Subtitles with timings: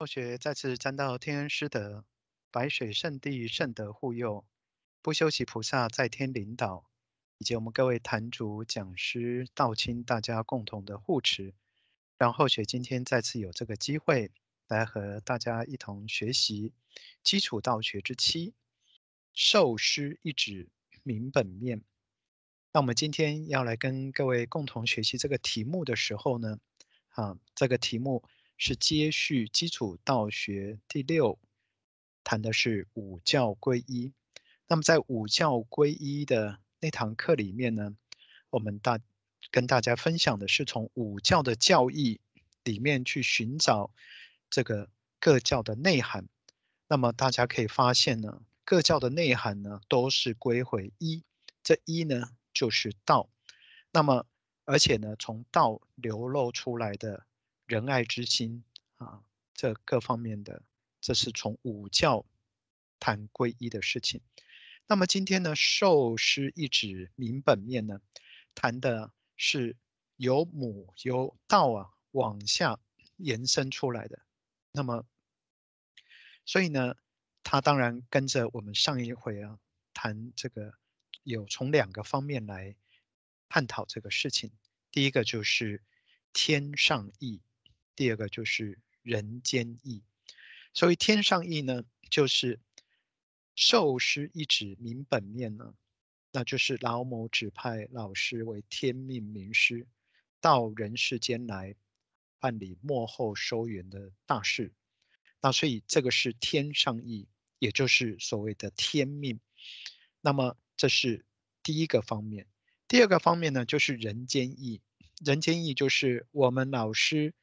[0.00, 2.06] 后学再次沾到天恩师德，
[2.50, 4.46] 白水圣地圣德护佑，
[5.02, 6.90] 不休息菩萨在天领导，
[7.36, 11.52] 以及我们各位坛主、讲师、道亲大家共同的护持，
[12.16, 14.30] 让后学今天再次有这个机会
[14.68, 16.72] 来和大家一同学习
[17.22, 18.54] 基础道学之七，
[19.34, 20.70] 受师一指
[21.02, 21.82] 明本面。
[22.72, 26.58] 那我们今天要来跟各位共同学习这个题目的时候呢，
[27.10, 28.24] 啊，这个题目。
[28.62, 31.38] 是接续基础道学第六，
[32.22, 34.12] 谈的是五教归一。
[34.66, 37.96] 那么在五教归一的那堂课里面呢，
[38.50, 39.00] 我们大
[39.50, 42.20] 跟大家分享的是从五教的教义
[42.62, 43.90] 里面去寻找
[44.50, 46.28] 这个各教的内涵。
[46.86, 51.24] 那么大家可以发现呢，各教的内涵呢都是归回一，
[51.62, 53.30] 这一呢就是道。
[53.90, 54.26] 那么
[54.66, 57.24] 而且呢，从道流露出来的。
[57.70, 58.64] 仁爱之心
[58.96, 59.22] 啊，
[59.54, 60.64] 这各方面的，
[61.00, 62.26] 这是从五教
[62.98, 64.20] 谈皈依的事情。
[64.88, 68.00] 那么今天呢，受师一指明本面呢，
[68.56, 69.76] 谈的是
[70.16, 72.80] 由母由道啊往下
[73.18, 74.18] 延伸出来的。
[74.72, 75.06] 那么，
[76.44, 76.96] 所以呢，
[77.44, 79.60] 他当然跟着我们上一回啊
[79.94, 80.74] 谈这个，
[81.22, 82.74] 有从两个方面来
[83.48, 84.50] 探讨这个事情。
[84.90, 85.84] 第一个就是
[86.32, 87.40] 天上意。
[87.96, 90.02] 第二个就是人间义，
[90.72, 92.58] 所以天上义呢，就是
[93.54, 95.74] 受师一指明本面呢，
[96.32, 99.86] 那就是老母指派老师为天命名师，
[100.40, 101.74] 到人世间来
[102.38, 104.72] 办理幕后收圆的大事。
[105.42, 109.40] 那所以这个是天上义，也就是所谓的天命。
[110.20, 111.24] 那么这是
[111.62, 112.46] 第一个方面。
[112.88, 114.80] 第二个方面呢，就是人间义。
[115.22, 117.34] 人间义就是我们老师。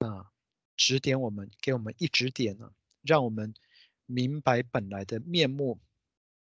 [0.00, 0.32] 啊，
[0.78, 3.52] 指点我们，给我们一指点呢，让我们
[4.06, 5.78] 明白本来的面目，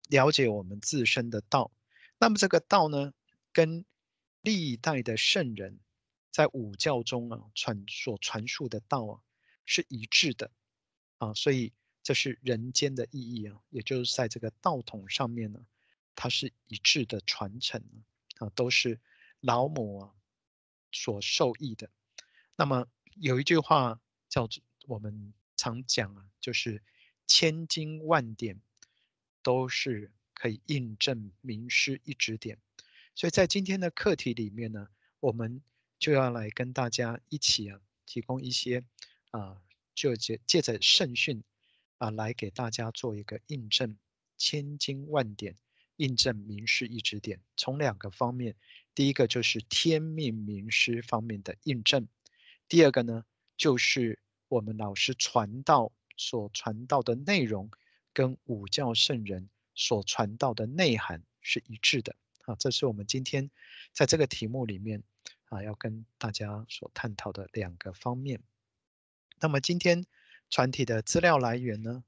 [0.08, 1.70] 了解我们自身的道。
[2.18, 3.12] 那么这个道呢，
[3.52, 3.84] 跟
[4.40, 5.78] 历代的圣人
[6.30, 9.20] 在五教中啊传所传述的道啊
[9.66, 10.50] 是一致的
[11.18, 15.66] 啊，所以这是人间的意义啊，也就是在这个道统上面呢，
[16.14, 17.84] 它是一致的传承
[18.38, 18.98] 啊，都是
[19.40, 20.14] 老母啊
[20.92, 21.90] 所受益的。
[22.56, 22.86] 那么。
[23.16, 26.82] 有一句话叫做我们常讲啊，就是
[27.26, 28.60] 千经万典
[29.42, 32.58] 都是可以印证名师一指点。
[33.14, 34.88] 所以在今天的课题里面呢，
[35.20, 35.62] 我们
[35.98, 38.84] 就要来跟大家一起啊，提供一些
[39.30, 39.62] 啊，
[39.94, 41.44] 就借借着圣训
[41.98, 43.96] 啊，来给大家做一个印证，
[44.36, 45.56] 千经万典
[45.96, 47.40] 印证名师一指点。
[47.56, 48.56] 从两个方面，
[48.94, 52.08] 第一个就是天命名师方面的印证。
[52.74, 53.24] 第二个呢，
[53.56, 54.18] 就是
[54.48, 57.70] 我们老师传道所传道的内容，
[58.12, 62.56] 跟五教圣人所传道的内涵是一致的啊。
[62.56, 63.48] 这是我们今天
[63.92, 65.04] 在这个题目里面
[65.50, 68.42] 啊，要跟大家所探讨的两个方面。
[69.38, 70.04] 那么今天
[70.50, 72.02] 传体的资料来源呢，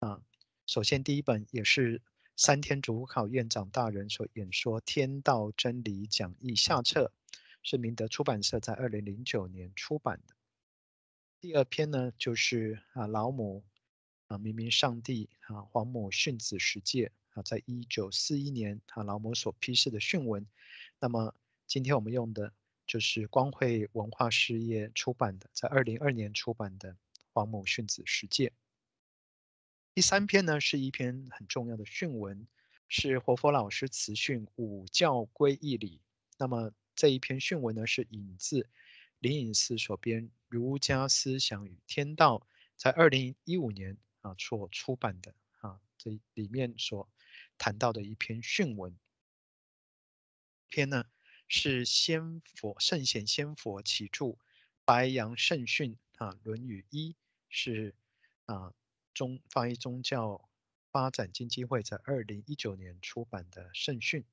[0.00, 0.20] 啊，
[0.66, 2.02] 首先第一本也是
[2.34, 7.12] 三天主考院长大人所演说《天道真理讲义》下册。
[7.62, 10.34] 是明德出版社在二零零九年出版的。
[11.40, 13.64] 第二篇呢，就是啊老母
[14.26, 20.46] 啊明明上帝啊皇母训子十诫啊，在一九四一年啊老母所批示的训文。
[20.98, 21.34] 那么
[21.66, 22.52] 今天我们用的
[22.86, 26.96] 就是光慧文化事业出版的，在二零二年出版的
[27.32, 28.52] 皇母训子十诫。
[29.94, 32.46] 第三篇呢，是一篇很重要的训文，
[32.88, 36.00] 是活佛老师慈训五教归一里。
[36.38, 38.68] 那么这一篇训文呢，是引自
[39.20, 42.38] 灵隐寺所编《儒家思想与天道》，
[42.76, 47.08] 在二零一五年啊所出版的啊，这里面所
[47.56, 48.98] 谈到的一篇训文。
[50.68, 51.04] 篇呢
[51.46, 54.36] 是先佛圣贤先佛启著
[54.84, 57.14] 白杨圣训啊，《论语》一
[57.48, 57.94] 是
[58.46, 58.74] 啊
[59.14, 60.48] 中翻译宗教
[60.90, 64.24] 发展基金会在二零一九年出版的圣训。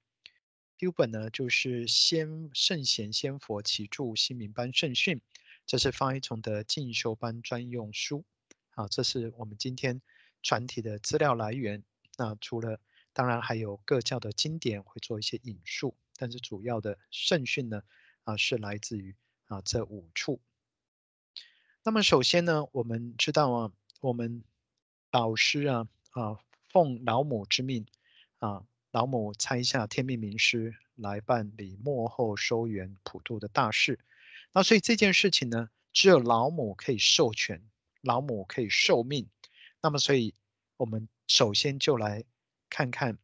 [0.77, 5.21] 第五本呢，就是先圣贤先佛启着心明班圣训，
[5.65, 8.25] 这是方一崇的进修班专用书。
[8.71, 10.01] 好，这是我们今天
[10.43, 11.81] 传体的资料来源。
[12.17, 12.81] 那除了
[13.13, 17.81] 当然还有各教的经典会做一些引述，但是主要的圣训呢，
[18.25, 20.41] 啊是来自于啊这五处。
[21.83, 24.43] 那么首先呢，我们知道啊，我们
[25.09, 26.37] 老师啊啊
[26.69, 27.85] 奉老母之命
[28.39, 28.67] 啊。
[28.95, 33.99] 老母差下天命名师来办理末后收圆普渡的大事，
[34.53, 37.61] 那所以这件事情呢，只有老母可以授权，
[37.99, 39.27] 老母可以受命。
[39.81, 40.33] 那么，所以
[40.77, 42.23] 我们首先就来
[42.69, 43.17] 看看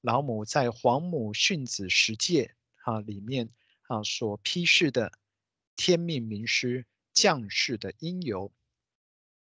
[0.00, 2.54] 老母在《皇母训子十诫》
[2.88, 3.48] 啊里面
[3.88, 5.10] 啊所批示的
[5.74, 8.52] 天命名师降世的因由。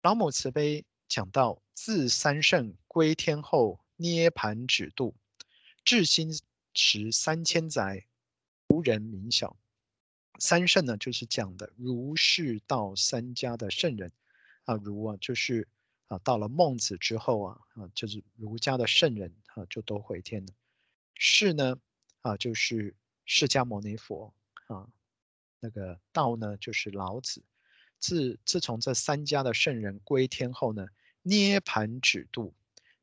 [0.01, 5.15] 老母慈悲讲到：自三圣归天后，涅槃止度，
[5.85, 6.37] 至心
[6.73, 8.05] 持三千载，
[8.67, 9.55] 无人明晓。
[10.39, 14.11] 三圣呢，就是讲的儒释道三家的圣人
[14.65, 15.67] 啊，儒啊就是。
[16.07, 20.53] 啊，到了孟子之后啊，啊，就是儒家的圣人啊，就都回天了。
[21.15, 21.79] 释呢，
[22.21, 22.95] 啊，就是
[23.25, 24.31] 释迦牟尼佛
[24.67, 24.87] 啊，
[25.59, 27.41] 那个道呢，就是老子。
[27.97, 30.85] 自自从这三家的圣人归天后呢，
[31.23, 32.53] 涅槃止度，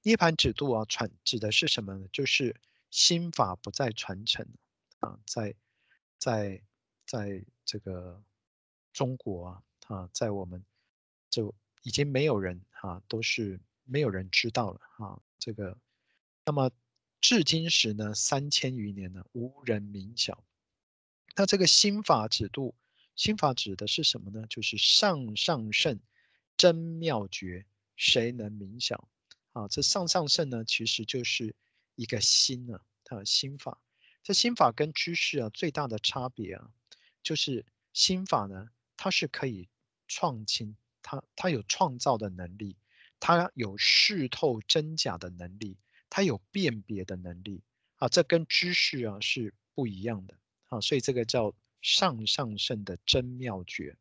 [0.03, 2.07] 涅槃止度啊，传指的是什么呢？
[2.13, 2.55] 就是
[2.93, 4.47] 心法不再传承
[5.01, 5.57] 啊，在
[6.19, 6.63] 在
[7.05, 8.23] 在这个
[8.93, 10.65] 中国啊，啊，在我们
[11.29, 11.53] 就。
[11.85, 15.21] 已经没有人哈，都是没有人知道了啊。
[15.37, 15.77] 这个，
[16.45, 16.71] 那么
[17.21, 20.45] 至今时呢，三千余年呢，无人明晓。
[21.35, 22.77] 那这个心法指度，
[23.17, 24.47] 心法指的是什么呢？
[24.49, 25.99] 就是上上圣
[26.57, 27.67] 真妙绝，
[27.97, 29.09] 谁能明晓？
[29.51, 31.53] 啊，这上上圣呢，其实就是
[31.95, 33.81] 一个心啊，它心法。
[34.23, 36.71] 这心法跟知识啊，最大的差别啊，
[37.23, 39.69] 就是心法呢，它是可以
[40.07, 40.77] 创新。
[41.05, 42.77] 它它有创造的能力，
[43.19, 45.77] 它有视透真假的能力，
[46.09, 47.65] 它有辨别的能力
[47.97, 50.39] 啊，这跟知识啊是不一样的
[50.69, 53.97] 啊，所以这个叫上上圣的真妙觉。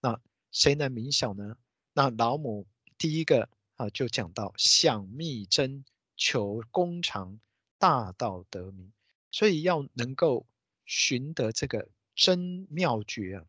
[0.00, 0.20] 那
[0.52, 1.56] 谁能明晓呢？
[1.92, 5.84] 那老母第一个啊就讲到想密真，
[6.16, 7.40] 求功长，
[7.78, 8.92] 大道得名，
[9.30, 10.46] 所以要能够
[10.84, 13.46] 寻得这个真妙诀啊，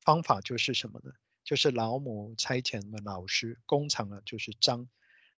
[0.00, 1.12] 方法就是什么呢？
[1.42, 4.88] 就是老母差遣的老师，工长啊，就是章，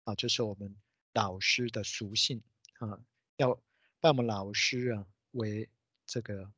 [0.05, 0.75] 啊，就是我们
[1.12, 2.43] 老师的属性
[2.79, 3.00] 啊，
[3.37, 3.55] 要
[4.00, 5.69] 拜我们老师啊为
[6.06, 6.53] 这个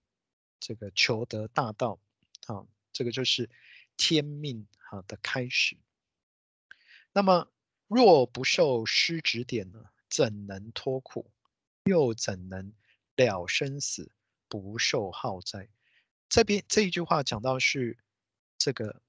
[0.61, 1.99] 这个求得大道，
[2.47, 3.51] 啊，这个就是
[3.97, 5.77] 天命啊的开始。
[7.13, 7.51] 那么
[7.95, 11.31] 若不受师指点呢，怎能脱苦？
[11.85, 12.73] 又怎能
[13.17, 14.13] 了生死，
[14.49, 15.69] 不受耗灾？
[16.29, 17.99] 这边这一句话讲到是
[18.59, 19.03] 这个。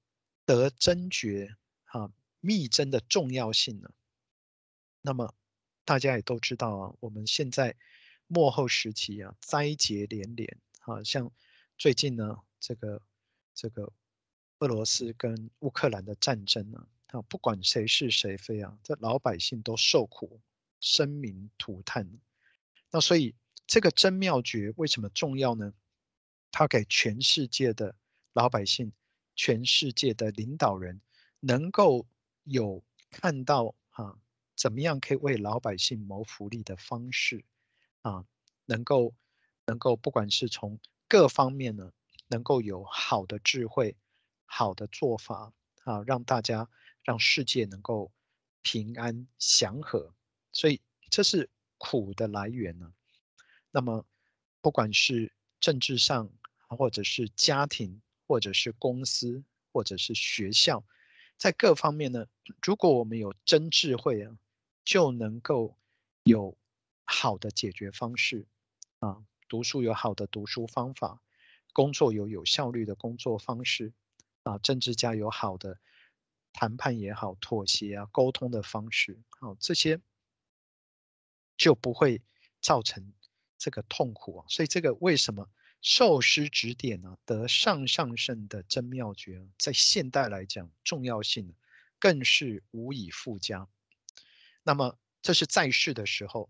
[0.46, 3.88] 得真觉，哈，密真的重要性呢？
[5.00, 5.34] 那么
[5.86, 7.74] 大家也都知道啊，我们现在
[8.26, 11.32] 末后时期啊，灾劫连连，啊，像
[11.78, 13.00] 最近呢，这个
[13.54, 13.90] 这个
[14.58, 20.40] 俄罗斯跟乌克兰的战争呢，啊，啊不管谁是谁非啊，这老百姓都受苦，
[20.80, 22.20] 生灵涂炭。
[22.90, 23.34] 那所以
[23.66, 25.72] 这个真妙诀为什么重要呢？
[26.50, 27.94] 它给全世界的
[28.32, 28.92] 老百姓。
[29.36, 31.00] 全世界的领导人
[31.40, 32.06] 能够
[32.44, 34.16] 有看到啊，
[34.54, 37.44] 怎么样可以为老百姓谋福利的方式
[38.02, 38.24] 啊，
[38.66, 39.12] 能够
[39.66, 40.78] 能够不管是从
[41.08, 41.90] 各方面呢，
[42.28, 43.96] 能够有好的智慧、
[44.44, 45.52] 好的做法
[45.84, 46.68] 啊，让大家
[47.02, 48.12] 让世界能够
[48.62, 50.12] 平安祥和，
[50.52, 51.48] 所以这是
[51.78, 52.92] 苦的来源呢。
[53.70, 54.04] 那么
[54.60, 56.30] 不管是政治上，
[56.68, 58.00] 或者是家庭。
[58.26, 60.82] 或者是公司，或者是学校，
[61.36, 62.26] 在各方面呢，
[62.62, 64.38] 如果我们有真智慧啊，
[64.82, 65.76] 就能够
[66.22, 66.56] 有
[67.04, 68.46] 好的解决方式
[69.00, 69.22] 啊。
[69.46, 71.20] 读书有好的读书方法，
[71.74, 73.92] 工作有有效率的工作方式
[74.44, 74.56] 啊。
[74.58, 75.78] 政治家有好的
[76.52, 80.00] 谈判也好，妥协啊，沟通的方式啊，这些
[81.56, 82.22] 就不会
[82.60, 83.12] 造成
[83.58, 84.46] 这个痛苦啊。
[84.48, 85.50] 所以这个为什么？
[85.86, 91.54] 受师指点呢，得上上圣的真妙诀，在现代来讲，重要性
[91.98, 93.68] 更是无以复加。
[94.62, 96.48] 那么这是在世的时候，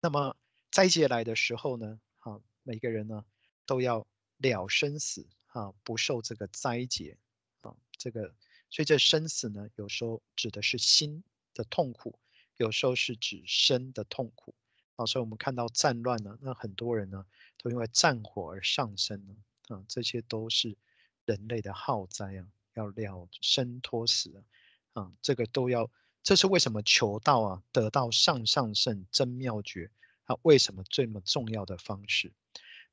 [0.00, 0.36] 那么
[0.70, 1.98] 灾劫来的时候呢？
[2.18, 3.24] 哈，每个人呢
[3.64, 7.16] 都要了生死，啊，不受这个灾劫，
[7.62, 8.34] 啊，这个，
[8.70, 11.22] 所以这生死呢，有时候指的是心
[11.54, 12.18] 的痛苦，
[12.56, 14.54] 有时候是指身的痛苦。
[14.96, 17.26] 啊，所以我们看到战乱呢，那很多人呢。
[17.60, 19.36] 都因为战火而上升呢，
[19.66, 20.76] 啊，这些都是
[21.24, 24.44] 人类的浩灾啊，要了生脱死
[24.92, 25.90] 啊，啊，这个都要，
[26.22, 29.90] 这是为什么求道啊，得到上上圣真妙觉
[30.26, 32.32] 啊，为什么这么重要的方式？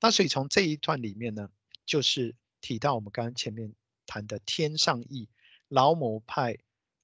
[0.02, 1.52] 那所以从这一段里面呢，
[1.86, 2.36] 就是
[2.66, 3.76] 提到我们刚刚前面
[4.08, 5.30] 谈的天上意，
[5.68, 6.58] 老母派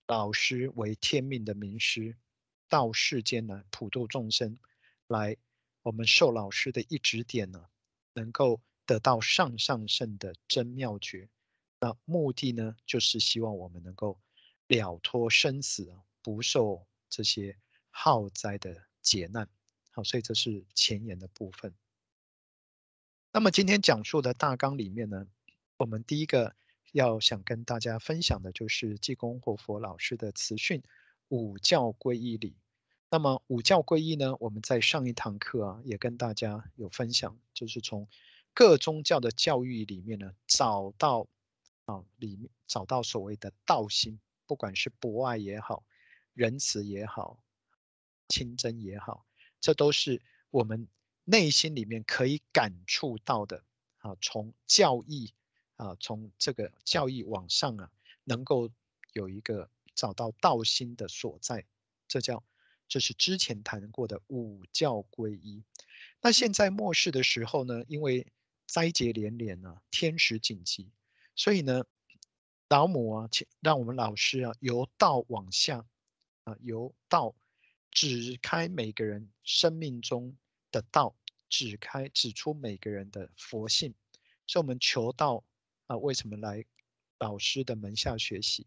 [0.07, 2.17] 老师为天命的名师，
[2.67, 4.57] 到世间来普度众生，
[5.05, 5.37] 来。
[5.83, 7.67] 我们受老师的一指点呢，
[8.13, 11.29] 能够得到上上圣的真妙觉，
[11.79, 14.19] 那目的呢，就是希望我们能够
[14.67, 15.91] 了脱生死，
[16.23, 17.55] 不受这些
[17.91, 19.47] 浩灾的劫难。
[19.91, 21.71] 好，所以这是前言的部分。
[23.31, 25.27] 那么今天讲述的大纲里面呢，
[25.81, 26.55] 我们第一个
[26.91, 30.83] 要想跟大家分享的就是济公活佛老师的慈训
[31.29, 32.55] 五教皈依礼。
[33.09, 38.07] 那么五教皈依呢，我们在上一堂课啊也跟大家有分享，就是从
[38.53, 41.25] 各宗教的教义里面呢找到
[41.85, 45.83] 啊里面找到所谓的道心，不管是博爱也好，
[46.35, 47.43] 仁慈也好，
[48.29, 49.25] 清真也好，
[49.59, 50.21] 这都是
[50.51, 50.87] 我们。
[51.23, 53.63] 内心里面可以感触到的
[53.99, 55.31] 啊，从教义
[55.81, 57.89] 啊，从这个教义往上啊，
[58.23, 58.69] 能够
[59.13, 61.65] 有一个找到道心的所在，
[62.07, 62.43] 这叫
[62.87, 65.63] 这是之前谈过的五教归一。
[66.21, 68.27] 那现在末世的时候呢，因为
[68.67, 70.91] 灾劫连连啊，天时紧急，
[71.35, 71.83] 所以呢，
[72.69, 75.83] 老母啊，请让我们老师啊，由道往下
[76.43, 77.33] 啊，由道
[77.89, 80.37] 指开每个人生命中
[80.71, 81.15] 的道。
[81.49, 83.93] 指开指出每个人的佛性，
[84.47, 85.43] 所以我们求道
[85.91, 86.63] 啊，为什么来
[87.19, 88.65] 老师的门下学习？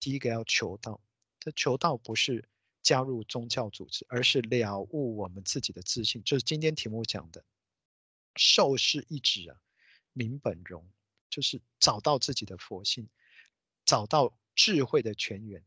[0.00, 0.98] 第一个要求道，
[1.38, 2.48] 这求道不是
[2.82, 7.44] 加入宗教组织，而是了悟我们自己的自信，就是今天题目讲的
[8.36, 9.60] 受是一指啊，
[10.14, 10.82] 明本容，
[11.28, 13.06] 就是找到自己的佛性，
[13.84, 15.62] 找到智慧的泉源。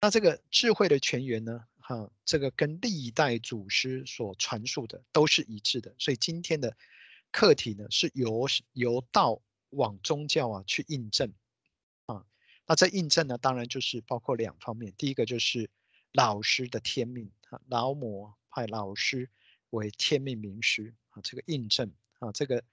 [0.00, 1.66] 那这个智慧的泉源呢？
[1.76, 6.74] 哈，这个跟历代祖师所传述的都是一致的，所以今天的
[7.30, 11.32] 课题呢，是由由道往宗教啊去印证
[12.06, 12.24] 啊。
[12.66, 15.68] 那这印证呢，当然就是包括两方面，第一个就是
[16.12, 19.28] 老师的天命啊，老母派老师
[19.70, 22.64] 为天命名师啊，这个印证啊，这个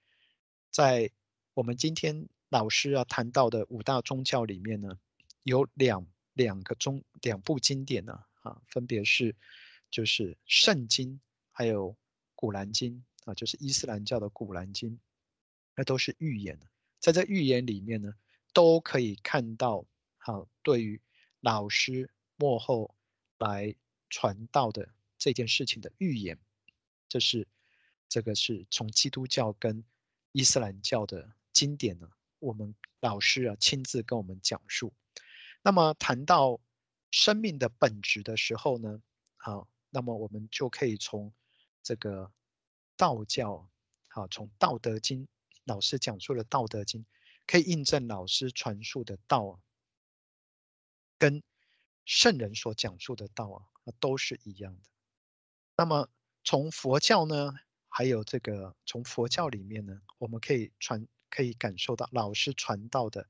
[0.70, 1.10] 在
[1.54, 4.98] 我们今天老师要谈到的五大宗教里面呢，
[5.42, 8.24] 有两两个宗两部经典呢。
[8.42, 9.36] 啊，分别是
[9.90, 11.20] 就是圣经，
[11.52, 11.94] 还有
[12.34, 14.98] 古兰经啊，就是伊斯兰教的古兰经，
[15.76, 16.58] 那都是预言。
[17.00, 18.14] 在这预言里面呢，
[18.52, 19.84] 都可以看到，
[20.18, 21.00] 好，对于
[21.40, 22.94] 老师幕后
[23.38, 23.74] 来
[24.08, 24.88] 传道的
[25.18, 26.38] 这件事情的预言，
[27.08, 27.48] 这是
[28.08, 29.82] 这个是从基督教跟
[30.30, 34.92] 伊斯兰教的经典呢，我们老师啊亲自跟我们讲述。
[35.62, 36.60] 那么谈到。
[37.12, 39.02] 生命的本质的时候呢，
[39.36, 41.32] 好，那么我们就可以从
[41.82, 42.30] 这个
[42.96, 43.68] 道教，
[44.06, 45.24] 好，从《道德经》
[45.70, 47.02] 老师讲述的《道德经》，
[47.46, 49.60] 可以印证老师传述的道啊，
[51.16, 51.42] 跟
[52.04, 53.62] 圣人所讲述的道啊，
[54.00, 54.82] 都是一样的。
[55.76, 56.08] 那么
[56.42, 57.54] 从佛教呢，
[57.88, 63.28] 还有这个从佛教里面呢，我们可以传，可以感受到老师传道的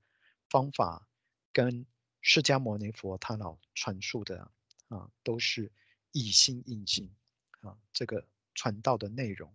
[0.48, 1.06] 方法
[1.52, 1.86] 跟。
[2.22, 4.52] 释迦牟尼佛他老传述的
[4.88, 5.72] 啊，都是
[6.12, 7.10] 以心印心
[7.62, 9.50] 啊，这个传道的内容。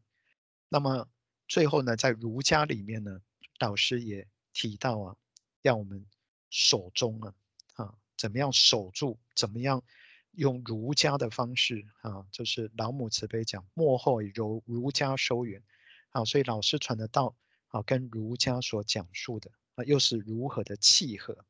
[0.67, 1.07] 那么
[1.47, 3.21] 最后呢，在儒家里面呢，
[3.59, 5.15] 老师也提到啊，
[5.61, 6.05] 让我们
[6.49, 7.33] 守中啊，
[7.75, 9.17] 啊，怎么样守住？
[9.35, 9.83] 怎么样
[10.31, 12.25] 用儒家的方式啊？
[12.31, 14.31] 就是老母慈悲讲，末后以
[14.65, 15.61] 儒家收圆
[16.09, 17.35] 啊，所以老师传的道
[17.67, 21.45] 啊，跟儒家所讲述的啊，又是如何的契合？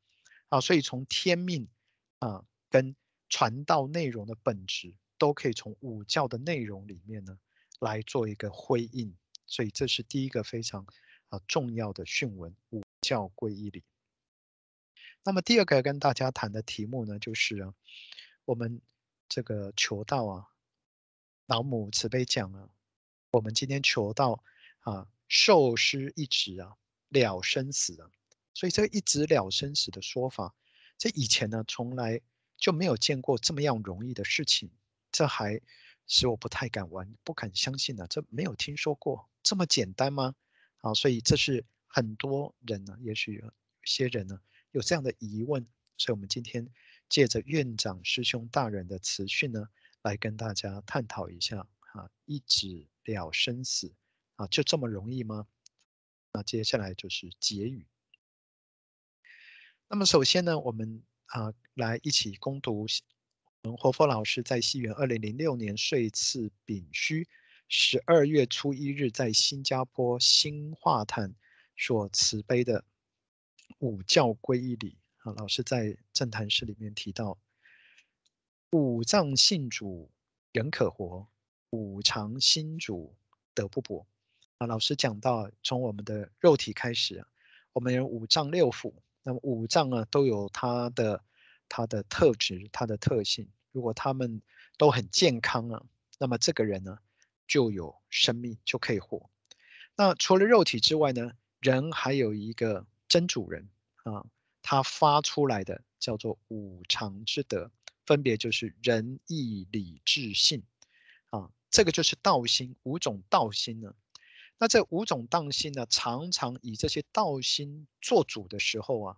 [0.49, 1.67] 啊，所以从天命
[2.19, 2.95] 啊，跟
[3.29, 7.39] 传道内容的本质，都可以从五教的内容里面呢，
[7.79, 9.15] 来做一个辉映。
[9.47, 10.85] 所以这是第一个非常
[11.29, 13.83] 啊重要的训文，五教归一理。
[15.23, 17.73] 那么第二个跟大家谈的题目呢，就是啊，
[18.45, 18.81] 我们
[19.27, 20.47] 这个求道啊，
[21.47, 22.69] 老母慈悲讲啊，
[23.31, 24.43] 我们今天求道
[24.81, 26.75] 啊，受师一指啊，
[27.09, 28.11] 了生死啊。
[28.53, 30.55] 所以这个一指了生死的说法，
[30.97, 32.21] 这以前呢从来
[32.55, 34.71] 就没有见过这么样容易的事情，
[35.11, 35.59] 这还
[36.07, 40.35] 使我不太敢玩，不敢相信呢、啊，这没有听说过这么简单吗？
[40.81, 43.51] 啊，所以这是很多人呢，也许有
[43.83, 44.39] 些人呢
[44.71, 45.65] 有这样的疑问，
[45.97, 46.69] 所以我们今天
[47.09, 49.67] 借着院长师兄大人的慈训呢，
[50.03, 53.93] 来跟大家探讨一下啊，一指了生死
[54.35, 55.47] 啊，就这么容易吗？
[56.31, 57.87] 那接下来就是结语。
[59.87, 62.85] 那么首先呢，我们啊来一起攻读
[63.73, 67.27] 活佛老师在西元二零零六年岁次丙戌
[67.67, 71.33] 十二月初一日在新加坡新化坛
[71.75, 72.83] 所慈悲的
[73.79, 77.37] 五教皈依礼啊，老师在正坛室里面提到，
[78.71, 80.11] 五脏性主
[80.51, 81.27] 人可活，
[81.71, 83.15] 五常心主
[83.53, 84.05] 德不薄
[84.59, 84.67] 啊。
[84.67, 87.25] 老师讲到从我们的肉体开始。
[87.73, 88.93] 我们有五脏六腑，
[89.23, 91.21] 那么五脏呢都有它的
[91.75, 93.49] 它的特质、它的特性。
[93.73, 94.41] 如果他们
[94.77, 95.83] 都很健康啊，
[96.17, 96.97] 那么这个人呢
[97.45, 99.29] 就有生命，就可以活。
[99.97, 103.67] 那除了肉体之外呢，人还有一个真主人
[104.03, 104.25] 啊，
[104.61, 107.69] 他发出来的叫做五常之德，
[108.05, 110.63] 分别就是仁义礼智信
[111.31, 113.93] 啊，这个就是道心，五种道心呢。
[114.57, 119.17] 那这五种道心呢，常常以这些道心做主的时候啊，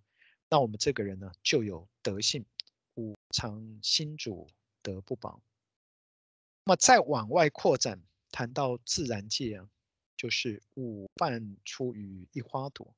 [0.49, 2.45] 那我们这个人呢就有德性。
[2.95, 4.49] 五常心主
[4.81, 5.39] 德不保。
[6.63, 8.01] 那么再往外扩展，
[8.31, 9.69] 谈到自然界啊，
[10.15, 12.95] 就是五瓣出于一花朵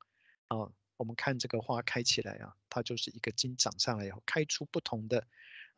[0.47, 0.71] 啊。
[0.95, 5.27] 我们看这个花开起来啊，它就是一个茎长上来以后开出不同的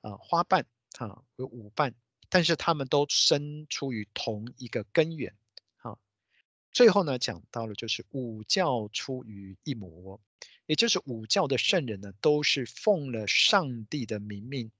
[0.01, 0.67] 啊花瓣
[0.99, 1.95] 啊，有五瓣，
[2.29, 5.35] 但是它们都生出于同一个根源。
[6.71, 10.21] 最后呢，讲到了就是五教出于一母，
[10.65, 14.71] 也就是五教的圣人呢，都是奉了上帝的明命，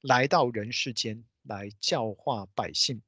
[0.00, 3.02] 来到人世间来教化百姓，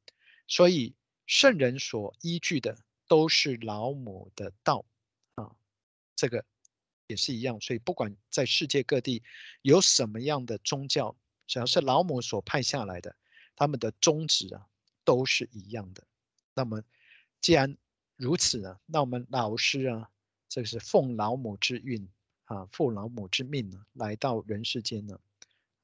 [0.46, 0.94] 所以
[1.26, 4.84] 圣人所依据的都是老母的道
[5.34, 5.56] 啊，
[6.14, 6.44] 这个
[7.06, 7.60] 也是一样。
[7.60, 9.22] 所以不管在世界各地
[9.62, 13.16] 有什么样的宗教，只要是老母所派下来的，
[13.56, 14.66] 他们的宗旨啊
[15.04, 16.06] 都是一样的。
[16.54, 16.82] 那么
[17.40, 17.76] 既然
[18.16, 20.10] 如此呢，那我们老师啊，
[20.48, 22.08] 这个是奉老母之运
[22.44, 25.20] 啊，奉老母之命呢，来到人世间呢，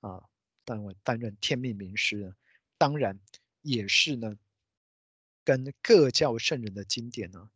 [0.00, 0.25] 啊，
[0.64, 2.35] 担任担任天命名师呢，
[2.78, 3.18] 当然
[3.62, 4.37] 也是呢，
[5.44, 7.50] 跟各教圣人的经典呢，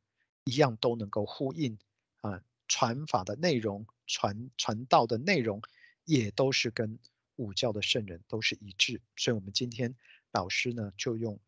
[0.45, 1.79] 一样都能够呼应
[2.21, 5.62] 啊，传法的内容，传传道的内容，
[6.05, 6.99] 也都是跟
[7.37, 9.95] 五教的圣人都是一致，所以我们今天
[10.33, 11.41] 老师呢，就用五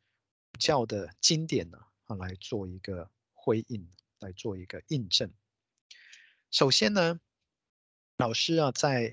[0.58, 3.10] 教的经典呢，啊，来做一个。
[3.42, 3.88] 回应
[4.18, 5.32] 来做一个印证。
[6.50, 7.20] 首先呢，
[8.16, 9.12] 老师啊，在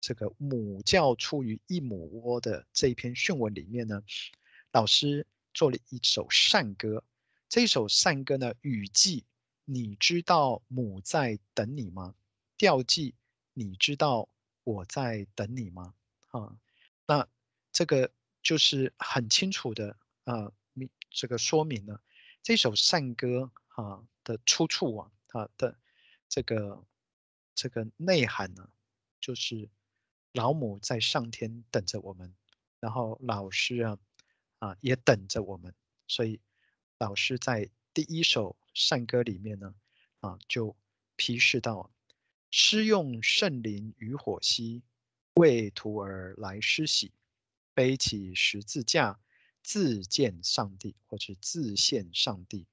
[0.00, 4.02] 这个母教出于一母窝的这一篇训文里面呢，
[4.72, 7.04] 老师做了一首善歌。
[7.46, 9.26] 这首善歌呢，语记
[9.66, 12.14] 你知道母在等你吗？
[12.56, 13.14] 调记
[13.52, 14.26] 你知道
[14.64, 15.94] 我在等你吗？
[16.28, 16.56] 啊，
[17.06, 17.28] 那
[17.70, 18.10] 这个
[18.42, 20.50] 就是很清楚的啊，
[21.10, 22.00] 这个说明了。
[22.42, 25.78] 这首善歌啊的出处啊，它的
[26.28, 26.84] 这个
[27.54, 28.70] 这个内涵呢，
[29.20, 29.68] 就是
[30.32, 32.34] 老母在上天等着我们，
[32.80, 33.98] 然后老师啊
[34.58, 35.74] 啊也等着我们，
[36.06, 36.40] 所以
[36.98, 39.74] 老师在第一首善歌里面呢
[40.20, 40.76] 啊就
[41.16, 41.90] 批示道：
[42.50, 44.82] 师用圣灵与火息，
[45.34, 47.12] 为徒儿来施洗，
[47.74, 49.20] 背起十字架。
[49.68, 52.68] 自见上帝，或是自现上帝。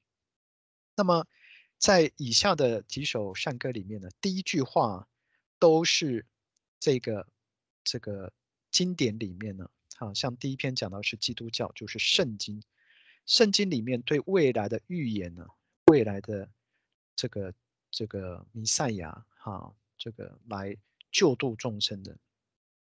[0.96, 1.26] 那么，
[1.84, 5.06] 在以下的几首善歌里面呢，第一句话
[5.60, 6.26] 都是
[6.80, 7.28] 这个
[7.84, 8.32] 这个
[8.72, 12.64] 经典里面呢，好像第一篇讲到是基督教，就是圣经。
[13.26, 15.46] 圣经里面对未来的预言呢，
[15.88, 16.50] 未来的
[17.18, 17.54] 这个
[17.92, 20.78] 这个弥赛亚哈，这个来
[21.12, 22.18] 救度众生的，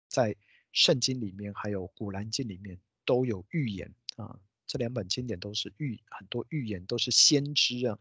[0.09, 0.37] 在
[0.73, 3.95] 圣经里面还有古兰经里面都有预言。
[4.17, 7.99] 啊，这两本经典都是预很多预言，都是先知啊，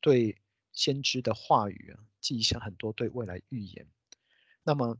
[0.00, 0.40] 对
[0.72, 3.86] 先知的话语啊，记下很多对未来预言。
[4.62, 4.98] 那么，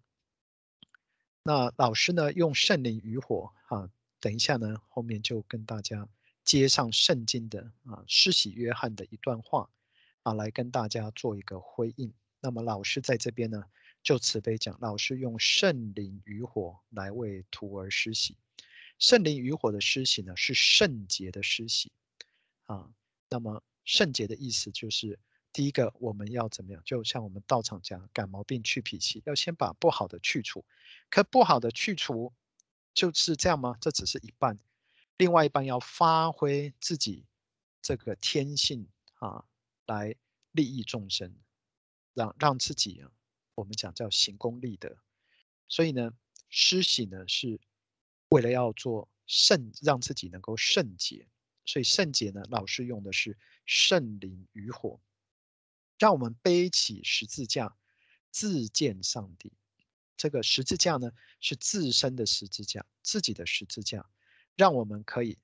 [1.43, 6.09] 那老师呢，用圣灵与火啊，等一下呢，后面就跟大家
[6.45, 9.71] 接上圣经的啊，施洗约翰的一段话
[10.23, 12.13] 啊，来跟大家做一个回应。
[12.41, 13.65] 那么老师在这边呢，
[14.03, 18.37] 就慈悲讲，老师用圣灵与火来为徒儿施洗。
[18.99, 21.93] 圣灵与火的施洗呢，是圣洁的施洗
[22.65, 22.91] 啊。
[23.29, 25.19] 那么圣洁的意思就是，
[25.51, 26.83] 第一个我们要怎么样？
[26.85, 30.63] 就像我们道场讲，感冒病去脾气，要先把不好的去除。
[31.09, 32.31] 可不好的去除
[32.93, 33.79] 就是这样吗？
[33.81, 34.59] 这只是一半，
[35.17, 37.25] 另外一半要发挥自己
[37.81, 38.87] 这个天性
[39.21, 39.47] 啊，
[39.87, 40.15] 来
[40.53, 41.35] 利益众生，
[42.13, 43.11] 让让自己啊，
[43.55, 44.99] 我们讲叫行功立德。
[45.67, 46.13] 所以呢，
[46.51, 47.59] 施洗呢是。
[48.31, 51.27] 为了要做圣，让自己能够圣洁，
[51.69, 55.03] 所以圣洁呢，老师用的是圣灵与火，
[55.99, 57.77] 让我们背起十字架，
[58.31, 59.53] 自见上帝。
[60.17, 64.09] 这个十字架呢，是自身的十字架，自己的十字架，
[64.57, 65.37] 让我们可以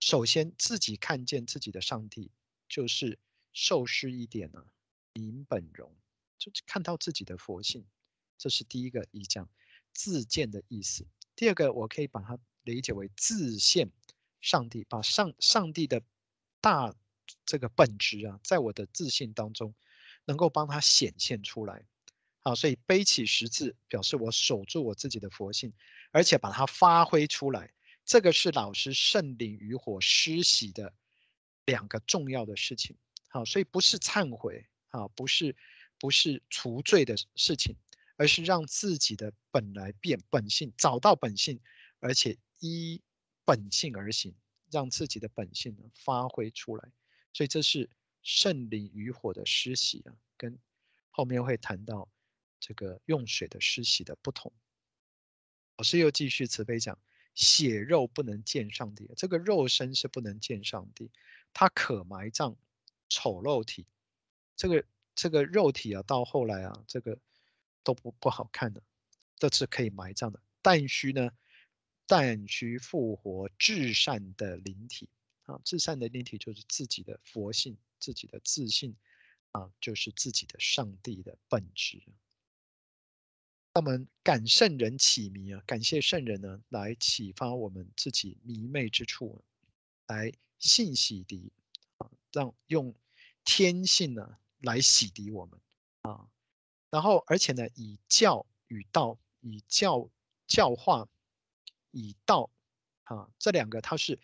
[0.00, 2.32] 首先自己看见自己的上帝，
[2.68, 3.16] 就是
[3.52, 4.66] 受施一点呢，
[5.12, 5.96] 隐本容，
[6.36, 7.86] 就是看到自己的佛性，
[8.36, 9.48] 这是第一个意象
[9.92, 11.06] 自见的意思。
[11.36, 13.88] 第二个，我可以把它理解为自现
[14.40, 16.02] 上帝，把上上帝的
[16.60, 16.94] 大
[17.44, 19.74] 这个本质啊，在我的自信当中，
[20.24, 21.84] 能够帮他显现出来。
[22.42, 25.72] 好，所以背起十字表示我守住我自己的佛性，
[26.10, 27.70] 而且把它发挥出来。
[28.04, 30.92] 这个是老师圣灵与火施洗的
[31.66, 32.96] 两个重要的事情。
[33.28, 35.54] 好，所以不是忏悔，啊，不是
[35.98, 37.76] 不是除罪的事情，
[38.16, 41.60] 而是让自己的本来变本性，找到本性，
[42.00, 43.00] 而且依
[43.50, 44.34] 本性而行，
[44.70, 46.92] 让自己的本性呢发挥出来。
[47.32, 47.90] 所以这是
[48.22, 50.56] 圣灵与火的施洗啊，跟
[51.10, 52.08] 后面会谈到。
[52.62, 54.52] 这个用水的施洗的不同，
[55.78, 56.98] 老师又继续慈悲讲：
[57.34, 61.10] 血肉不能见上帝，这个肉身是不能见上帝，
[61.54, 62.54] 它可埋葬
[63.08, 63.86] 丑肉体。
[64.56, 64.84] 这个
[65.14, 67.18] 这个肉体啊，到后来啊，这个
[67.82, 68.82] 都不不好看的，
[69.38, 70.38] 这是可以埋葬的。
[70.60, 71.30] 但需呢，
[72.10, 75.08] 但需复活至善的灵体
[75.44, 78.96] 啊，至善的灵体就是自己的佛性，自己的自信
[79.52, 82.02] 啊，就是自己的上帝的本质。
[83.72, 89.44] 那么感圣人启迷啊，感谢圣人呢，来启发我们自己迷昧之处，
[90.08, 91.52] 来信洗涤
[91.98, 92.92] 啊，让用
[93.44, 95.60] 天性呢来洗涤我们
[96.02, 96.28] 啊，
[96.90, 100.10] 然后而且呢，以教与道，以教
[100.48, 101.08] 教化，
[101.90, 102.50] 以道
[103.04, 104.18] 啊，这两个它是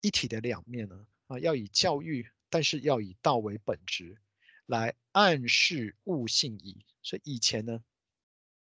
[0.00, 4.18] 一体的两面呢啊，要以教育，但是要以道为本质，
[4.66, 6.84] 来暗示悟性矣。
[7.02, 7.82] 所以以前呢。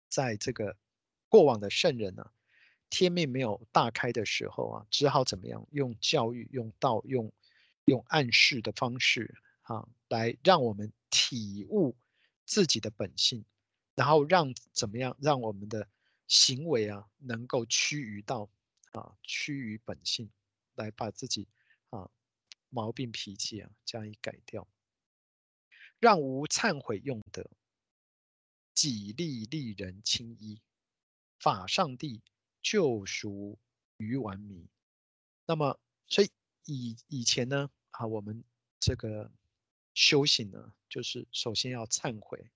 [0.10, 0.78] 在这个
[1.28, 2.32] 过往的圣人呢、
[2.90, 5.68] 天命没有大开的时候啊，只好怎么样？
[5.72, 7.30] 用教育、用道、用
[7.84, 11.98] 用暗示的方式啊，来让我们体悟
[12.46, 13.44] 自己的本性，
[13.96, 15.18] 然后让怎么样？
[15.20, 15.90] 让我们的
[16.28, 18.50] 行为啊，能够趋于道
[18.92, 20.30] 啊，趋于本性，
[20.76, 21.48] 来把自己
[21.90, 22.10] 啊
[22.70, 24.68] 毛病脾气啊加以改掉，
[26.00, 27.50] 让无忏悔用德。
[28.74, 30.62] 己利利人亲依，
[31.40, 32.22] 法上帝
[32.62, 33.58] 救赎
[33.98, 34.70] 于顽迷。
[35.48, 36.30] 那么，所以
[36.66, 38.44] 以以前呢，啊，我们
[38.80, 39.32] 这个
[39.96, 42.52] 修行呢，就是首先要忏悔。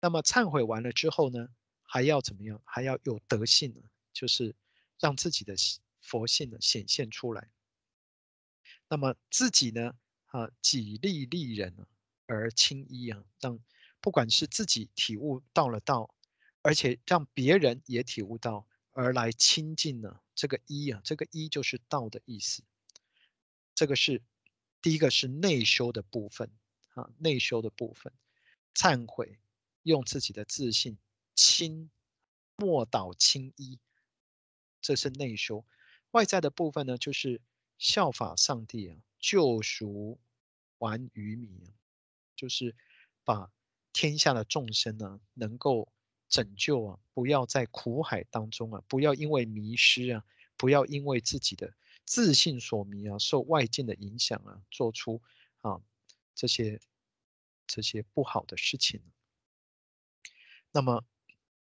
[0.00, 1.48] 那么忏悔完了之后呢，
[1.94, 2.60] 还要怎么样？
[2.64, 3.80] 还要有德性呢，
[4.12, 4.56] 就是
[4.98, 5.54] 让自己的
[6.00, 7.48] 佛性呢显现出来。
[8.88, 9.94] 那么自己呢，
[10.26, 11.86] 啊，己利利人
[12.26, 13.60] 而亲依啊，让。
[14.00, 16.12] 不管是自己体悟到了道，
[16.62, 22.64] 而且让别人也体悟到，而来亲近呢，这个依啊，这个依就是道的意思。
[23.72, 24.20] 这个是
[24.82, 26.50] 第一个是内修的部分
[26.94, 28.12] 啊，内修的部分，
[28.74, 29.38] 忏悔，
[29.84, 30.98] 用自己的自信
[31.34, 31.90] 亲，
[32.56, 33.78] 默祷亲依，
[34.80, 35.64] 这是内修。
[36.12, 37.40] 外在的部分呢，就是
[37.78, 40.20] 效法上帝啊，救赎
[40.78, 41.74] 顽愚迷，
[42.34, 42.74] 就是
[43.24, 43.50] 把。
[43.96, 45.92] 天下的众生呢，能够
[46.28, 50.24] 拯救啊，不要在苦海当中啊，不要因为迷失啊，
[50.56, 51.72] 不要因为自己的
[52.04, 55.22] 自信所迷啊，受外境的影响啊，做出
[55.60, 55.80] 啊
[56.34, 56.80] 这些
[57.68, 59.00] 这些不好的事情。
[60.72, 61.04] 那么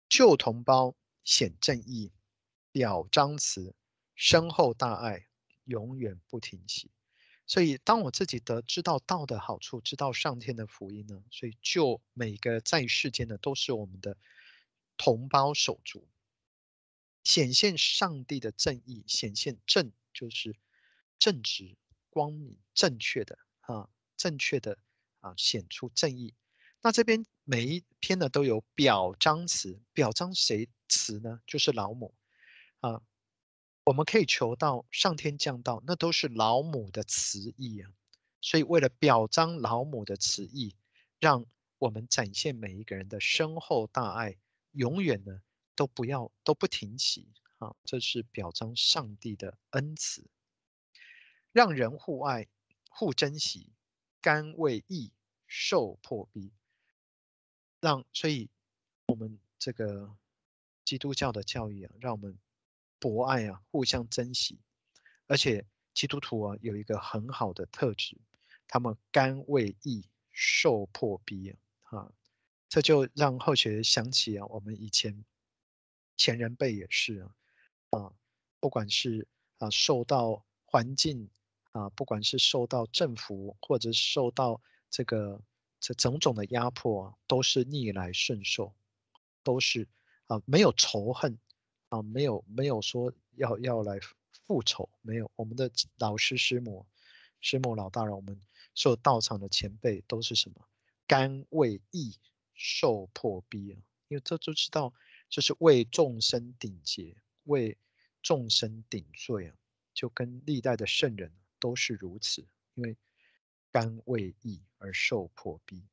[0.09, 2.11] 救同胞、显正义、
[2.71, 3.75] 表彰慈、
[4.15, 5.27] 深厚大爱，
[5.65, 6.91] 永远不停息。
[7.45, 14.17] 所以，当我自己得知道道的好处，知道上天的福音呢，所以就每个在世间的都是我们的
[14.97, 16.09] 同胞手足，
[17.23, 20.57] 显现上帝的正义，显现正就是
[21.17, 21.77] 正直、
[22.09, 24.77] 光明、正确的啊，正确的
[25.21, 26.33] 啊，显出正义。
[26.81, 31.39] 那这边每一篇呢都有表彰词，表彰谁词呢？
[31.47, 32.13] 就是老母
[32.81, 33.01] 啊。
[33.85, 37.89] 我们可以求到上天降道，那都是老母的慈意啊。
[38.41, 40.75] 所以为了表彰老母的慈意，
[41.21, 41.45] 让
[41.77, 44.35] 我们展现每一个人的深厚大爱，
[44.73, 45.41] 永远呢
[45.73, 47.73] 都不要都不停息啊。
[47.85, 50.29] 这是表彰上帝的恩慈，
[51.53, 52.49] 让人互爱
[52.89, 53.71] 互珍惜，
[54.19, 55.13] 甘为义
[55.47, 56.51] 受迫逼。
[57.87, 58.49] 让所以
[59.05, 60.13] 我们这个
[60.83, 62.37] 基督教的教义啊，让我们。
[62.99, 64.57] 博爱啊，互相珍惜，
[65.27, 68.17] 而且基督徒啊有一个很好的特质，
[68.67, 72.11] 他们甘为义受迫逼啊，啊，
[72.67, 75.23] 这就让后学想起啊，我们以前
[76.15, 77.35] 前人辈也是啊，
[77.91, 78.13] 啊，
[78.59, 79.27] 不管是
[79.59, 81.29] 啊受到环境
[81.73, 85.39] 啊，不管是受到政府或者受到这个
[85.93, 88.73] 这种种的压迫啊，都是逆来顺受，
[89.43, 89.87] 都是
[90.25, 91.37] 啊没有仇恨。
[91.89, 93.97] 啊，没有没有说要要来
[94.45, 95.31] 复仇，没有。
[95.37, 96.85] 我们的老师师母、
[97.39, 98.37] 师母老大人，我们
[98.75, 100.67] 受道场的前辈都是什么？
[101.07, 102.13] 甘为义，
[102.53, 104.93] 受迫逼啊，因为这就知道
[105.29, 107.77] 这是为众生顶劫，为
[108.21, 109.55] 众生顶罪啊，
[109.93, 112.97] 就跟历代的圣人都是如此，因为
[113.77, 115.85] 甘为义而受迫逼，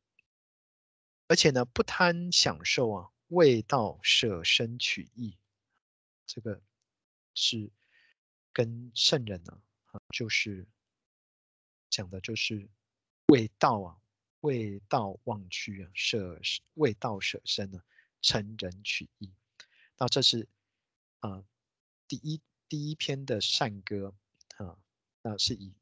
[1.27, 5.37] 而且呢，不贪享受啊，为道舍身取义，
[6.27, 6.62] 这个
[7.35, 7.70] 是
[8.55, 9.61] 跟圣人呢，
[9.92, 10.66] 啊，就是
[11.90, 12.70] 讲的就是
[13.27, 14.01] 为道啊。
[14.40, 16.38] 为道忘躯啊，舍
[16.75, 17.83] 为道舍身啊，
[18.20, 19.33] 成人取义。
[19.97, 20.47] 那这是
[21.20, 21.42] 啊、
[22.07, 24.14] 第一第一篇的善歌
[24.57, 24.79] 啊，
[25.23, 25.75] 那是以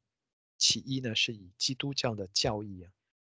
[0.63, 2.91] 其一呢，是以基督教的教义啊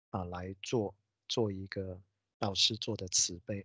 [0.08, 0.96] 啊来做
[1.28, 2.02] 做一个
[2.40, 3.64] 老师做的慈悲。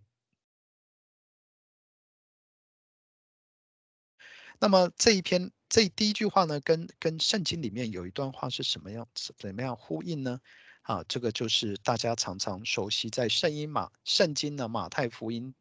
[4.60, 9.34] 那么这一篇这第一句话呢，跟跟圣经里面有一段话是什么样子？
[9.36, 10.40] 怎么样呼应呢？
[10.82, 15.52] 啊，这个就是大家常常熟悉，在圣经马圣经的马太福音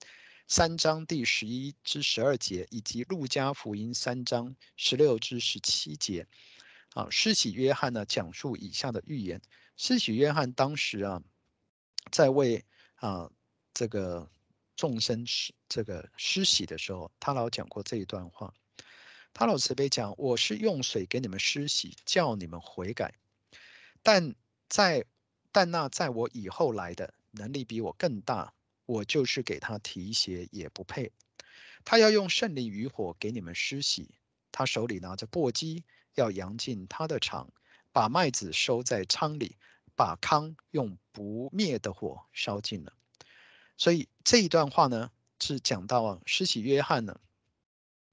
[0.48, 6.28] 三章第十一至十二节，以及路加福音三章十六至十七节。
[6.96, 9.40] 啊，施洗约翰呢讲述以下的预言。
[9.78, 11.22] 施洗约翰当时啊，
[12.12, 13.30] 在为啊
[13.74, 14.28] 这个
[14.76, 18.52] 众生施这个施洗的时候，他老讲过这一段话。
[19.34, 23.14] 他老慈悲讲：“我是用水给你们施洗，叫你们悔改，
[24.02, 24.34] 但
[24.68, 25.06] 在。”
[25.56, 28.54] 但那在我以后来的能力比我更大，
[28.86, 31.14] 我就是给他提鞋也不配。
[31.86, 34.16] 他要用圣灵与火给你们施洗，
[34.52, 35.82] 他手里拿着簸箕，
[36.16, 37.54] 要扬进他的场，
[37.92, 39.58] 把麦子收在仓里，
[39.96, 42.94] 把糠用不灭的火烧尽了。
[43.78, 47.20] 所以这一段话呢，是讲到啊，施洗约翰呢，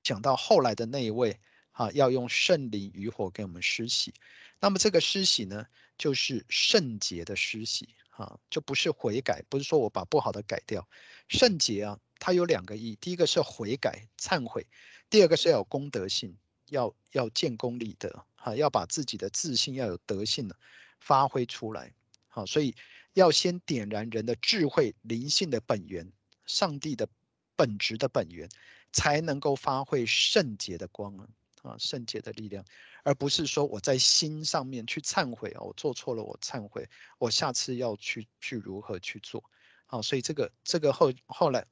[0.03, 4.13] 讲到后来的那一位啊，要用圣灵与火给我们施洗。
[4.61, 10.89] 那么这个施洗呢，就是圣洁的施洗，哈，就不是悔改，不是说我把不好的改掉。
[11.29, 14.63] 圣洁啊，它有两个意义，第一个是悔改、忏悔；
[15.11, 16.37] 第二个是要有功德性，
[16.69, 20.57] 要要建功立德，哈，要把自己的自信要有德性的
[21.01, 21.93] 发挥出来，
[22.29, 22.75] 好，所以
[23.15, 26.11] 要先点燃人的智慧、灵性的本源、
[26.47, 27.09] 上帝的
[27.57, 28.49] 本质的本源，
[28.93, 31.29] 才能够发挥圣洁的光啊，
[31.63, 32.65] 啊，圣洁的力量。
[33.05, 39.43] 而不是说我在心上面去忏悔哦，我做错了，我忏悔，我下次要去去如何去做，
[39.87, 41.67] 好，所以这个这个后后来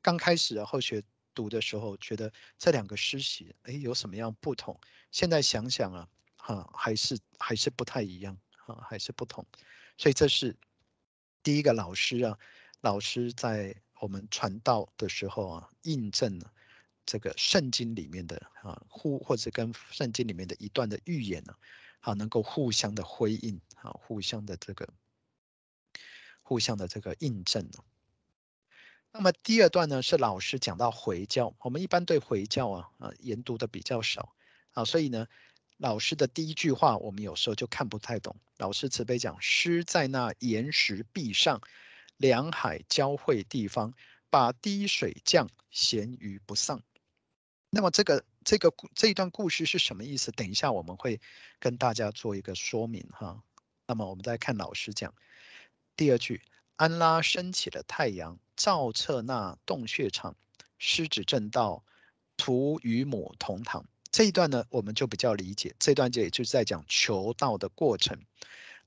[0.00, 1.02] 刚开始啊，后学
[1.34, 4.78] 读的时候，觉得这两个施洗，哎，有什么样不同？
[5.10, 9.46] 现在想想啊，哈，还是还是不太一样，哈，还是不同，
[9.96, 10.56] 所以这是
[11.42, 12.38] 第一个老师啊，
[12.80, 16.52] 老师在我们传道的时候啊，印证了。
[17.06, 21.56] 这个圣经里面的啊，互或者跟圣经里面的一段的预言呢，
[22.00, 24.88] 啊，能够互相的辉映，啊，互相的这个，
[26.42, 27.68] 互相的这个印证。
[29.12, 34.34] 那么第二段呢，是老师讲到回教，我们一般对回教啊啊研读的比较少
[34.72, 35.26] 啊，所以呢，
[35.78, 38.36] 老师的第一句话我们有时候就看不太懂。
[38.58, 41.60] 老师慈悲讲：师在那岩石壁上，
[42.18, 43.92] 两海交汇地方，
[44.30, 46.80] 把滴水降，咸鱼不丧。
[47.70, 50.30] 那么这个这个这一段故事是什么意思？
[50.30, 51.20] 等一下我们会
[51.58, 53.42] 跟大家做一个说明哈。
[53.86, 55.12] 那么我们再看老师讲
[55.96, 56.42] 第二句：
[56.76, 60.36] 安拉升起了太阳，照彻那洞穴场，
[60.76, 61.82] 师子正道，
[62.36, 63.86] 徒与母同堂。
[64.12, 65.74] 这一段呢，我们就比较理解。
[65.78, 68.20] 这段就也就是在讲求道的过程。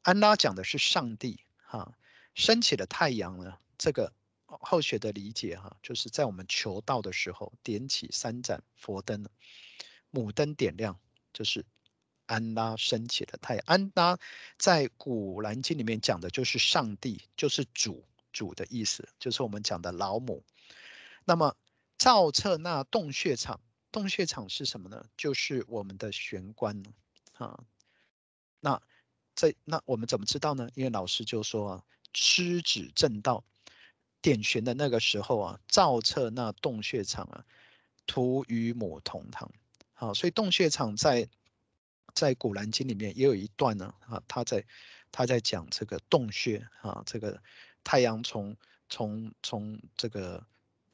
[0.03, 1.97] 安拉讲的是上帝哈，
[2.35, 4.13] 升起的太阳呢，这个。
[4.45, 9.25] 后学的理解哈，就是在我们求道的时候，点起三盏佛灯，
[10.11, 10.99] 母灯点亮，
[11.33, 11.65] 就是
[12.27, 13.63] 安拉升起的太阳。
[13.65, 14.19] 安拉
[14.59, 20.43] 在古兰经里面讲的就是上帝，就是主，主的意思，就是我们讲的老母。
[21.23, 21.55] 那么
[21.97, 25.05] 照彻那洞穴场，洞穴场是什么呢？
[25.15, 26.83] 就是我们的玄关
[27.37, 27.63] 啊。
[28.59, 28.81] 那
[29.35, 30.69] 这那我们怎么知道呢？
[30.75, 33.45] 因为老师就说啊，师指正道。
[34.21, 37.45] 点玄的那个时候啊，照彻那洞穴场啊，
[38.05, 39.51] 徒与母同堂。
[39.91, 41.27] 好，所以洞穴场在
[42.13, 44.65] 在古兰经里面也有一段呢啊，他在
[45.11, 47.43] 他在讲这个洞穴啊，这个
[47.83, 48.55] 太阳从
[48.89, 50.45] 从从这个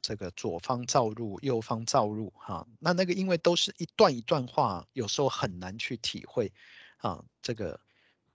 [0.02, 2.68] 这个左方照入，右方照入哈。
[2.80, 6.52] 那那个因为都是一段一段话，有时候很难去体会
[6.98, 7.80] 啊，这个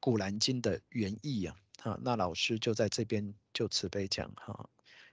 [0.01, 1.57] 古兰经的原意啊。
[1.83, 4.69] 啊，那老师就在这边就慈悲讲哈。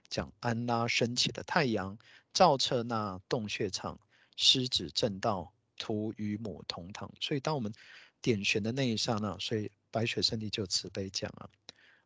[0.08, 1.96] 讲安拉升起的太阳，
[2.34, 3.98] 照彻那洞穴场，
[4.36, 7.10] 狮子正道，徒与母同堂。
[7.18, 7.72] 所以，当我们
[8.20, 11.48] 点玄的那一刹那，所以白雪圣地就慈悲讲啊，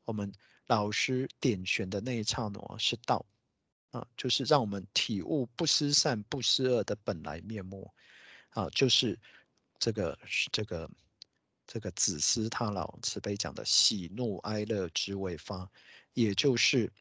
[0.05, 0.33] 我们
[0.67, 3.25] 老师点选的那一刹那是道
[3.91, 7.93] 啊，就是让我们体悟不思善不思恶的本来面目
[8.51, 9.19] 啊，就是
[9.79, 10.19] 这个
[10.51, 10.91] 这个
[11.67, 15.71] 这个子思他老慈悲讲的喜怒哀乐之未发，
[16.15, 16.93] 也就是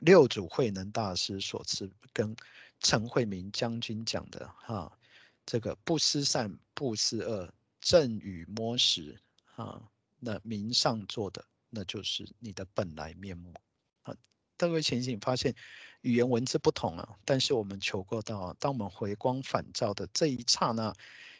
[0.00, 2.34] 六祖慧能大师所持跟
[2.80, 4.90] 陈慧明将军讲的哈，
[5.46, 9.16] 这个不思善不思恶，正与摸识
[9.54, 9.80] 啊，
[10.18, 11.44] 那明上座的。
[11.70, 13.54] 那就是你的本来面目
[14.02, 14.14] 啊！
[14.56, 15.54] 各位情形发现
[16.00, 20.92] 语言文字不同啊，但是我们求过道，当我们回光返照的这一刹那，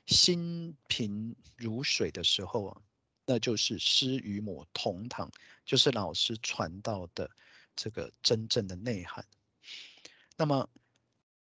[0.07, 2.81] 心平如水的时候啊，
[3.27, 5.31] 那就是师与母同堂，
[5.65, 7.29] 就是老师传道的
[7.75, 9.27] 这个真正的内涵。
[10.37, 10.69] 那么，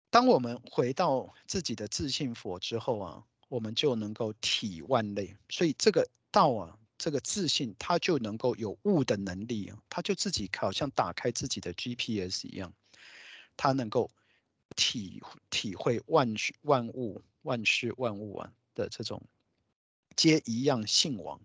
[0.09, 5.35] 当我们回到自己的自信佛之后啊，我们就能够体万类。
[5.47, 6.77] 所以这个道啊。
[7.03, 12.71] 这个自信，他就能够有悟的能力啊，他就自己好像打开自己的 GPS 一样，
[13.57, 14.09] 他能够
[14.77, 19.21] 体体会万事万物万事万物啊的这种
[20.15, 21.41] 皆一样性亡，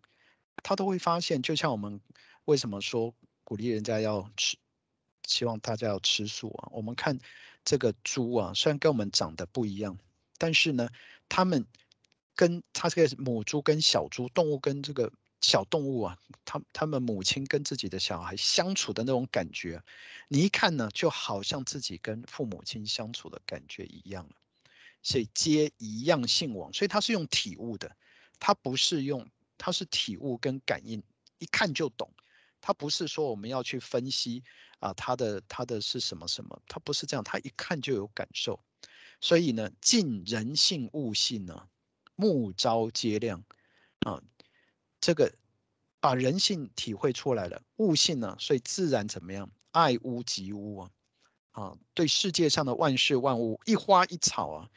[0.62, 2.00] 他都会发现，就像我们
[2.44, 4.56] 为什么说鼓励人家要吃，
[5.26, 6.68] 希望大家要吃素啊？
[6.70, 7.18] 我们看
[7.64, 9.98] 这个猪啊，虽然跟我们长得不一样，
[10.38, 10.88] 但是呢，
[11.28, 11.66] 他们
[12.36, 15.12] 跟它这个母猪跟小猪动物跟这个。
[15.40, 19.82] 小动物啊，他他们母亲跟自己的小孩相处的那种感觉，
[20.28, 24.28] 你一看呢，就好像自己跟父母亲相处的感觉一样。
[25.00, 27.96] 所以皆一样性亡，所以他是用体悟的，
[28.40, 31.00] 他不是用，他是体悟跟感应，
[31.38, 32.10] 一看就懂。
[32.60, 34.42] 他不是说我们要去分析
[34.80, 38.58] 啊，他的他的是什么什么，他不是这样，他一看就有感受。
[39.20, 41.68] 所以呢，尽人性悟性呢，
[42.16, 43.44] 目昭皆亮
[44.00, 44.20] 啊。
[45.00, 45.32] 这个
[46.00, 49.50] 把人性体会出来了，悟性呢，所以自然怎么样？
[49.70, 50.90] 爱屋及乌啊，
[51.50, 54.70] 啊，对世界上的万事万物，一花一草啊，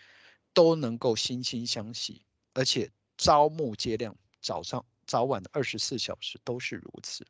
[0.54, 7.26] 都能够心心相惜，而且朝暮皆亮，早上早晚的二十四小时都是如此。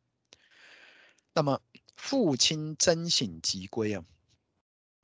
[1.34, 1.62] 那么
[1.95, 4.04] 父亲真醒即归啊，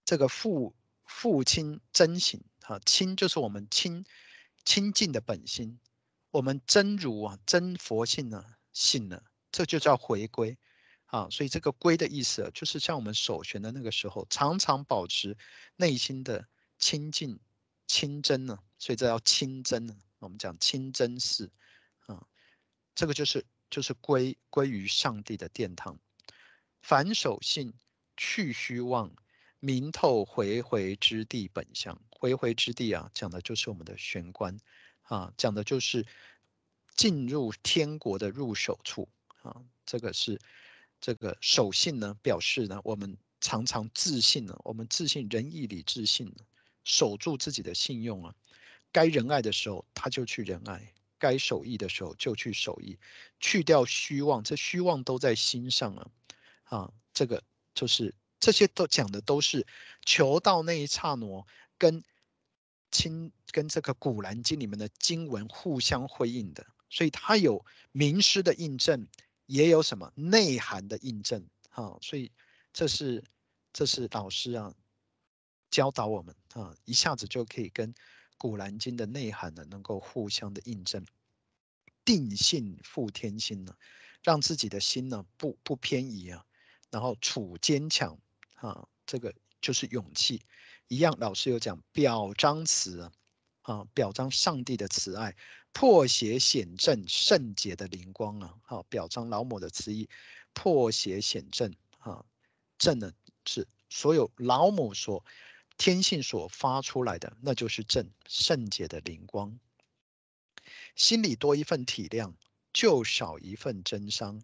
[0.03, 4.05] 这个父父亲真醒啊，亲就是我们亲
[4.65, 5.79] 亲近的本心。
[6.37, 10.55] 我们真如啊，真佛性呢，信了，这就叫回归
[11.07, 11.27] 啊。
[11.31, 15.35] 所以这个归的意思啊，就是像我们首选的那个时候，常常保持
[15.77, 16.47] 内心的
[16.77, 17.39] 清净
[17.87, 18.59] 清真呢。
[18.77, 19.97] 所以这叫清真呢。
[20.19, 21.51] 我们讲清真寺
[22.05, 22.23] 啊，
[22.93, 25.99] 这个就是就是归归于上帝的殿堂。
[26.81, 27.73] 反守信，
[28.15, 29.11] 去虚妄，
[29.59, 31.99] 明透回回之地本相。
[32.11, 34.55] 回回之地啊，讲的就是我们的玄关。
[35.07, 36.05] 啊，讲的就是
[36.95, 39.07] 进入天国的入手处
[39.41, 40.37] 啊，这个是
[40.99, 46.35] 这个守信呢，表示呢，我们常常自信呢，我们自信仁义礼智信，
[46.83, 48.35] 守住自己的信用啊，
[48.91, 52.97] 该仁爱的时候他就去仁爱，该守义的时候就去守义，
[53.39, 56.11] 去掉虚妄，这虚妄都在心上啊，
[56.65, 57.41] 啊，这个
[57.73, 59.65] 就是这些都讲的都是
[60.03, 62.03] 求道那一刹那跟。
[62.97, 69.07] 亲跟这个《古兰经》里面的经文互相辉映的，所以它有名师的印证，
[69.45, 71.47] 也有什么内涵的印证。
[71.69, 72.31] 哈，所以
[72.73, 73.23] 这是
[73.71, 74.73] 这是老师啊
[75.69, 77.93] 教导我们啊，一下子就可以跟
[78.39, 81.05] 《古兰经》的内涵呢能够互相的印证。
[82.03, 83.75] 定性复天心呢，
[84.23, 86.43] 让自己的心呢不不偏移啊，
[86.89, 88.17] 然后处坚强
[88.55, 90.41] 啊，这个就是勇气。
[90.89, 93.11] 一样，老师有讲表彰慈
[93.63, 95.35] 啊，表彰上帝的慈爱，
[95.73, 100.09] 破邪显正圣洁的灵光啊，好，表彰老母的慈意，
[100.53, 102.23] 破邪显正啊，
[102.77, 103.11] 正呢
[103.45, 105.25] 是所有老母所
[105.77, 109.59] 天性所发出来的，那就是正圣洁的灵光。
[110.95, 112.33] 心里多一份体谅，
[112.71, 114.41] 就少一份真伤。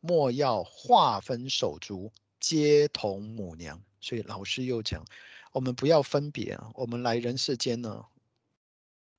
[0.00, 3.80] 莫要划分手足，皆同母娘。
[4.00, 5.04] 所以老师又讲。
[5.52, 6.70] 我们不要分别啊！
[6.74, 8.06] 我们来人世间呢，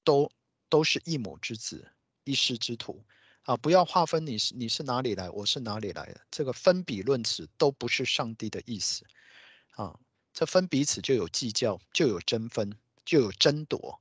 [0.04, 0.30] 都
[0.68, 1.92] 都是一母之子，
[2.24, 3.06] 一师之徒
[3.44, 3.56] 啊！
[3.56, 9.06] 不要划分你是你是哪里来，我是哪里来的，这个分彼论此都不是上帝的意思
[9.76, 10.00] 啊！
[10.34, 12.76] 这分彼此就有计较，就有争分，
[13.06, 14.00] 就有争夺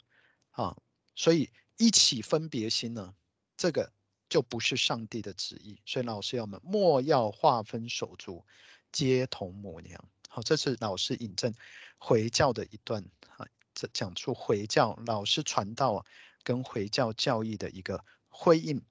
[0.53, 0.75] 啊！
[1.15, 3.15] 所以一起分别心呢，
[3.59, 3.93] 这个
[4.31, 5.79] 就不是上帝的旨意。
[5.85, 8.43] 所以老师要我们莫要划分手足，
[8.91, 10.03] 皆同母娘。
[10.35, 11.53] 好，这是老师引证
[11.99, 13.05] 回教的一段
[13.37, 16.07] 啊，这讲出回教老师传道
[16.43, 18.83] 跟回教教义的一个辉映。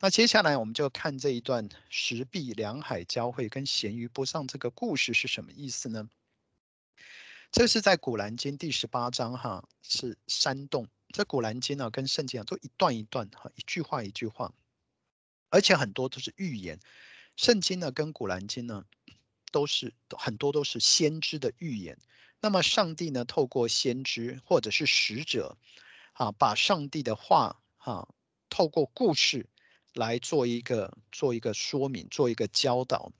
[0.00, 6.10] 那接下来我们就看这一段石壁两海交汇跟咸鱼不上这个故事是什么意思呢？
[7.52, 10.88] 这是在《古兰经》第十八章哈，是山洞。
[11.10, 14.52] 这《古兰经》呢跟圣经啊都一段一段哈，一句话一句话，
[15.48, 16.80] 而且很多都是预言。
[17.36, 18.84] 圣经呢跟《古兰经》呢
[19.50, 21.98] 都是很多都是先知的预言。
[22.40, 25.56] 那么上帝呢透过先知或者是使者
[26.12, 28.08] 啊，把上帝的话哈
[28.48, 29.48] 透过故事。
[29.94, 33.10] 来做一个做一个说明，做一个教导。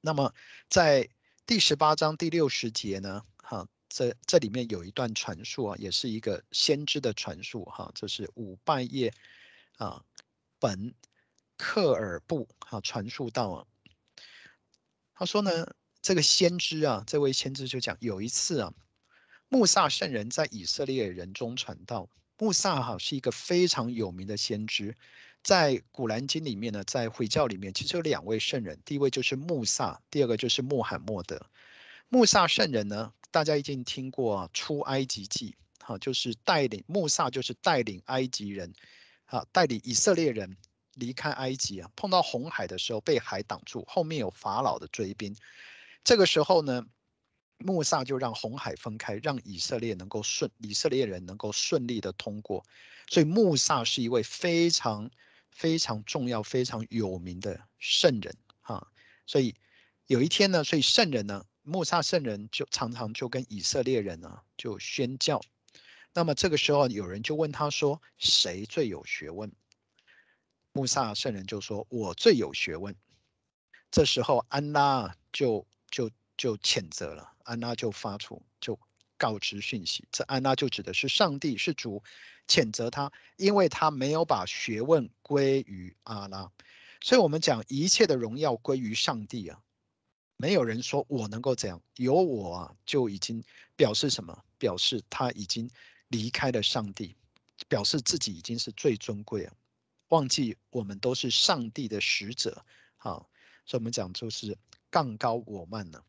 [0.00, 0.32] 那么
[0.70, 1.06] 在
[1.44, 9.12] 第十八章第六十节呢，哈，这这里面有一段传述啊，也是一个先知的传述哈，这是五拜叶
[9.76, 10.02] 啊
[10.58, 10.94] 本
[11.58, 13.66] 克尔布哈传述到啊，
[15.22, 18.74] 他说呢，这个先知啊，这位先知就讲有一次啊，
[19.48, 22.08] 穆萨圣人在以色列人中传道，
[22.38, 24.96] 穆萨哈是一个非常有名的先知。
[25.44, 31.40] 在《古兰经》里面呢，在回教里面，其实有两位圣人，第一位就是穆萨，第二个就是穆罕默德。
[32.08, 38.74] 穆萨圣人呢，大家一定听过啊，出埃及记，哈，就是带领穆萨，就是带领埃及人，
[39.26, 40.56] 啊，带领以色列人
[40.94, 45.36] 离开埃及啊，碰到红海的时候被海挡住，后面有法老的追兵，
[46.04, 46.86] 这个时候呢，
[47.58, 52.64] 穆萨就让红海分开，让以色列能够顺，以色列人能够顺利的通过，
[53.08, 55.10] 所以穆萨是一位非常。
[55.54, 58.88] 非常重要、非常有名的圣人哈，
[59.26, 59.54] 所以
[60.06, 65.42] 有一天呢，所以圣人呢，穆萨圣人就常常就跟以色列人呢就宣教。
[66.14, 69.52] 那么这个时候有人就问他说：“谁最有学问？”
[70.72, 72.94] 穆萨圣人就说：“我最有学问。”
[73.90, 78.78] 这时候安拉就就就谴责了，安拉就发出就
[79.16, 82.02] 告知讯息，这安拉就指的是上帝是主。
[82.48, 86.50] 谴责他，因为他没有把学问归于阿拉，
[87.00, 89.62] 所以我们讲一切的荣耀归于上帝啊。
[90.36, 93.42] 没有人说我能够这样，有我啊，就已经
[93.76, 94.44] 表示什么？
[94.58, 95.70] 表示他已经
[96.08, 97.16] 离开了上帝，
[97.68, 99.52] 表示自己已经是最尊贵了。
[100.12, 102.66] 忘记我们都是上帝的使者，
[102.98, 103.30] 好，
[103.64, 104.58] 所以我们讲就是
[104.90, 106.04] 杠高我慢呢。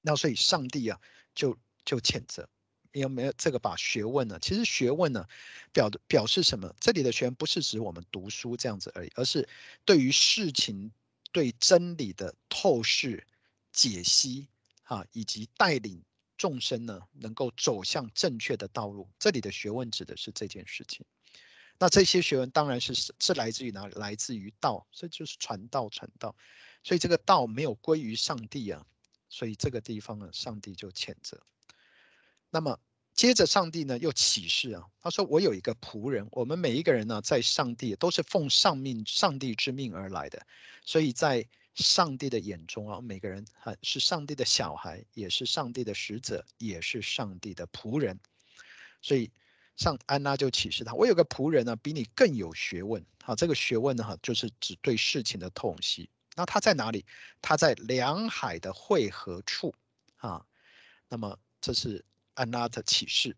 [0.00, 1.00] 那所以上帝啊，
[1.32, 2.48] 就就谴责。
[2.90, 4.40] 有没有这个把学问呢？
[4.40, 5.24] 其实学问呢，
[5.72, 6.74] 表表示什么？
[6.80, 9.48] 这里的学问不是指我们读书这样子而已，而是
[9.84, 10.90] 对于事情、
[11.30, 13.24] 对真理的透视、
[13.70, 14.48] 解析，
[14.82, 16.02] 啊，以及带领
[16.36, 19.08] 众生呢，能够走向正确的道路。
[19.20, 21.06] 这里的学问指的是这件事情。
[21.82, 23.94] 那这些学问当然是是来自于哪里？
[23.96, 26.36] 来自于道，所以就是传道、传道。
[26.84, 28.86] 所以这个道没有归于上帝啊，
[29.28, 31.44] 所以这个地方呢，上帝就谴责。
[32.50, 32.78] 那么
[33.14, 40.40] 接着，上帝呢又启示啊，他说：“我有一个仆人，我们每一个人呢，在上帝都是奉上命、上帝之命而来的，
[40.84, 48.20] 所以在上帝的眼中啊，每个人啊是上帝的小孩，也是上帝的使者，也是上帝的仆人。
[49.00, 49.32] 所以
[49.82, 53.04] 上安拉就启示他：我有个仆人呢，比你更有学问。
[53.22, 56.08] 好，这个学问呢，哈，就是指对事情的透析。
[56.36, 57.04] 那他在哪里？
[57.42, 59.74] 他在两海的汇合处
[60.18, 60.46] 啊。
[61.08, 62.04] 那么这是。”
[62.34, 63.36] 安拉的启示，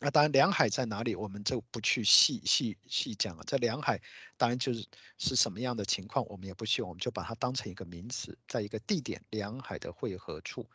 [0.00, 3.44] 那当然两海在哪里，我们就不去细细细讲了。
[3.46, 4.02] 这两海
[4.36, 4.84] 当然就是
[5.16, 10.68] 是什么样的情况，我们也不需要，我们就把它当成一个名词，在一个地点，两海的汇合处。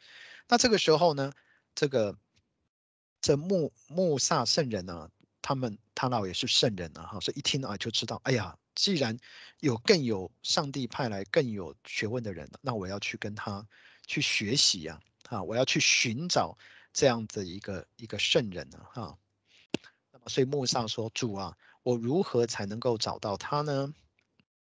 [0.48, 1.34] 那这个时候呢，
[1.76, 2.18] 这个
[3.26, 5.10] 这穆穆萨圣人呢，
[5.42, 9.18] 他们他老也是圣人啊，哈，所以一听啊就知道，哎呀，既然
[9.62, 13.68] 有更有上帝派来更有学问的人，那我要去跟他
[14.06, 16.56] 去学习呀，啊，我要去寻找。
[16.94, 19.18] 这样的一个一个圣人呢，哈，
[20.12, 23.92] 那么所以穆萨说：“主啊，我如何才能够找到他呢？”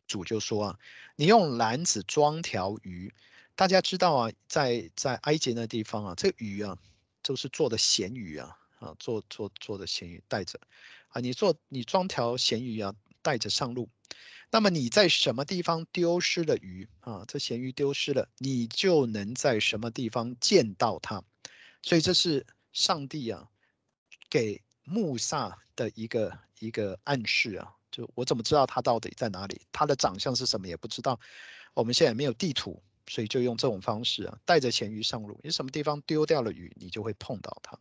[0.08, 0.80] 主就说：“啊，
[1.18, 3.14] 你用篮子装条鱼。
[3.56, 6.78] 大家知道啊，在在埃及那地方啊，这个鱼啊，
[7.24, 10.60] 就是做的咸鱼啊，啊，做做做的咸鱼带着
[11.08, 13.90] 啊，你做你装条咸鱼啊，带着上路。
[14.52, 17.26] 那么你在什么地方丢失了鱼啊？
[17.28, 21.24] 这咸鱼丢失了，你就能在什么地方见到它。”
[21.82, 23.50] 所以这是上帝啊，
[24.30, 29.62] 给穆萨的一个一个暗示啊，就我怎么知道他到底在哪里？
[29.72, 31.20] 他的长相是什么也不知道。
[31.74, 35.40] 我们现在没有地图，所以就用这种方式啊，带着咸鱼上路。
[35.44, 37.78] 你什么地方丢掉了鱼，你就会碰到它。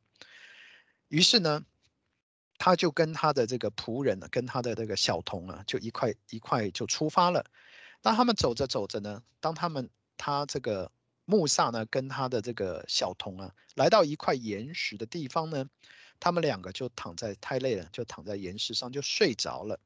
[1.09, 1.65] 于是呢，
[2.59, 7.45] 他就跟他的这个仆人呢，跟他的这个小童啊，就一块一块就出发了。
[8.01, 10.91] 当他们走着走着呢，当他们他这个。
[11.25, 15.65] 穆萨呢，跟他的这个小童啊，来到一块岩石的地方呢，
[16.19, 19.79] 他们两个就躺在太累了，就躺在岩石上就睡着了。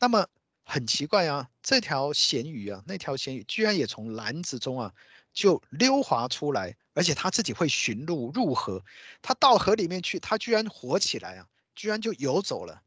[0.00, 0.26] 那么
[0.64, 4.92] 很奇怪啊，这条咸鱼啊，那条咸鱼居然也从篮子中啊
[5.32, 8.84] 就溜滑出来，而且它自己会寻路入河，
[9.20, 12.82] 它到河里面去，它居然活起来啊，居然就游走了。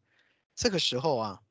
[0.56, 1.42] 这个时候啊，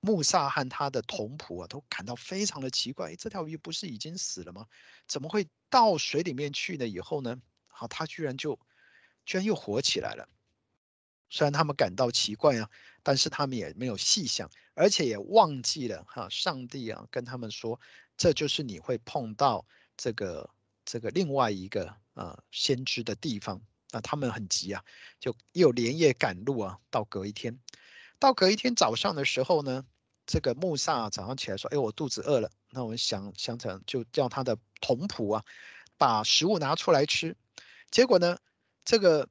[0.00, 4.66] 穆萨和他的同仆啊都感到非常的奇怪，这条鱼不是已经死了吗？
[5.06, 6.86] 怎么会到水里面去呢？
[6.86, 8.58] 以后呢，好，它居然就
[9.24, 10.28] 居然又活起来了。
[11.28, 12.70] 虽然他们感到奇怪啊，
[13.06, 17.80] 但是他们也没有细想，而且也忘记了哈，上帝啊跟他们说，
[18.16, 19.64] 这就是你会碰到
[19.96, 20.50] 这个
[20.84, 24.00] 这个另外一个啊先知的地方啊。
[24.00, 24.84] 他们很急啊，
[25.20, 27.56] 就又连夜赶路啊，到隔一天，
[28.18, 29.84] 到隔一天早上的时候呢，
[30.26, 35.44] 这个穆萨早上起来说：“哎，我肚子饿了。”那我们想想想，就叫他的童仆啊，
[35.96, 37.36] 把食物拿出来吃。
[37.88, 38.36] 结果呢，
[38.84, 39.28] 这个。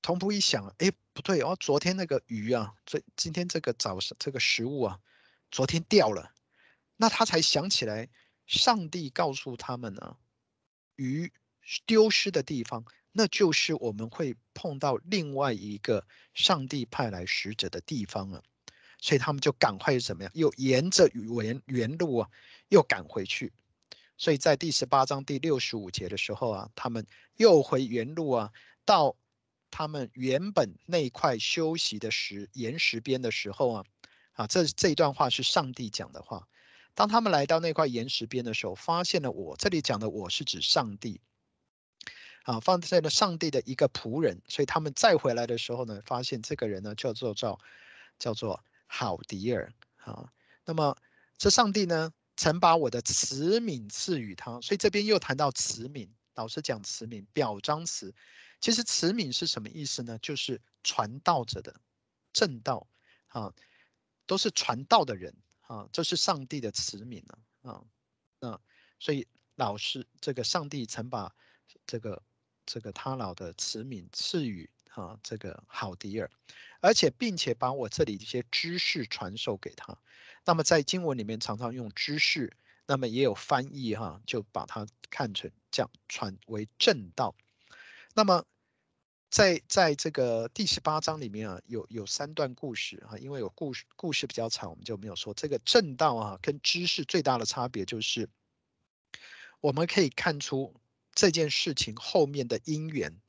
[0.00, 5.00] 童仆一想，哎，不对哦，昨天那个鱼啊，这今天这个早上这个食物啊，
[5.50, 6.32] 昨天掉了，
[6.96, 8.08] 那他才想起来，
[8.46, 10.16] 上帝告诉他们呢，
[10.94, 11.32] 鱼
[11.86, 18.40] 丢失的地方，那就是我们会碰到另外一个上帝派来使者的地方啊，
[19.00, 22.30] 所以他们就赶快怎么样，又沿着原原路啊，
[22.68, 23.52] 又赶回去，
[24.16, 27.04] 所以在第十八章第六十五节的时候啊，他们
[27.38, 28.52] 又回原路啊，
[28.84, 29.16] 到。
[29.70, 33.84] 他们原本那块休息的石岩石边的时候啊，
[34.32, 36.48] 啊，这这一段话是上帝讲的话。
[36.94, 41.20] 当他们来到那块岩石边的时候，发现了我，这里讲的我是指上帝，
[42.42, 44.42] 啊，放在了上帝的一个仆人。
[44.48, 47.60] 所以他们再回来的时候呢，发现这个人呢叫做叫
[48.18, 50.32] 叫做好迪尔啊。
[50.64, 50.96] 那么
[51.36, 58.12] 这上帝呢曾把我的慈悯赐予他，所以这边又谈到慈悯，老师讲慈悯，表彰词。
[58.60, 60.18] 其实慈悯是什么意思呢？
[60.18, 61.80] 就是传道者的
[62.32, 62.86] 正道
[63.28, 63.54] 啊，
[64.26, 67.84] 都是传道的人啊，这是上帝的慈悯啊啊，
[68.40, 68.60] 那
[68.98, 71.34] 所以老师这个上帝曾把
[71.86, 72.22] 这个
[72.66, 76.30] 这个他老的慈悯赐予啊这个好迪尔，
[76.80, 79.96] 而且并且把我这里一些知识传授给他。
[80.44, 82.56] 那么在经文里面常常用知识，
[82.86, 87.36] 那么也有翻译哈，就把它看成这样传为正道。
[88.14, 88.44] 那么，
[89.30, 98.28] 在在这个第十八章里面啊，有有三段故事啊，因为有故事故事比较长，我们就没有说这个正道啊跟知识最大的差别就是，
[99.60, 100.74] 我们可以看出
[101.12, 103.20] 这件事情后面的因缘，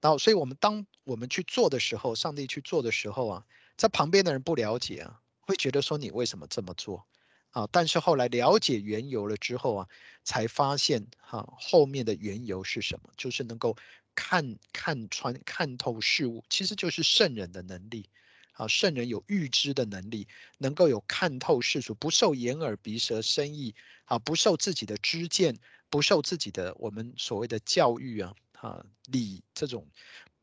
[0.00, 3.46] 然后所以我们当我们去做的时候，上帝去做的时候啊，
[3.76, 7.06] 在旁边的人不了解啊，会觉得说你为什么这么做
[7.50, 7.68] 啊？
[7.70, 9.88] 但是后来了解缘由了之后啊，
[10.24, 13.76] 才发现哈后面的缘由是什么，就是能够。
[14.14, 18.08] 看看穿看透事物，其实就是圣人的能力。
[18.56, 25.58] 啊，圣人有预知的能力，能够有看透世俗，不受眼耳鼻舌身意，啊，不受自己的知见，
[25.90, 29.84] 不受自己的我们所谓的教育啊，啊礼这种，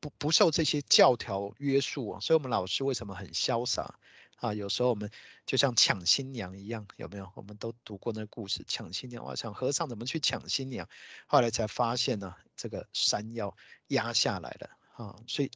[0.01, 2.19] 不不受这些教条约束啊。
[2.19, 3.97] 所以，我们老师为什么很潇洒？
[4.41, 5.09] 啊，有时候我们
[5.45, 7.31] 就像抢新娘一样，有没有？
[7.35, 9.23] 我们都读过那个故事，抢新娘。
[9.23, 10.89] 我想和尚怎么去抢新娘？
[11.27, 13.55] 后来才发现呢，这个山要
[13.89, 15.15] 压下来了啊。
[15.27, 15.51] 所以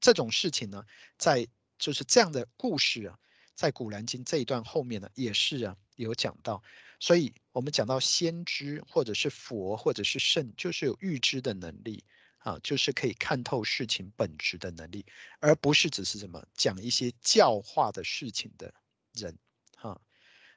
[0.00, 0.84] 这种事情呢，
[1.16, 1.46] 在
[1.78, 3.16] 就是这样的故事啊，
[3.54, 6.60] 在《古兰经》这一段后面呢，也是啊有讲到。
[6.98, 12.02] 所以我们讲到先知，或者是佛，或者是圣，就是有预知的能力。
[12.38, 15.04] 啊，就是可以看透事情本质的能力，
[15.40, 18.72] 而不是只是什么讲一些教化的事情的
[19.12, 19.36] 人，
[19.76, 20.00] 哈。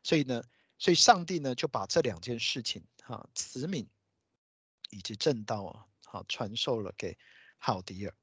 [0.03, 0.43] 所以呢，
[0.77, 3.87] 所以上帝呢就把这两件事情，哈，慈悯
[4.89, 7.17] 以及正道啊，好传授了给
[7.57, 8.13] 好迪尔。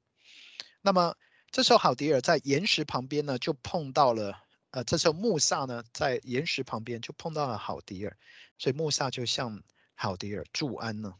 [0.81, 1.15] 那么
[1.51, 8.17] 这时候好迪尔在岩石旁边呢，就碰到了，呃，这时候穆萨呢在岩石旁边就碰到了好迪尔，
[8.57, 9.63] 所以穆萨就向
[9.95, 11.15] 好迪尔祝安呢。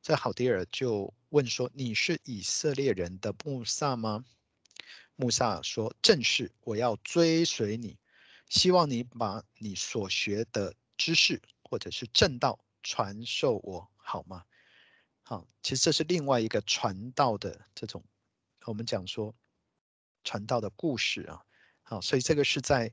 [0.00, 4.24] 这好迪尔就问说：“你是以色列人的穆萨吗？”
[5.16, 7.98] 穆萨说：“正是，我要追随你，
[8.48, 14.44] 希望你把你所学的知识或者是正道传授我，好吗？”
[15.22, 18.04] 好，其实这是另外一个传道的这种，
[18.64, 19.34] 我们讲说
[20.24, 21.44] 传道的故事啊。
[21.82, 22.92] 好，所以这个是在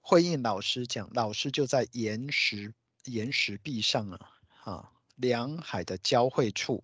[0.00, 2.72] 回应老师讲，老师就在岩石
[3.04, 4.30] 岩石壁上啊，
[4.62, 4.90] 啊。
[5.16, 6.82] 两海的交汇处，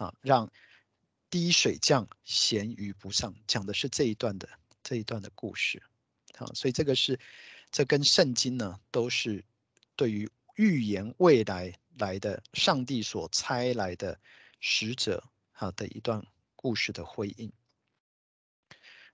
[0.00, 0.50] 啊，让
[1.28, 4.48] 滴水降，咸鱼不上，讲的是这一段的
[4.82, 5.82] 这一段的故事，
[6.38, 7.20] 啊，所以这个是
[7.70, 9.44] 这跟圣经呢都是
[9.96, 14.18] 对于预言未来来的上帝所差来的
[14.58, 15.22] 使者
[15.52, 16.24] 啊的一段
[16.56, 17.52] 故事的回应。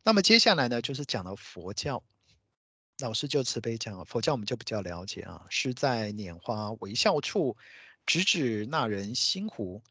[0.05, 2.01] 那么接下来呢，就是讲到佛教，
[3.01, 5.47] 老师就慈悲讲，佛教我们就比较了解啊。
[5.51, 7.57] 是在拈花微笑处，
[8.07, 9.83] 直指那人心湖。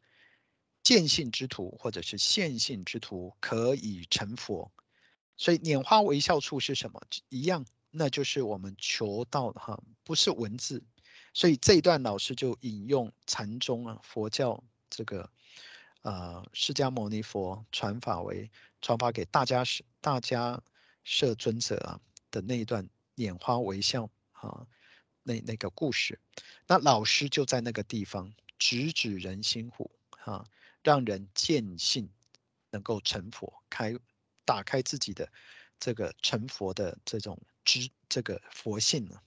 [0.86, 4.70] 见性之徒或者是现性之徒，可以成佛。
[5.36, 7.02] 所以拈花微笑处是什么？
[7.28, 10.84] 一样，那就是我们求道的哈，不是文字。
[11.34, 15.28] 所以这一段老师就引用禅宗啊，佛教这个
[16.02, 18.48] 呃释迦牟尼佛传法为
[18.80, 20.62] 传法给大家是大家
[21.02, 24.64] 设尊者啊的那一段拈花微笑啊
[25.24, 26.20] 那那个故事，
[26.68, 29.90] 那老师就在那个地方直指人心湖
[30.24, 30.46] 啊，
[30.86, 32.08] 让人见性
[32.70, 33.92] 能够成佛，开
[34.44, 35.28] 打开自己的
[35.80, 39.20] 这个成佛的这种知这个佛性呢。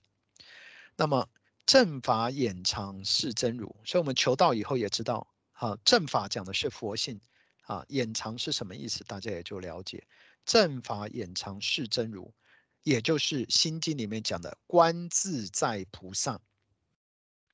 [0.96, 1.28] 那么。
[1.66, 7.20] 正法掩藏是真如，所以我们求道以后也知道，啊，正法讲的是佛性，
[7.62, 9.04] 啊，眼藏是什么意思？
[9.04, 10.04] 大家也就了解，
[10.44, 12.34] 正法掩藏是真如，
[12.82, 16.40] 也就是心经里面讲的观自在菩萨，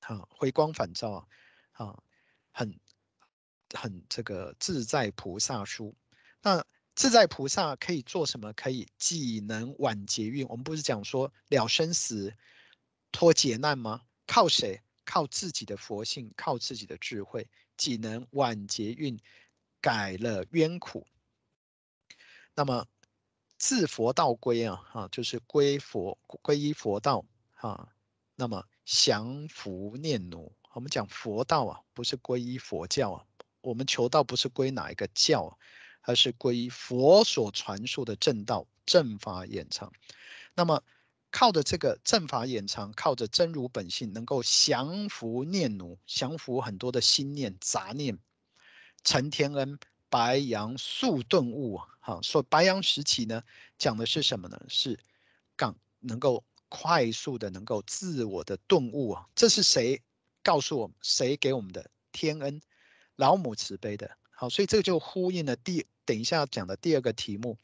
[0.01, 1.27] 啊，回光返照啊，
[1.73, 2.03] 啊，
[2.53, 2.81] 很
[3.75, 5.95] 很这个自在菩萨书。
[6.43, 6.65] 那
[6.95, 8.53] 自在菩萨可以做什么？
[8.55, 12.33] 可以既能挽劫运，我们不是讲说了生死。
[13.13, 14.03] 脱劫难吗？
[14.27, 14.81] 靠谁？
[15.05, 19.19] 靠自己的佛性，靠自己的智慧，既能挽劫运，
[19.81, 21.07] 改了冤苦。
[22.55, 22.87] 那么
[23.57, 27.89] 自佛道归啊，哈，就是归佛，皈依佛道啊。
[28.35, 33.27] 那么降伏念奴，我们讲佛道啊，不是皈依佛教啊。
[33.67, 35.59] 我们求道不是归哪一个教，
[36.03, 39.93] 而是归佛所传授的正道，正法眼藏。
[40.55, 40.83] 那么。
[41.33, 48.19] 靠着这个正法眼藏，靠着真如本性，能够降伏念奴，降服很多的心念杂念，
[49.05, 51.87] 成天恩，白羊速顿悟啊。
[52.01, 53.43] 哈，说白羊时期呢，
[53.77, 54.59] 讲的是什么呢？
[54.69, 54.99] 是
[55.57, 59.27] 刚能够快速的能够自我的顿悟啊。
[59.35, 60.01] 这是谁
[60.43, 60.97] 告诉我们？
[61.03, 61.91] 谁给我们的？
[62.13, 62.63] 天恩，
[63.17, 64.17] 老母慈悲的。
[64.31, 67.59] 好，所以这个就呼应了第等一下讲的第二个题目。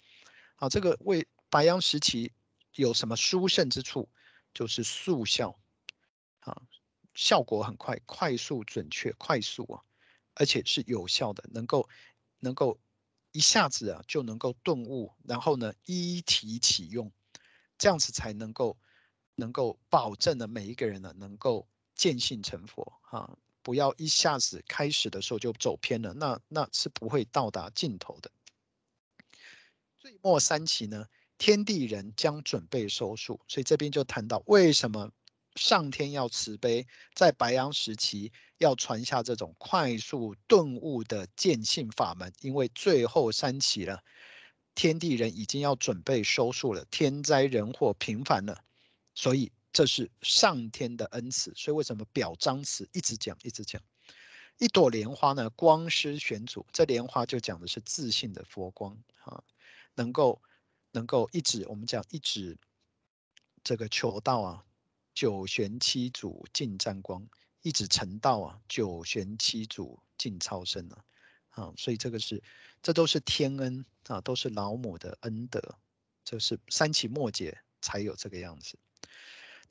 [0.56, 2.32] 好，这个为白羊时期。
[2.76, 4.08] 有什么殊胜之处？
[4.54, 5.60] 就是速效，
[6.40, 6.62] 啊，
[7.12, 9.82] 效果很快，快速、准确、快速啊，
[10.32, 11.86] 而且是有效的，能够
[12.38, 12.80] 能够
[13.32, 17.12] 一下子啊就能够顿悟，然后呢依体启用，
[17.76, 18.78] 这样子才能够
[19.34, 28.30] 能够保证了每一个人呢能够见性成佛啊，不要一下子开始的时候就走偏了，那那是不会到达尽头的。
[29.98, 31.06] 最末三期呢？
[31.38, 35.10] 天地人将准备收束，所以这边就谈到为什么
[35.56, 44.04] 上天要慈悲，在白羊时期要传下这种快速顿悟的见性法门，因为最后三期了，
[44.76, 48.62] 天地人已经要准备收束了，天灾人祸频繁了，
[49.14, 51.52] 所以这是上天的恩赐。
[51.54, 53.82] 所以为什么表彰词一直讲一直讲？
[54.58, 59.42] 一朵莲花呢，光施选主，这莲花就讲的是自信的佛光啊，
[59.94, 60.40] 能够。
[60.94, 62.58] 能够一指，我们讲一指，
[63.64, 64.66] 这个求道啊，
[65.14, 67.22] 九玄七祖尽沾光；
[67.62, 71.02] 一指成道啊，九玄七祖尽超生啊。
[71.48, 72.42] 啊，所以这个是，
[72.82, 75.78] 这都是天恩啊，都是老母的恩德，
[76.26, 78.78] 这是三期末劫才有这个样子。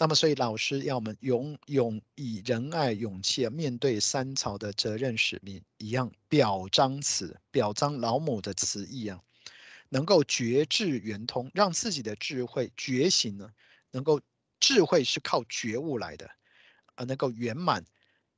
[0.02, 9.22] 那么，所以老师要我们勇勇以仁爱勇气，面对三朝的责任使命一样，表彰此，表彰老母的慈意啊。
[9.90, 13.52] 能够觉智圆通，让自己的智慧觉醒呢？
[13.92, 14.20] 能够
[14.60, 16.32] 智慧是靠觉悟来的，
[16.96, 17.86] 而能够圆满，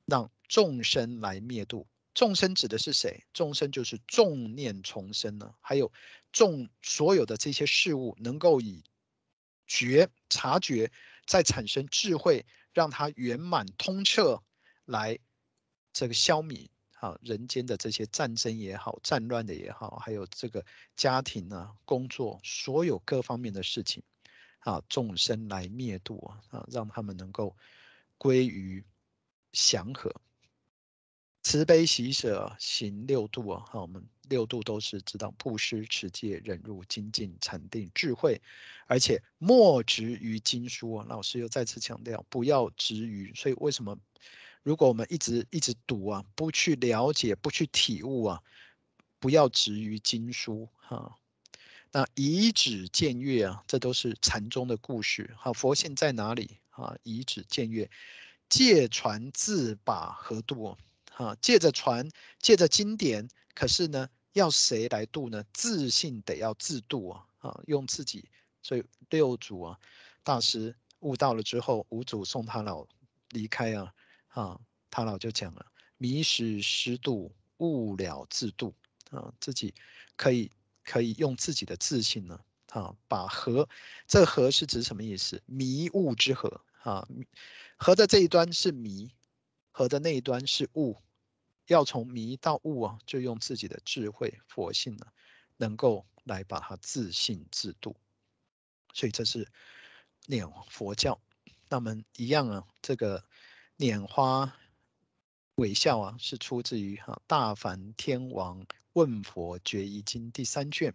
[0.04, 1.86] 让众生来灭度。
[2.12, 3.24] 众生指的是谁？
[3.32, 5.90] 众生就是众念重生呢，还有
[6.30, 8.84] 众所有的这些事物，能够以
[9.66, 10.92] 觉察觉，
[11.26, 14.42] 再产生智慧，让它圆满通彻，
[14.84, 15.18] 来
[15.92, 16.68] 这个消弭。
[17.00, 20.64] 啊，人间的这些战争也好，战乱的也好，还有这个
[20.96, 24.02] 家庭啊、工作，所有各方面的事情，
[24.60, 27.54] 啊，众生来灭度啊，啊，让他们能够
[28.16, 28.82] 归于
[29.52, 30.14] 祥和，
[31.42, 33.66] 慈悲喜舍行六度啊。
[33.68, 38.40] 好，我们六度都是知道布施、持戒、忍辱、精进、禅定、智慧，
[38.86, 41.02] 而且莫执于经书。
[41.08, 43.32] 老师又再次强调，不要执于。
[43.34, 43.98] 所以为什么？
[44.62, 48.42] 如果我们一直一直读啊，不去了解，不去体悟啊，
[49.20, 51.16] 不要执于经书哈。
[51.92, 55.34] 那以指见月啊，这都是禅宗的故事。
[55.36, 56.96] 好，佛性在哪里啊？
[57.02, 57.90] 以指见月，
[58.48, 60.76] 借传自把何度？
[61.10, 62.08] 哈，借着传，
[62.40, 65.44] 借着经典，可是呢，要谁来度呢？
[65.52, 67.26] 自信得要自度啊！
[67.38, 68.28] 啊，用自己，
[68.62, 69.78] 所以六祖啊，
[70.22, 72.86] 大师悟到了之后，五祖送他老
[73.30, 73.94] 离开啊，
[74.28, 74.60] 啊，
[74.90, 75.64] 他老就讲了：
[75.98, 78.74] 迷时师度，悟了自度
[79.10, 79.72] 啊，自己
[80.16, 80.50] 可以
[80.82, 83.68] 可以用自己的自信呢，啊，把河，
[84.06, 85.40] 这和是指什么意思？
[85.46, 87.06] 迷悟之河啊，
[87.76, 89.10] 河的这一端是迷，
[89.70, 90.96] 河的那一端是悟，
[91.66, 95.06] 要从迷到悟啊，就用自己的智慧佛性呢，
[95.56, 97.96] 能够来把它自信自度，
[98.92, 99.48] 所以这是。
[100.26, 101.20] 拈佛教，
[101.68, 103.22] 那么一样啊，这个
[103.76, 104.56] 拈花
[105.56, 110.94] 微笑啊，是出自于哈《大梵天王问佛决疑经》第三卷。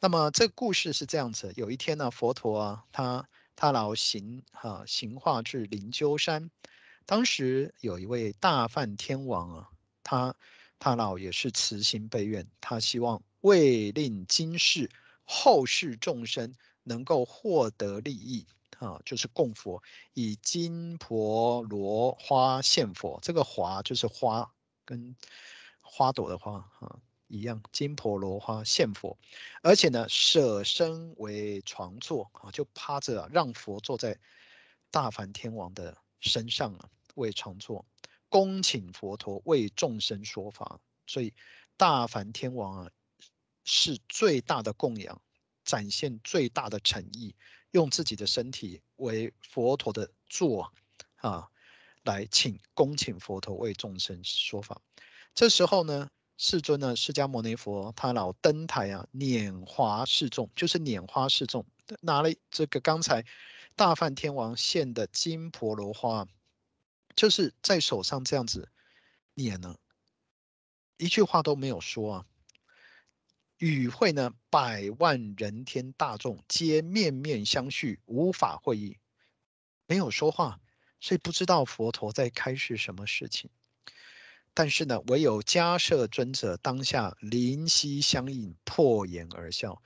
[0.00, 6.50] 那么这故事是这样子：有一天呢，佛陀啊，他他老行哈行化至灵鹫山，
[7.06, 9.70] 当时有一位大梵天王啊，
[10.02, 10.34] 他
[10.78, 14.90] 他老也是慈心悲愿，他希望为令今世
[15.24, 16.54] 后世众生。
[16.86, 18.46] 能够获得利益
[18.78, 19.82] 啊，就是供佛，
[20.12, 23.18] 以金婆罗花献佛。
[23.22, 24.52] 这个华就是花，
[24.84, 25.16] 跟
[25.80, 27.62] 花朵的花啊一样。
[27.72, 29.16] 金婆罗花献佛，
[29.62, 34.18] 而且呢，舍身为床座啊，就趴着啊，让佛坐在
[34.90, 37.84] 大梵天王的身上啊，为床座，
[38.28, 40.80] 恭请佛陀为众生说法。
[41.06, 41.32] 所以
[41.76, 42.90] 大梵天王啊，
[43.64, 45.20] 是最大的供养。
[45.64, 47.34] 展现最大的诚意，
[47.70, 50.70] 用自己的身体为佛陀的座
[51.22, 51.48] 啊，
[52.02, 54.78] 来请恭请佛陀为众生说法。
[55.34, 61.64] 这时候呢，世尊呢，释迦牟尼佛他老登台啊，拈花示众，就是拈花示众，
[62.02, 63.24] 拿了这个刚才
[63.76, 66.28] 大梵天王献的金婆罗花，
[67.16, 68.70] 就是在手上这样子
[69.34, 69.76] 捻呢，
[70.96, 72.26] 一句话都没有说啊。
[73.58, 78.98] 与会呢，百万人天大众皆面面相觑，无法会意，
[79.86, 80.60] 没有说话，
[81.00, 83.50] 所以不知道佛陀在开示什么事情。
[84.52, 89.82] 但是呢，唯有迦叶尊者当下灵犀相应，破颜而笑。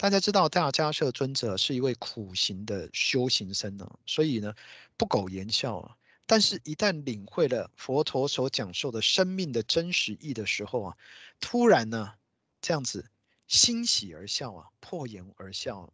[0.00, 4.54] 大家知道，大迦叶尊者是一位苦行的修行僧呢，所以呢，
[4.96, 5.94] 不苟言笑啊。
[6.24, 10.96] 但是，一旦领会了佛陀所讲授的生命的真实义的时候啊，
[11.38, 12.14] 突然呢。
[12.62, 13.10] 这样子，
[13.46, 15.92] 欣喜而笑啊，破颜而笑。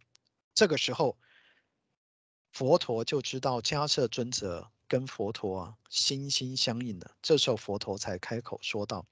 [0.54, 1.18] 这个时候，
[2.52, 7.10] 佛陀就知道迦叶尊者跟佛陀啊心心相印了。
[7.22, 9.04] 这时候，佛陀才开口说道：“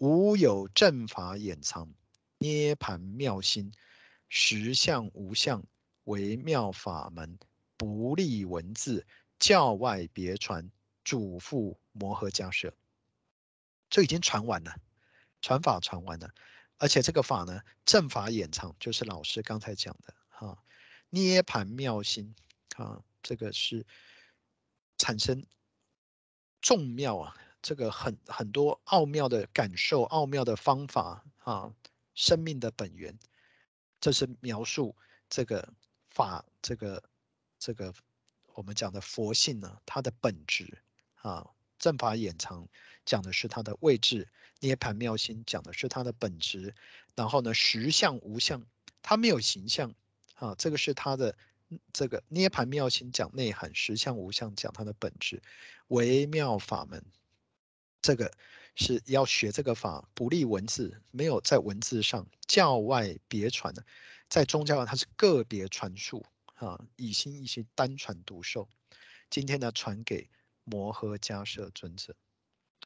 [0.00, 1.92] 吾有正法掩藏，
[2.38, 3.70] 涅槃妙心，
[4.30, 5.62] 实相无相，
[6.04, 7.38] 微妙法门，
[7.76, 9.04] 不立文字，
[9.38, 10.70] 教外别传，
[11.04, 12.72] 嘱咐摩诃迦叶。”
[13.90, 14.76] 这已经传完了，
[15.42, 16.32] 传法传完了。
[16.78, 20.56] 而且这个法呢，正法演唱，就是老师刚才讲的哈，
[21.10, 22.34] 涅槃妙心
[22.76, 23.84] 啊，这个是
[24.96, 25.44] 产生
[26.60, 31.74] 众妙啊，这个很很多奥妙的感受，奥妙的方法啊，
[32.14, 33.18] 生命的本源，
[34.00, 34.96] 这是描述
[35.28, 35.72] 这个
[36.10, 37.02] 法，这个
[37.58, 37.92] 这个
[38.54, 40.78] 我们讲的佛性呢，它的本质
[41.16, 41.48] 啊，
[41.78, 42.66] 正法掩藏
[43.04, 44.28] 讲的是它的位置。
[44.62, 46.74] 涅槃妙心讲的是它的本质，
[47.14, 48.62] 然后呢，实相无相，
[49.00, 49.94] 它没有形象
[50.34, 51.34] 啊，这个是它的
[51.94, 55.42] 这个涅槃妙心讲内涵，实相无相讲它的本质，
[55.88, 57.02] 微妙法门，
[58.02, 58.30] 这个
[58.74, 63.84] 是要学这个法，不立文字，没有在文字上，教外别传的，
[64.28, 68.68] 在宗教上它是个别传述啊，以心一心单传独授，
[69.28, 70.28] 今天呢传给
[70.64, 72.14] 摩诃迦叶尊者，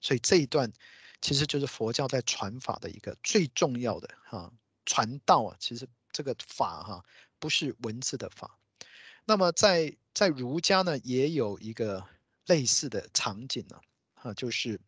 [0.01, 0.73] 所以这一段。
[1.21, 4.53] 其实就是佛教在传法的一个最重要的哈
[4.85, 7.03] 传道啊，其实这个法哈
[7.39, 8.59] 不是文字的法。
[9.25, 12.07] 那么在在儒家呢，也有一个
[12.45, 13.81] 类似的场景呢，
[14.17, 14.79] 啊，就是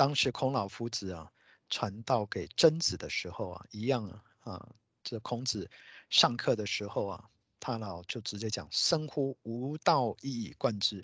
[0.00, 1.30] 当时孔老夫子啊
[1.68, 4.74] 传道给曾子的时候啊，一样啊啊，
[5.04, 5.70] 这孔子
[6.08, 7.30] 上课的时候啊，
[7.60, 11.02] 他老就直接讲：“生乎吾道，一以贯之。”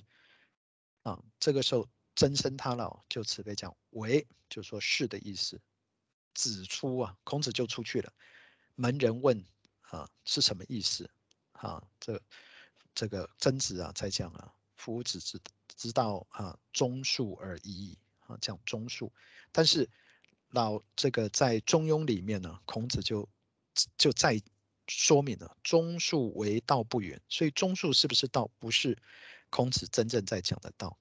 [1.05, 1.87] 啊，这个时候。
[2.19, 5.61] 曾生他老就慈悲讲，为就说是的意思。
[6.33, 8.11] 子出啊，孔子就出去了。
[8.75, 9.45] 门人问
[9.83, 11.11] 啊，是什么意思？
[11.53, 12.19] 啊，这
[12.95, 15.39] 这个曾子啊在讲啊，夫子之
[15.77, 19.11] 之道啊，忠恕而已矣啊，讲中恕。
[19.53, 19.89] 但是
[20.51, 23.29] 老这个在中庸里面呢，孔子就
[23.97, 24.41] 就在
[24.87, 28.51] 说明了中恕为道不远，所以中恕是不是道？
[28.59, 28.97] 不是
[29.51, 30.97] 孔子真正在讲的道。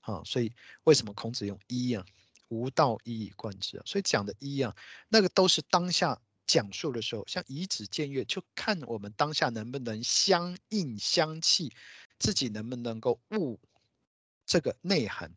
[0.00, 0.52] 啊，所以
[0.84, 2.04] 为什么孔子用一啊？
[2.48, 3.82] 无道一以贯之啊。
[3.84, 4.74] 所以讲的一啊，
[5.08, 11.70] 那个都是当下讲述的时候，像以指见月，就看我们当下能不能相应相契，
[12.18, 13.60] 自己能不能够悟
[14.46, 15.30] 这个内涵。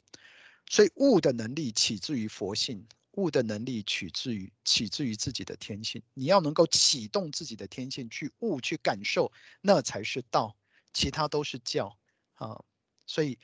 [0.71, 6.01] 所以悟的能力起自于佛性，悟的能力取自于起自于自己的天性。
[6.13, 10.55] 你要能够启动自己的天性去悟去感受，那才是道，
[10.93, 11.97] 其他都是教
[12.35, 12.63] 啊。
[13.05, 13.37] 所以，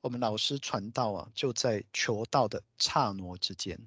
[0.00, 3.78] 我们老师传道啊，就在求道的刹那之间。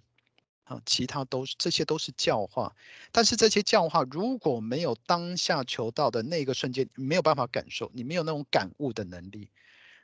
[0.65, 2.75] 啊，其他都是这些都是教化，
[3.11, 9.49] 但是这些教化如果没有当下求道的那个瞬间，没有办法感受，你没有那种感悟的能力，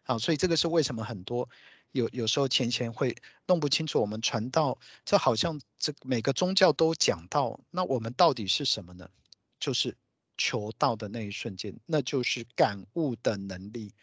[0.03, 1.47] 啊，所以这个是为什么很多
[1.91, 3.15] 有有时候前贤会
[3.47, 9.09] 弄不清楚我们传道，这好像这每个宗教都讲到，那我们到底是什么呢？
[9.59, 9.97] 就是
[10.37, 13.93] 求道的那一瞬间，那就是感悟的能力，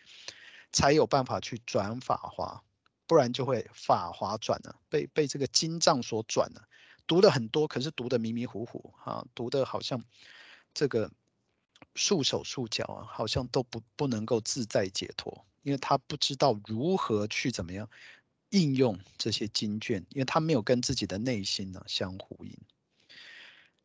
[0.72, 2.62] 才有办法去转法华。
[3.06, 6.68] 不然就会法华转了，被被这个经藏所转了，
[7.06, 10.04] 读的很多，可是读的迷迷糊糊啊，读的好像
[10.74, 11.10] 这个
[11.94, 17.88] 束手束脚啊，好像都不不能够自在解脱，因为他不知道如何去怎么样
[18.50, 22.56] 应用这些经卷，因为他没有跟自己的内心呢相呼应。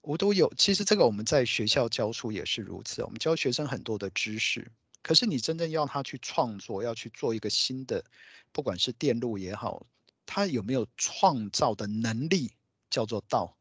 [0.01, 4.71] 我都有，其实这个我们在学校教书也是如此，我们教学生很多的知识。
[5.01, 8.03] 可是你真正要他去创作，要去做一个新的，
[8.51, 9.85] 不管是电路也好，
[10.25, 12.51] 他有没有创造的能力，
[12.89, 13.57] 叫做道。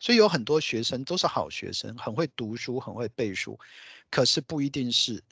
[0.00, 3.58] 所以有很多学生都是好学生，很会读书，很会背书，
[4.10, 5.22] 可是不一定是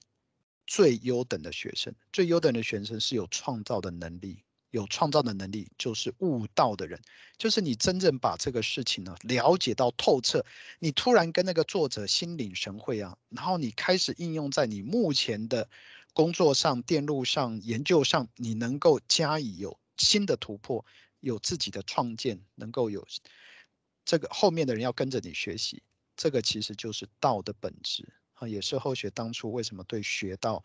[0.68, 1.92] 最优等的学生。
[2.12, 4.44] 最优等的学生是有创造的能力。
[4.70, 7.00] 有创造的能力，就是悟道的人，
[7.38, 10.44] 就是你真正把这个事情呢了解到透彻，
[10.78, 15.66] 你突然跟那个作者心领神会啊，然后你开始应用在你目前的
[16.12, 20.84] 工作上、电路上、研究上，你能够加以有新的突破，
[21.20, 23.08] 有自己的创建，能够有
[24.04, 25.82] 这个后面的人要跟着你学习，
[26.14, 28.06] 这个其实就是道的本质
[28.38, 30.64] 啊，也是后学当初为什么对学道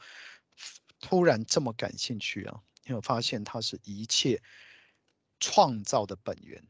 [0.99, 2.61] 突然这么感兴趣啊。
[2.85, 4.41] 因为我发现，它是一切
[5.39, 6.61] 创造的本源，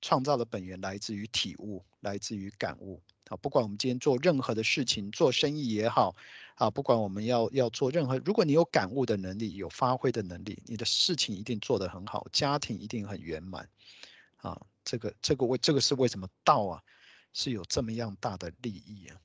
[0.00, 3.36] 创造的本源来自于体悟，来自于感悟啊！
[3.38, 6.14] 不管我们今天做任何的事情，做生意也好
[6.54, 13.68] 啊，不管我们要要做任何，如果你有感悟的能力，有发挥的能力，你的事情一定做得很好，家庭一定很圆满
[14.36, 14.56] 啊！
[14.84, 16.80] 这个这个为这个是为什么道啊
[17.32, 19.18] 是有这么样大的利益啊？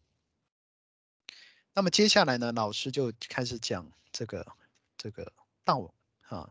[1.73, 4.45] 那么接下来呢，老师就开始讲这个
[4.97, 5.31] 这个
[5.63, 5.93] 道。
[6.27, 6.49] 啊，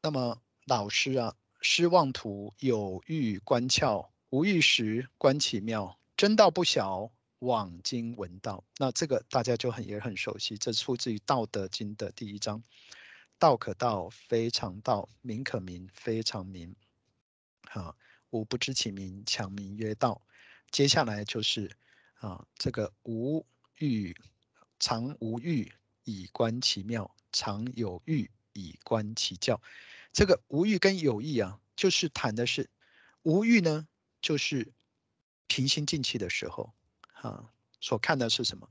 [0.00, 5.96] 那么老师啊，失望图有欲观窍，无欲时观其妙。
[6.16, 8.64] 真道不晓，往经闻道。
[8.78, 12.62] 那这个大家就很也很熟悉，这出自于《道德经》的第一章：
[13.38, 16.74] 道可道，非常道；名可名，非常名。
[17.70, 17.94] 啊，
[18.30, 20.20] 吾不知其名，强名曰道。
[20.70, 21.76] 接下来就是
[22.14, 23.46] 啊，这个无
[23.78, 24.16] 欲，
[24.78, 25.72] 常无欲
[26.04, 28.30] 以观其妙，常有欲。
[28.56, 29.60] 以观其徼，
[30.12, 32.70] 这个无欲跟有欲啊，就是谈的是
[33.22, 33.88] 无欲呢，
[34.20, 34.72] 就是
[35.48, 36.72] 平心静气的时候，
[37.14, 37.50] 啊，
[37.80, 38.70] 所看的是什么？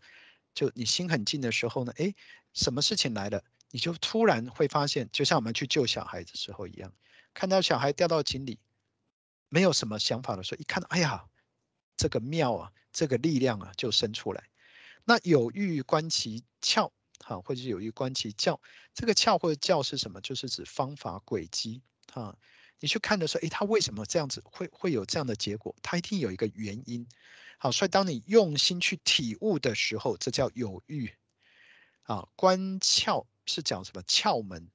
[0.56, 2.16] 就你心很静的时候呢，诶，
[2.54, 6.94] 什么事情来了，你就突然会发现，就像我们去救小孩子时候一样，
[7.34, 8.60] 看到小孩掉到井里，
[9.50, 11.26] 没有什么想法的时候，一看到，哎呀，
[11.98, 14.46] 这个妙啊，这个力量啊，就生出来。
[15.06, 16.92] 那有欲观其窍。
[17.26, 18.60] 好，或者是有欲观其教，
[18.94, 20.20] 这个窍或者教是什么？
[20.20, 21.82] 就是指方法轨迹。
[22.12, 22.38] 哈，
[22.80, 25.74] 你去看的时候，诶，他为什么这样子会会有这样的结果？
[25.82, 27.08] 他一定有一个原因。
[27.60, 31.14] 好，所以当你用心去体悟的时候，这叫有欲。
[32.02, 34.04] 啊，观窍是讲什么？
[34.04, 34.70] 窍门，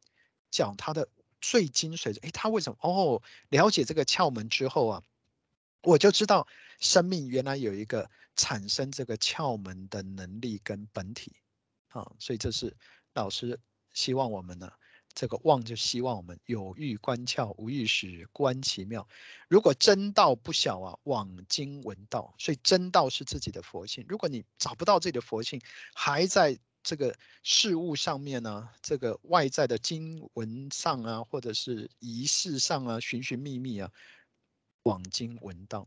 [0.51, 1.07] 讲它的
[1.43, 2.18] 最精髓。
[2.22, 2.79] 诶，他为什么？
[2.81, 5.03] 哦，了解这个窍门之后啊，
[5.83, 6.47] 我就知道
[6.81, 11.37] 生命原来有一个产生这个窍门的能力跟本体。
[11.89, 12.76] 啊，所以这是
[13.14, 13.59] 老师
[13.95, 14.70] 希望我们呢，
[15.14, 19.09] 这个望就希望我们有欲观窍，无欲时观其妙。
[19.49, 22.35] 如果真道不晓啊，妄经闻道。
[22.39, 24.05] 所以真道是自己的佛性。
[24.07, 25.59] 如果你找不到自己的佛性，
[25.95, 33.91] 还在这个事物上面呢、啊，这个外在的经文上啊，或者是仪式上啊，寻寻觅觅啊，
[34.89, 35.86] 妄经闻道。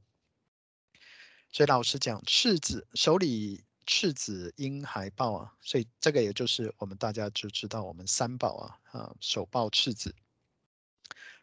[1.52, 3.66] 所以老师讲，赤子手里。
[3.88, 10.16] 赤子婴孩抱啊，所以这个也就是我们大家就知道我们三宝啊啊，手抱赤子，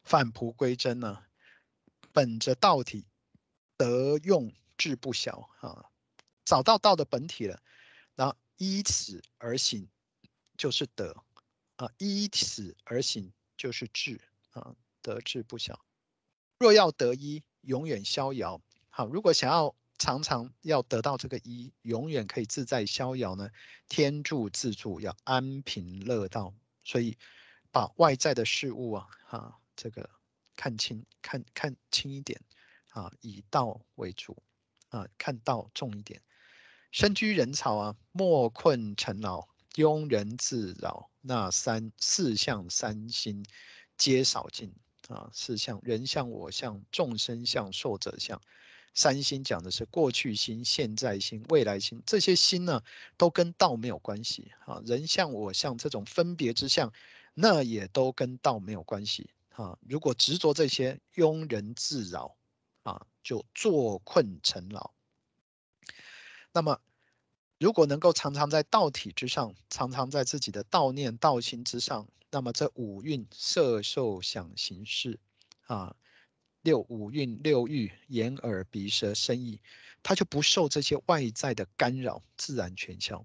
[0.05, 1.27] 返璞归真呢，
[2.13, 3.05] 本着道体
[3.77, 5.91] 得用智不小啊，
[6.45, 7.61] 找到道的本体了，
[8.15, 9.91] 然后依此而行
[10.57, 11.25] 就是德
[11.77, 14.21] 啊，依此而行就是智
[14.53, 15.85] 啊，得智不小。
[16.59, 18.63] 若要得一，永远逍遥。
[18.89, 23.51] 好，如果想要常常要得到这个一，永远可以自在逍遥呢？
[23.89, 27.19] 天助自助，要安贫乐道，所以
[27.71, 30.09] 把外在的事物啊，哈，这个
[30.57, 32.41] 看清，看看清一点
[32.93, 34.43] 啊，以道为主
[34.89, 36.23] 啊，看道重一点。
[36.91, 41.11] 身居人曹啊，莫困尘劳，庸人自扰。
[41.21, 43.45] 那三四象三心
[43.99, 44.73] 皆扫尽
[45.09, 48.41] 啊，四相人相、我相、众生相、寿者相。
[48.95, 52.83] 三心讲的是过去心、现在心、未来心，这些心呢，
[53.17, 54.83] 都跟道没有关系啊。
[54.85, 56.93] 人相、我相这种分别之相，
[57.35, 59.79] 那也都跟道没有关系啊。
[59.89, 62.37] 如果执着这些，庸人自扰
[62.83, 64.91] 啊，就坐困臣劳。
[66.53, 66.81] 那么，
[67.59, 75.19] 如果能够常常在道体之上，常常在自己的道念、道心之上，那么这五蕴色、受、想、行、识
[75.67, 75.95] 啊。
[76.63, 79.61] 六五蕴六欲眼耳鼻舌身意，
[80.03, 83.25] 它就不受这些外在的干扰，自然全消。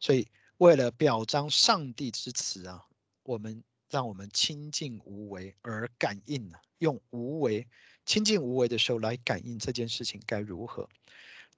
[0.00, 2.86] 所以，为了表彰上帝之慈啊，
[3.22, 7.68] 我们让我们清净无为而感应，用无为
[8.04, 10.88] 清净无为的时候来感应这件事情该如何。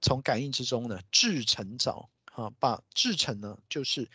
[0.05, 4.07] 从感应之中呢，至诚找啊，把至诚呢，就是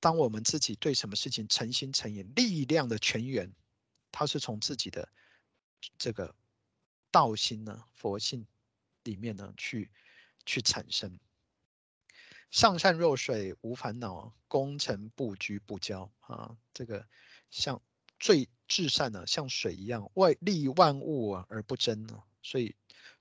[0.00, 3.54] 当我们自己对什么事情诚心诚意，力量的泉源，
[4.10, 5.08] 它是从自己的。
[5.96, 6.34] 这个
[7.12, 8.44] 道心呢，佛性
[9.04, 9.92] 里面呢，去
[10.44, 11.20] 去产生。
[12.50, 16.56] 上善若水无烦恼，功成不居不骄啊。
[16.74, 17.06] 这个
[17.50, 17.80] 像
[18.18, 22.04] 最至善呢，像水一样，外利万物而不争，
[22.42, 22.74] 所以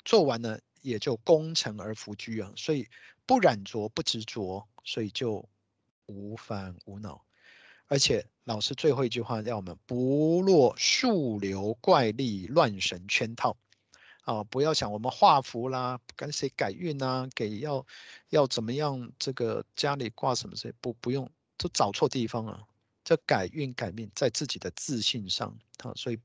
[0.03, 2.51] 做完呢，也就功成而弗居啊。
[2.55, 2.87] 所以
[3.25, 5.47] 不染着不执着，所以就
[6.05, 7.23] 无烦无恼。
[7.87, 13.57] 而且老师最后一句话让我们不落数流怪力乱神圈套，
[14.21, 17.83] 啊，不要想我们画符啦，跟谁改运啊，给要
[18.29, 22.67] 要怎么样，这个家里挂什么谁不不用，都找错地方了。
[23.03, 26.19] 这改运改命在自己的自信上啊，所以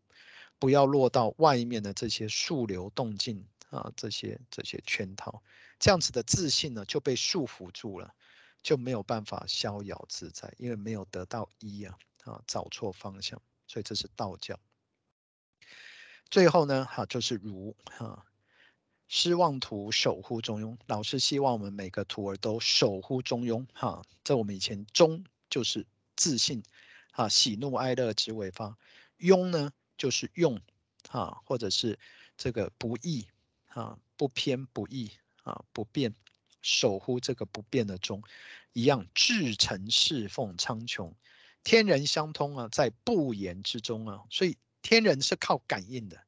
[0.58, 3.42] 不要落到外面的这些数流动静
[3.74, 5.42] 啊，这些这些圈套，
[5.78, 8.14] 这样子的自信呢就被束缚住了。
[8.62, 14.58] 就没有办法逍遥自在，因为没有得到一啊啊，找错方向，所以这是道教。
[16.30, 18.24] 最后呢，哈就是儒哈，
[19.06, 20.78] 师望徒守护中庸。
[20.86, 24.02] 老师希望我们每个徒儿都守护中庸哈。
[24.24, 26.62] 在我们以前，中就是自信
[27.12, 28.78] 啊，喜怒哀乐之为法。
[29.18, 30.58] 庸呢就是用
[31.10, 31.98] 啊，或者是
[32.38, 33.28] 这个不义
[33.74, 35.12] 啊，不偏不倚
[35.42, 36.14] 啊，不变。
[36.66, 38.22] 守护这个不变的中，
[38.72, 41.12] 一样至诚侍奉苍穹，
[41.62, 46.24] 天人相通啊，在不言之中啊，所以天人是靠感应的。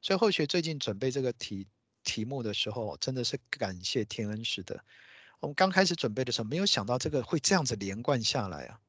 [0.00, 1.68] 所以后学最近准备这个题
[2.02, 4.82] 题目的时候，真的是感谢天恩师的。
[5.40, 8.80] 我们刚开始准备的时候，没有想到这个会这样子连贯下来啊，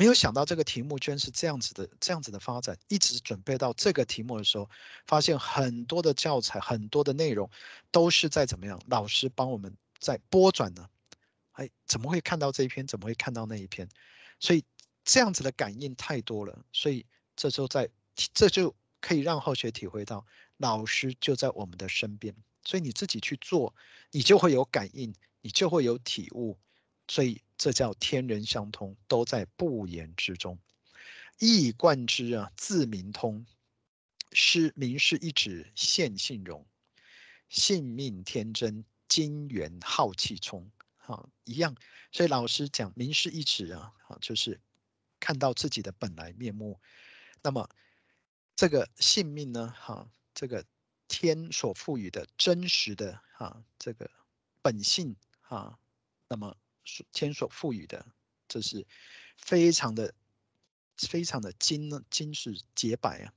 [0.00, 2.74] 没有想到这个题目居然是这样子的，这样子的发展。
[2.88, 4.70] 一直准备到这个题目的时候，
[5.06, 7.50] 发现很多的教材，很多的内容
[7.90, 9.76] 都是在怎么样，老师帮我们。
[9.98, 10.88] 在拨转呢，
[11.52, 12.86] 哎，怎么会看到这一篇？
[12.86, 13.86] 怎么会看到那一篇？
[14.38, 14.64] 所以
[15.04, 17.04] 这样子的感应太多了，所以
[17.36, 17.90] 这时候在，
[18.32, 20.24] 这就可以让后学体会到，
[20.56, 22.34] 老师就在我们的身边，
[22.64, 23.74] 所以你自己去做，
[24.10, 26.56] 你就会有感应，你就会有体悟，
[27.10, 30.58] 所以这叫天人相通，都在不言之中，
[31.38, 33.44] 一以贯之啊，自明通，
[34.32, 36.64] 师明是一指现性容，
[37.50, 38.84] 性命天真。
[39.10, 41.74] 金元浩气冲，哈，一样，
[42.12, 44.60] 所以老师讲明是一指啊，啊，就是
[45.18, 46.80] 看到自己的本来面目。
[47.42, 47.68] 那么
[48.54, 50.64] 这个性命呢，哈，这个
[51.08, 54.08] 天所赋予的真实的哈，这个
[54.62, 55.76] 本性哈，
[56.28, 56.56] 那么
[57.12, 58.06] 天所赋予的，
[58.48, 58.86] 这是
[59.36, 60.14] 非常的
[60.96, 63.32] 非常的精，精是洁白啊，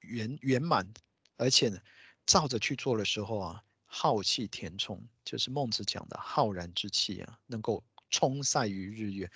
[0.00, 0.92] 圆圆满，
[1.36, 1.80] 而且呢，
[2.26, 3.64] 照着去做的时候啊。
[3.90, 9.30] 浩气填充，就是孟子讲的浩然之气啊，能够充塞于日月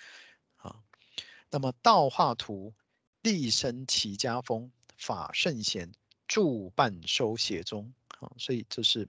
[0.57, 0.85] 啊。
[1.49, 2.75] 那么道化图，
[3.23, 5.91] 立身齐家风，法圣贤，
[6.29, 8.31] 助办收协中啊。
[8.37, 9.09] 所以这是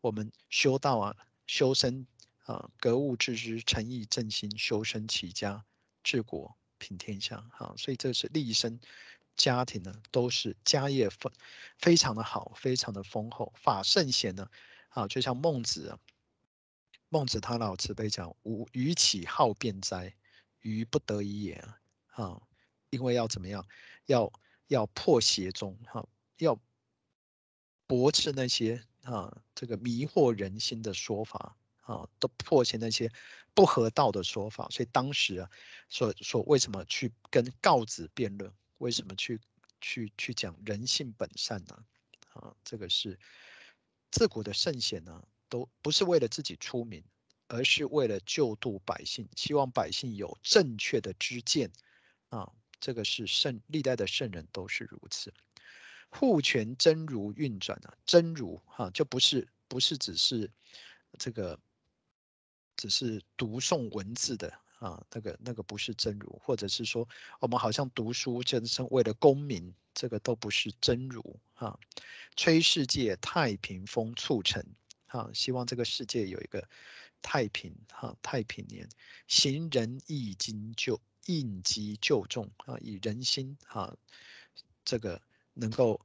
[0.00, 2.06] 我们修道啊，修身
[2.42, 5.64] 啊，格物致知，诚意正心，修身齐家，
[6.02, 7.74] 治国平天下啊。
[7.76, 8.80] 所以这是立身。
[9.34, 11.32] 家庭呢，都是家业丰，
[11.78, 13.50] 非常的好，非常的丰厚。
[13.56, 14.50] 法圣贤呢，
[14.90, 15.98] 啊，就像孟子啊，
[17.08, 20.14] 孟子他老慈悲讲，吾予岂好辩哉？
[20.60, 21.64] 予不得已也
[22.08, 22.42] 啊，
[22.90, 23.66] 因为要怎么样？
[24.04, 24.30] 要
[24.66, 26.60] 要破邪宗哈，要
[27.86, 31.56] 驳斥那些啊，这个迷惑人心的说法
[31.92, 33.10] 啊，都破解那些
[33.54, 34.66] 不合道的说法。
[34.70, 35.50] 所以当时啊，
[35.88, 39.38] 说说为什么去跟告子辩论，为什么去
[39.80, 41.84] 去去讲人性本善呢？
[42.32, 43.18] 啊，这个是
[44.10, 47.04] 自古的圣贤呢，都不是为了自己出名，
[47.48, 51.70] 而是为了救度百姓，希望百姓有正确的知见
[52.30, 52.50] 啊。
[52.80, 55.32] 这个是圣历代的圣人都是如此。
[56.08, 60.50] 护权真如运转啊，真如哈就不是不是只是
[61.18, 61.58] 这个，
[62.82, 67.08] 只是读诵文字的啊，那个那个不是真如，或者是说
[67.38, 71.78] 我们好像读书就是为了功名，这个都不是真如啊。
[72.34, 74.66] 吹世界太平风促成
[75.06, 76.68] 啊，希望这个世界有一个
[77.22, 78.88] 太平哈太平年，
[79.28, 81.00] 行仁义经救。
[81.26, 83.96] 应机救众啊，以人心啊，
[84.84, 85.22] 这个
[85.54, 86.04] 能够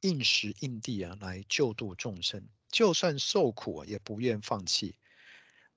[0.00, 4.96] 应时应地啊来救度众生，就算受苦也不愿放弃。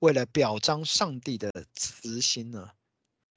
[0.00, 2.70] 为了表彰上帝的慈心呢，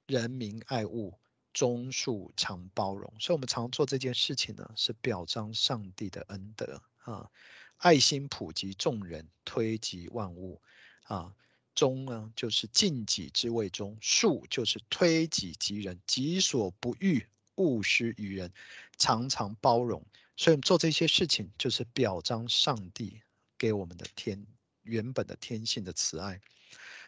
[0.06, 1.18] 人民爱物，
[1.54, 3.12] 忠恕常包容。
[3.20, 7.32] 所以，我们常做这件事情呢，是表彰上帝的恩德啊，
[7.78, 10.62] 爱心普及众人，推及万物
[11.04, 11.36] 啊。
[11.74, 18.52] 忠呢，就是尽己之谓忠；恕就是推己及人，己所不欲，勿施于人，
[18.98, 20.06] 常常包容。
[20.36, 23.22] 所以，我们做这些事情，就是表彰上帝
[23.58, 24.46] 给我们的天
[24.84, 26.42] 原本的天性的慈爱。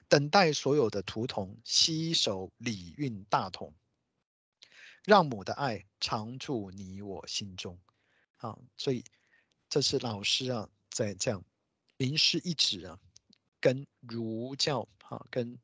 [0.08, 3.74] 等待所有的徒童携手礼运大同，
[5.04, 7.80] 让母的爱常驻你我心中。
[8.38, 9.04] 啊，所以
[9.70, 11.44] 这是老师啊，在这样
[11.98, 13.00] 名师一指啊。
[13.62, 15.58] 跟儒教啊，跟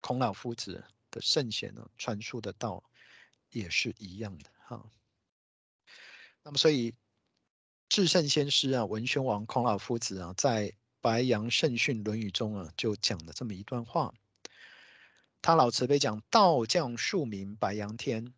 [0.00, 2.82] 孔老夫子的圣贤呢传述的道
[3.50, 4.90] 也是一样的哈。
[6.42, 6.92] 那么，所以
[7.88, 10.68] 至圣先师啊，文宣王孔老夫子啊，在
[11.04, 14.14] 《白杨圣训论语》中啊，就讲了这么一段话。
[15.42, 18.32] 他老慈悲讲：“道降庶民白杨天，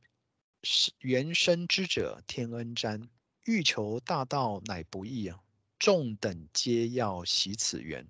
[0.99, 3.09] 原生之者天恩瞻。
[3.45, 5.39] 欲求大道乃不易啊，
[5.79, 8.09] 众等皆要习此缘。”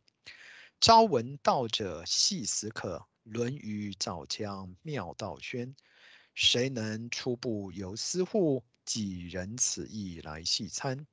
[0.81, 5.77] 朝闻道者夕死可，《论语》早将妙道宣。
[6.35, 11.07] 谁能初步由私护，几人此意来细参？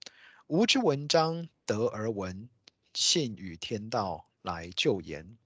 [0.48, 2.50] 吾之文章得而闻，
[2.94, 5.38] 信与天道来就言。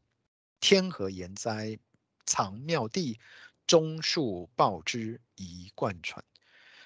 [0.59, 1.79] 天何言哉？
[2.25, 3.19] 藏妙地，
[3.65, 6.25] 中恕报之一贯传。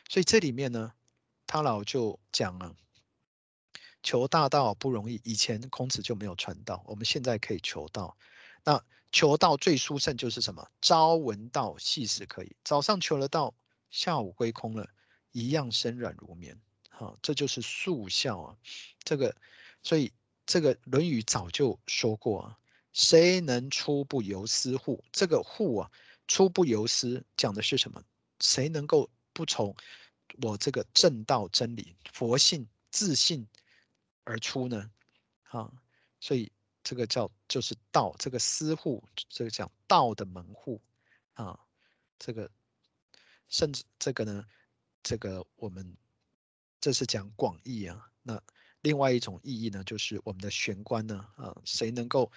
[0.07, 0.93] 所以这里面呢，
[1.47, 2.76] 他老就讲了。
[4.03, 8.18] 求大道不容易，以前孔子就没有传道，我们现在可以求道。
[8.64, 10.70] 那求道最殊胜就是什么？
[10.82, 12.55] 朝闻道，夕死可矣。
[12.64, 13.55] 早上求了道，
[13.89, 14.89] 下午归空了，
[15.32, 16.59] 一样身软如绵。
[16.89, 18.57] 好，这就是速效啊。
[19.03, 19.36] 这个，
[19.82, 20.12] 所以
[20.51, 22.57] 这个《论语》早就说过啊。
[22.91, 25.01] 谁能出不由私护？
[25.13, 25.89] 这个护啊，
[26.27, 28.03] 出不由私讲的是什么？
[28.41, 29.73] 谁能够不从
[30.41, 33.47] 我这个正道真理、佛性、自信？
[34.25, 34.91] 而出呢，
[35.43, 35.71] 啊，
[36.19, 36.51] 所以
[36.83, 40.81] 这个叫就是道，这个私护，这个讲道的门户，
[41.31, 41.57] 啊，
[42.19, 42.51] 这个
[43.47, 44.45] 甚至这个呢，
[45.01, 45.95] 这个我们
[46.81, 48.11] 这是讲广义啊。
[48.21, 48.43] 那
[48.82, 52.32] 另外一种意义呢，就是我们的玄关呢，啊，谁能够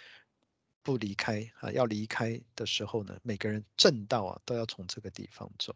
[0.82, 1.70] 不离开啊？
[1.72, 5.74] 要离开的时候呢，每个人正道啊，都要从这个地方走，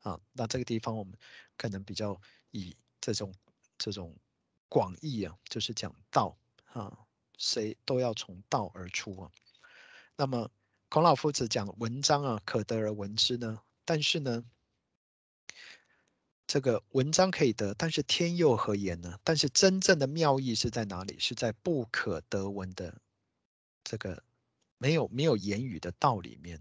[0.00, 1.14] 啊，那这个地方我们
[1.56, 2.20] 可能比较
[2.50, 3.34] 以这种
[3.76, 4.16] 这种。
[4.70, 6.36] 广义啊，就是讲道
[6.74, 6.94] 啊，
[7.38, 9.30] 谁都要从道而出啊。
[10.14, 10.50] 那么
[10.90, 14.44] 孔老夫子讲文章啊，可得而闻之呢，但是呢，
[16.48, 19.20] 这个文章可以得，但是天又何言呢？
[19.22, 21.18] 但是真正的妙义是在哪里？
[21.18, 23.02] 是在不可得闻的
[23.84, 24.22] 这个
[24.78, 26.58] 没有没有言语的道里面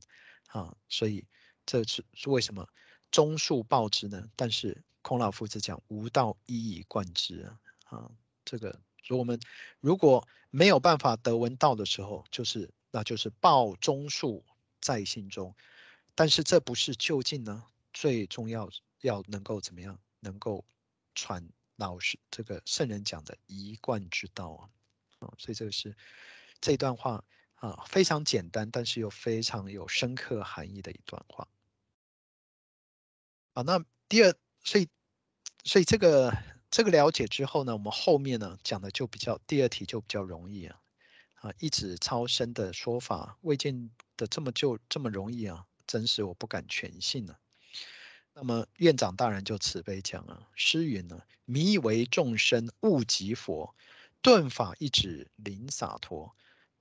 [0.48, 0.76] 啊。
[0.90, 1.26] 所以
[1.66, 2.68] 这是是为什么
[3.12, 4.28] 忠恕报之呢？
[4.36, 7.60] 但是孔老夫子讲无道一以贯之啊。
[7.86, 8.12] 啊，
[8.44, 9.40] 这个，所以我们
[9.80, 14.44] 如果没有办法得闻道的时候，就是那就是报忠恕
[14.82, 15.56] 在心中，
[16.14, 18.70] 但是这不是究竟呢，最重要
[19.02, 20.66] 要能够怎么样，能够
[21.16, 24.70] 传老师这个圣人讲的一贯之道啊，
[25.20, 25.96] 啊，所以这个是
[26.62, 27.24] 这段话
[27.56, 31.48] 啊，非常简单，但是又非常有深刻含义的一段话。
[33.54, 34.34] 啊，那第二，
[34.64, 34.88] 所以
[35.64, 36.34] 所以这个。
[36.70, 40.82] 这个了解之后呢，我们后面呢讲的就比较第二题就比较容易啊，
[41.36, 47.47] 啊，一指超生的说法未见得这么就这么容易啊，真是我不敢全信了啊。
[48.40, 53.74] 那么院长大人就慈悲讲啊，诗云呢，迷为众生误即佛，
[54.22, 56.36] 顿法一指临洒脱，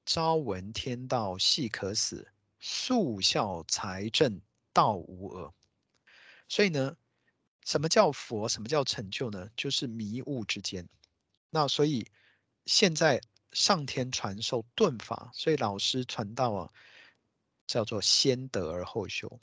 [0.04, 2.30] 朝闻天道夕可死，
[2.60, 4.42] 速效财政
[4.74, 5.54] 道无讹。
[6.46, 6.94] 所以呢，
[7.64, 8.46] 什么叫佛？
[8.50, 9.48] 什么叫成就呢？
[9.56, 10.86] 就是迷悟之间。
[11.48, 12.06] 那所以
[12.66, 13.18] 现在
[13.52, 16.70] 上天传授顿法，所以老师传道啊，
[17.66, 19.40] 叫做先得而后修。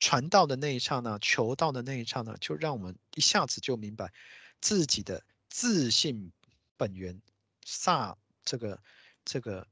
[0.00, 4.12] 传道的那一刹那，求道的那一刹那，就让我们一下子就明白
[4.60, 6.32] 自己的自信
[6.76, 7.20] 本源，
[7.64, 8.82] 洒这个
[9.24, 9.68] 这个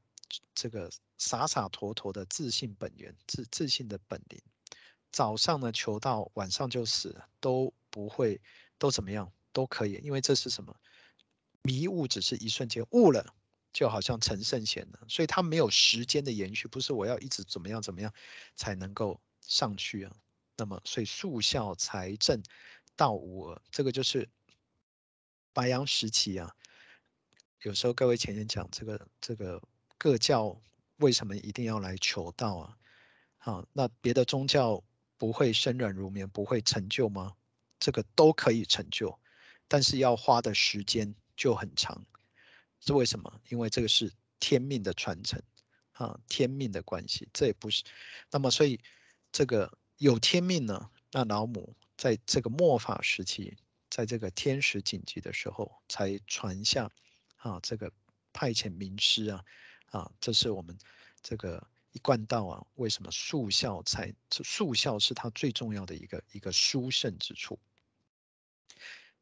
[0.55, 4.41] 这个洒洒脱脱的自信本源，自自信的本灵。
[5.11, 8.41] 早上呢求道，晚上就死了，都不会
[8.79, 10.77] 都怎么样都可以，因为这是什么？
[11.63, 13.35] 迷悟只是一瞬间，悟了
[13.73, 18.13] 就好像成圣贤了，所以他没有时间的延续，不是我要一直怎么样怎么样
[18.55, 20.15] 才能够上去啊。
[20.57, 22.41] 那么所以速效财政
[22.95, 24.29] 道无讹，这个就是
[25.53, 26.55] 白阳时期啊。
[27.63, 29.61] 有时候各位前面讲这个这个
[29.99, 30.57] 各教
[30.99, 32.79] 为什么一定要来求道啊？
[33.39, 34.81] 好，那别的宗教。
[35.21, 37.35] 不会生软如绵，不会成就吗？
[37.81, 39.19] 这个都可以成就，
[39.67, 42.07] 但是要花的时间就很长。
[42.79, 43.41] 是为什么？
[43.49, 45.43] 因为这个是天命的传承
[45.95, 47.29] 啊，天命的关系。
[47.33, 47.83] 这也不是。
[48.31, 48.79] 那么，所以
[49.33, 50.91] 这个有天命呢？
[51.13, 53.57] 那老母在这个末法时期，
[53.91, 56.91] 在这个天时紧急的时候，才传下
[57.37, 57.93] 啊，这个
[58.33, 59.45] 派遣名师啊，
[59.91, 60.77] 啊，这是我们
[61.23, 61.69] 这个。
[61.93, 64.15] 一贯道啊，为什么速效才？
[64.31, 67.59] 速效是他最重要的一个一个殊胜之处。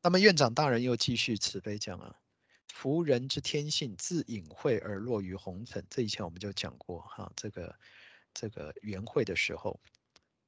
[0.03, 2.17] 那么院长大人又继续慈悲讲啊，
[2.75, 7.79] 夫人之天性自隐晦而落于红尘，这以前我们就讲过哈，这个
[8.35, 9.81] 这个圆会的时候，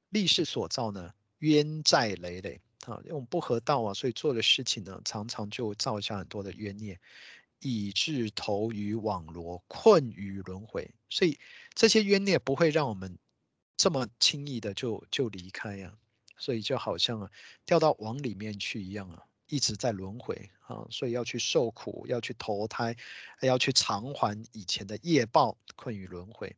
[0.09, 2.61] 历世所造呢，冤债累累。
[2.85, 6.99] 啊，因为我们不合道啊，所以做的事情呢，常常就造下很多的冤孽。
[7.61, 11.37] 以致投于网罗，困于轮回，所以
[11.73, 13.17] 这些冤孽不会让我们
[13.75, 15.93] 这么轻易的就就离开呀、
[16.37, 17.29] 所以就好像啊
[17.65, 20.49] 掉到网里面去一样啊，一直在轮回。
[20.67, 22.95] 啊，所以要去受苦，要去投胎，
[23.41, 26.55] 要去偿还以前的业报，困于轮回，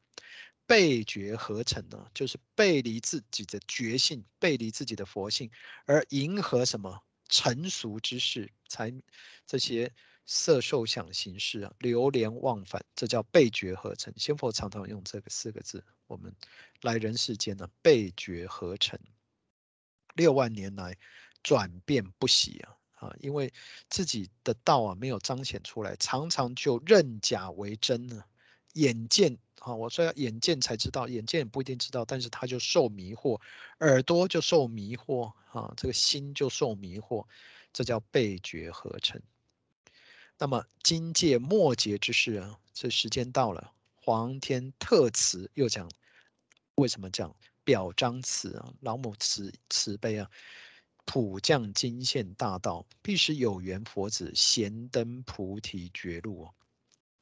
[0.72, 2.10] 背觉合成呢？
[2.14, 5.52] 就是背离自己的觉性，背离自己的佛性，
[5.86, 8.94] 而迎合什么成熟之事，才
[9.46, 9.92] 这些。
[10.28, 14.14] 色受想行识啊，流连忘返，这叫背觉合成。
[14.16, 15.84] 仙佛常常用这个四个字。
[16.08, 16.34] 我们
[16.84, 18.98] 来人世间呢，背觉合成，
[20.14, 20.96] 六万年来
[21.44, 22.78] 转变不息啊
[23.08, 23.16] 啊！
[23.20, 23.52] 因为
[23.90, 28.24] 自己的道啊没有彰显出来，常常就认假为真呢。
[28.74, 33.40] 眼见啊，我说要眼见才知道，眼见也不一定知道，但是他就受迷惑，
[33.80, 37.28] 耳朵就受迷惑啊，这个心就受迷惑，
[37.72, 39.22] 这叫背觉合成。
[40.40, 45.88] 那么今届末节之事啊，这时间到了，皇天特慈又讲，
[46.74, 48.74] 为什么讲表彰慈啊？
[48.80, 50.28] 老母慈慈悲啊，
[51.06, 56.50] 普降金现大道，必使有缘佛子咸登菩提觉路，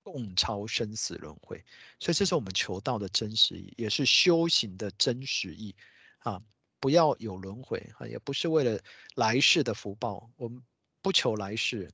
[0.03, 1.63] 共超生死轮回。
[1.99, 5.75] 所以这是我们求道的真实意，也是修行的真实意
[6.19, 6.41] 啊！
[6.79, 8.79] 不要有轮回啊，也不是为了
[9.15, 10.61] 来世的福报，我们
[11.01, 11.91] 不求来世。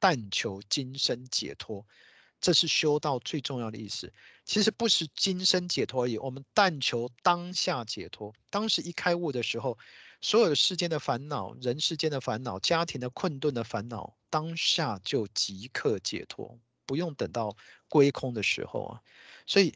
[0.00, 1.86] 但求今生解脱，
[2.38, 4.12] 这是修道最重要的意思。
[4.44, 8.34] 其实不是今生解脱而已，我们但求当下解脱。
[8.50, 9.78] 当时一开悟的时候，
[10.20, 17.56] 所有的世间的烦恼、人世间的烦恼、家庭的困顿的烦恼，当下就即刻解脱，不用等到
[17.88, 19.02] 归空的时候啊。
[19.46, 19.74] 所以，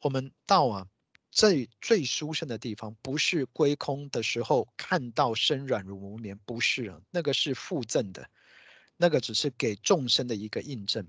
[0.00, 0.86] 我们道啊，
[1.30, 8.28] 最最殊胜的地方，不是归空的时候看到身软如无眠，不是啊，那个是附赠的。
[9.02, 11.08] 那个只是给众生的一个印证，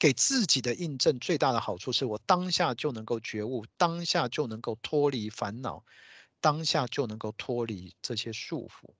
[0.00, 5.84] 给自己的印证最大的好处是我当下就能够觉悟，当下就能够脱离烦恼，
[6.40, 8.92] 当下就能够脱离这些束缚，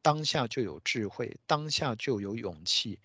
[0.00, 3.00] 当下就有智慧，当下就有勇气。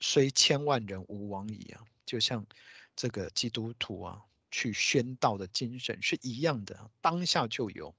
[0.00, 1.82] 虽千万人吾往矣啊！
[2.04, 2.46] 就像
[2.94, 7.94] 这个基督徒啊，去宣道的精神是一样的，当下就有，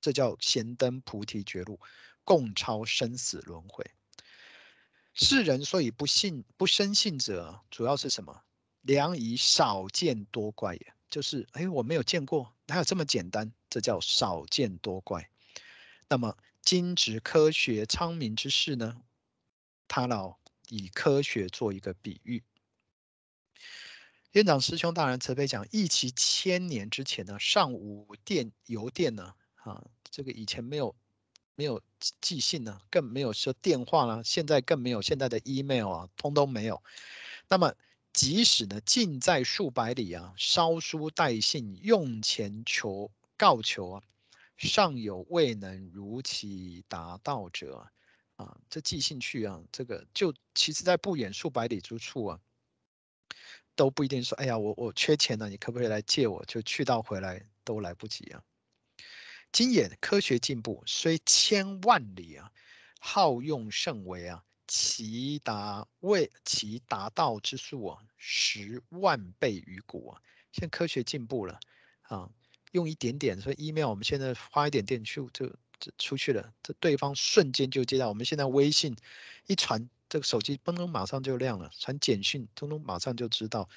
[0.00, 1.80] 这叫咸登菩提觉路，
[2.24, 3.84] 共超生死轮回。
[5.14, 8.42] 世人所以不信不生信者，主要是什么？
[8.82, 13.52] 良以少见多怪也，就是哎，我没有见过，哪有这么简单？
[13.68, 15.28] 这叫少见多怪。
[16.08, 19.02] 那么今执科学昌明之事呢？
[19.88, 20.36] 他老
[20.68, 22.42] 以科学做一个比喻。
[24.32, 30.94] 院长师兄大人慈悲讲，一其千年之前呢，尚无电邮电呢，啊，这个以前没有
[31.54, 31.80] 没有
[32.20, 36.82] 寄信呢，更没有说电话了，现在更没有现在的 email 啊，通通没有。
[37.48, 37.72] 那么
[38.12, 44.02] 即使呢，近在数百里啊，捎书带信，用钱求告求啊，
[44.58, 47.90] 尚有未能如期达到者
[48.36, 52.40] 啊，这寄信去啊，这个就其实在不远数百里之处啊，
[53.74, 56.44] 都不一定说，哎呀，我我缺钱了，你可不可以来借我？
[56.44, 58.42] 就去到回来都来不及啊。
[59.52, 62.52] 今眼科学进步，虽千万里啊，
[63.00, 70.20] 耗用甚微啊，其达为其达到之数啊，十万倍于古啊。
[70.52, 71.58] 现在科学进步了
[72.02, 72.28] 啊，
[72.72, 78.08] 用一点点所以 email，我们现在花一点点去就这出去了，这对方瞬间就接到。
[78.08, 78.96] 我们现在微信
[79.46, 83.68] 一传，这个手机嘣咚马上就亮了，传简讯咚咚马上就知道。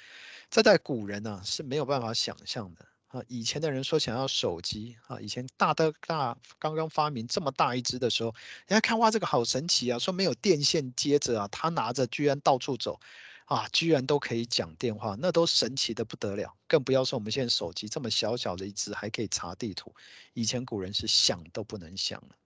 [0.50, 2.86] 这在古人呢、啊、是没有办法想象的。
[3.08, 8.32] 啊，以前的人说想要手机啊，以前大的大刚刚发明这么大一只的时候，
[8.68, 13.00] 人家看哇，这个好神奇啊，说没有电线接着啊，他拿着居然到处走，
[13.50, 16.56] 啊，居然都可以讲电话，那都神奇的不得了。
[16.68, 19.92] 更不要说我们现在手机这么小小的一只，还可以查地图，
[20.34, 22.36] 以前古人是想都不能想了。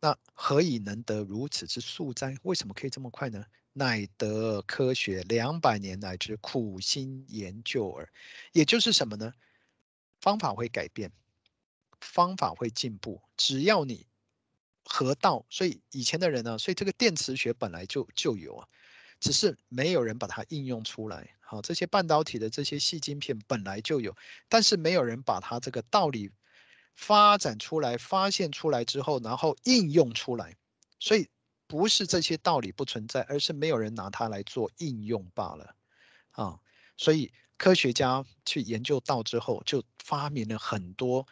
[0.00, 2.36] 那何以能得如此之速哉？
[2.42, 3.42] 为什么可以这么快呢？
[3.72, 8.12] 乃得科学两百年来之苦心研究耳。
[8.52, 9.32] 也就是什么呢？
[10.20, 11.10] 方法会改变，
[12.02, 13.22] 方法会进步。
[13.38, 14.06] 只要你
[14.84, 18.68] 合道，所以以前的人呢，所以这个电磁学本来就就有啊，
[19.20, 21.30] 只是没有人把它应用出来。
[21.40, 24.16] 好，这些半导体的这些细晶片本来就有，
[24.48, 26.30] 但是没有人把它这个道理。
[27.00, 30.56] 发展出来、发现出来之后，然后应用出来，
[30.98, 31.28] 所以
[31.68, 35.76] 不是这些道理不存在，而是没有人拿它来做应用罢了
[36.32, 36.58] 啊。
[36.96, 41.24] 所以科学家去研究到之后，就发明了很多，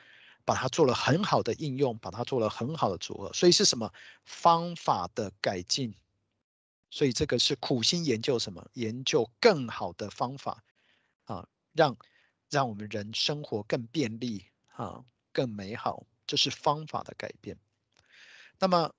[0.44, 3.32] 把它做了很好的应用，把它做了很好的组合。
[3.32, 3.92] 所以是什么
[4.24, 5.92] 方法的改进？
[6.90, 8.68] 所以这个是苦心研究什么？
[8.74, 10.62] 研究更好的方法
[11.24, 11.96] 啊，让
[12.50, 15.04] 让我们人生活更便利啊。
[15.32, 17.58] 更美好，这是方法的改变。
[18.58, 18.94] 那么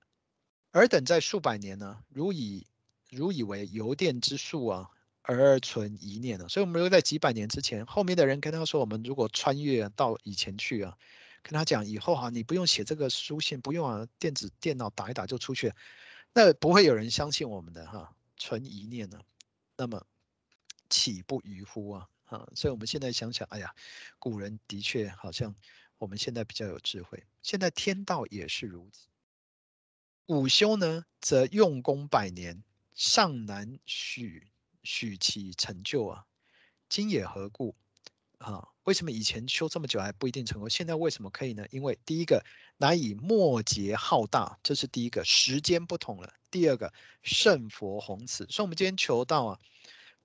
[0.70, 2.64] 尔等在数百年呢，如以
[3.10, 4.88] 如以为邮电之术啊，
[5.22, 6.48] 而存一念呢。
[6.48, 10.96] 所以，我们留在几百年之前，后面的人跟他说，我们如果穿越到以前去啊，
[11.42, 15.72] 跟他讲以后哈、啊，你不用写这个书信，不用啊，电子电脑打一打就出去，
[16.38, 19.20] 那不会有人相信我们的哈、存一念呢，
[19.76, 20.06] 那么
[20.88, 22.08] 岂不愚乎啊？
[22.26, 23.74] 啊，所以我们现在想想，哎呀，
[24.20, 25.52] 古人的确好像。
[25.96, 29.08] 我们现在比较有智慧，现在天道也是如此。
[30.26, 32.62] 午休呢，则用功百年，
[32.94, 34.46] 尚难许
[34.84, 36.26] 许其成就啊。
[36.88, 37.74] 今也何故
[38.38, 38.68] 啊？
[38.84, 40.68] 为什么以前修这么久还不一定成功？
[40.68, 41.66] 现在为什么可以呢？
[41.70, 42.44] 因为第一个，
[42.78, 46.32] 乃以末劫浩大，这是第一个，时间不同了。
[46.50, 46.92] 第二个，
[47.22, 49.60] 圣佛弘慈，所以我们今天求道啊，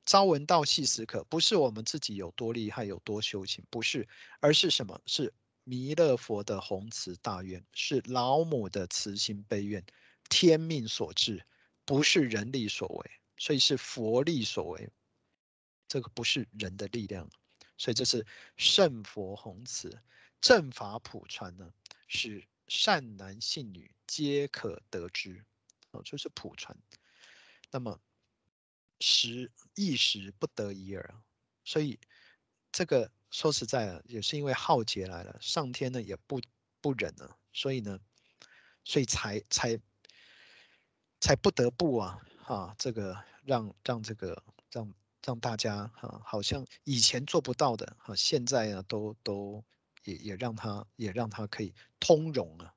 [0.06, 4.08] 朝闻道，夕死可，不是我们自己有多厉害，有多修行，不是，
[4.40, 5.02] 而是什么？
[5.06, 5.34] 是。
[5.66, 9.82] 弥勒佛的弘慈大愿，是老母的慈心悲愿，
[10.28, 11.42] 天命所致，
[11.86, 14.90] 不是人力所为，所以是佛力所为。
[15.88, 17.30] 这个不是人的力量，
[17.84, 20.02] 所以这是圣佛弘慈，
[20.40, 21.74] 正法普传呢，
[22.08, 25.44] 是善男信女皆可得之。
[25.92, 26.78] 哦，就是普传。
[27.72, 28.00] 那么
[29.02, 31.14] 时一时不得已耳，
[31.66, 32.00] 所以
[32.72, 33.12] 这个。
[33.32, 36.40] 说实在的，也是因为浩劫来了，上天呢也不
[36.80, 38.00] 不忍了，所以呢，
[38.84, 39.76] 所以才才
[41.20, 44.94] 才不得不啊，哈、这个让让这个让
[45.24, 49.64] 让大家哈、好像以前做不到的哈、现在呢都都
[50.04, 52.74] 也也让他也让他可以通融了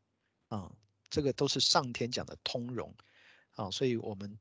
[0.49, 0.73] 啊，啊，
[1.11, 2.95] 这个都是上天讲的通融
[3.53, 4.39] 啊，所以我们。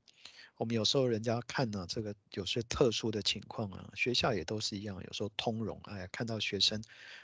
[0.57, 6.81] 我们有时候人家看呢，这个有些特殊的情况啊，学校也都是一样，有时候通融，哎呀，看到学生，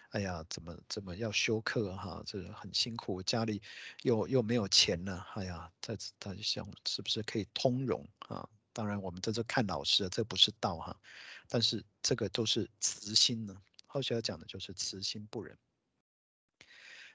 [0.10, 3.62] 哎呀，怎么怎么要休课哈，这个很辛苦，家里
[4.02, 8.50] 又又没有钱了，哎呀，在他就想是不是可以通融啊？
[8.74, 11.00] 当然，我们这是看老师，这不是道哈，
[11.48, 13.56] 但是这个都是慈心呢。
[13.86, 15.58] 后学要讲的就是慈心不忍。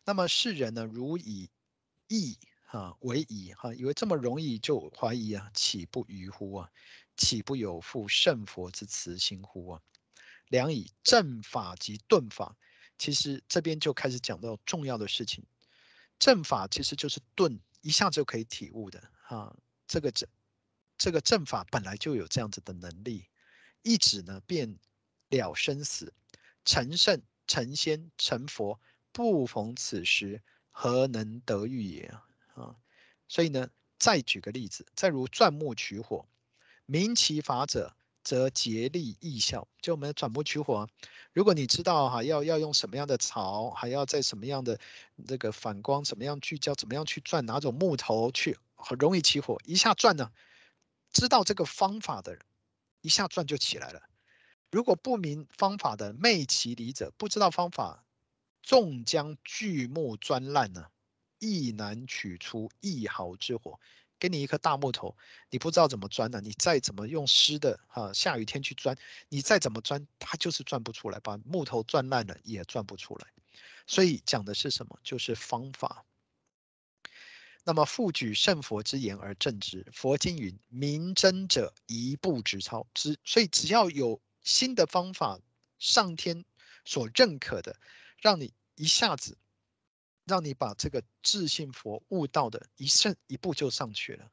[0.04, 1.50] 那么世人呢，如以
[2.08, 2.38] 义。
[2.70, 6.70] 啊，为疑哈，以为这么容易就怀疑啊，岂不愚乎啊？
[7.16, 9.82] 岂不有负圣佛之慈心乎啊？
[10.48, 12.56] 良以正法及顿法，
[12.98, 15.46] 其实这边就开始讲到重要的事情。
[16.18, 19.56] 正法其实就是顿，一下就可以体悟的哈。
[19.86, 20.28] 这个正，
[20.98, 23.26] 这个阵法本来就有这样子的能力，
[23.82, 24.78] 一指呢便
[25.28, 26.12] 了生死，
[26.64, 28.80] 成圣、成仙、成佛，
[29.12, 30.42] 不逢此时。
[30.78, 32.14] 何能得遇也
[32.52, 32.76] 啊？
[33.28, 36.28] 所以呢，再举个例子，再如钻木取火，
[36.84, 39.66] 明其法者，则竭力易效。
[39.80, 40.86] 就我们钻木取火，
[41.32, 44.78] 如果你知道哈，要要用什么样的槽，还要在什么样的
[45.26, 50.30] 这个反光，怎么样聚焦，怎么样去钻哪种木头去很容易起火，一下钻呢，
[51.12, 52.44] 知道这个方法的人，
[53.00, 54.02] 一下钻就起来了。
[54.70, 58.04] 如果不明方法的昧其理者，不知道方法，
[58.62, 60.86] 纵将巨木钻烂呢，
[61.38, 63.78] 亦难取出一毫之火。
[64.18, 65.14] 给你一颗大木头，
[65.50, 66.40] 你不知道怎么钻呢？
[66.40, 68.96] 你再怎么用湿的哈，下雨天去钻，
[69.28, 73.26] 你再怎么钻，它就是钻不出来，把木头钻烂了也钻不出来。
[73.86, 74.98] 所以讲的是什么？
[75.04, 76.04] 就是方法。
[77.66, 79.84] 那么复举圣佛之言而正之。
[79.92, 85.40] 佛经云：“明真者，一步直超。”之所以只要有新的方法，
[85.80, 86.44] 上天
[86.84, 87.76] 所认可的，
[88.20, 89.36] 让你一下子。
[90.26, 94.28] 让你把这个自信佛悟道的一胜一步就上去了。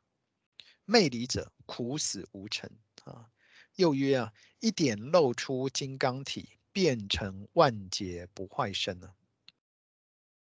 [0.85, 2.67] 昧理者苦死无成
[3.03, 3.29] 啊！
[3.75, 9.13] 又曰啊，一点露出金刚体，变成万劫不坏身呢。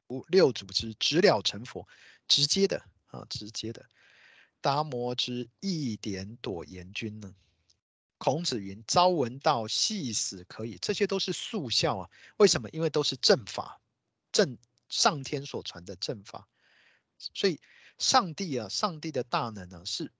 [0.08, 1.86] 五六祖之直了成佛，
[2.28, 3.84] 直接的啊，直接的。
[4.60, 7.34] 达摩之一点躲严君呢。
[8.18, 10.78] 孔子云：朝闻道，夕死可矣。
[10.80, 12.10] 这些都是速效啊。
[12.36, 12.68] 为什么？
[12.70, 13.80] 因为都是正法
[14.32, 14.58] 正。
[14.90, 16.46] 上天所传的正法，
[17.18, 17.58] 所以
[17.98, 20.12] 上帝啊，上帝的大能呢，是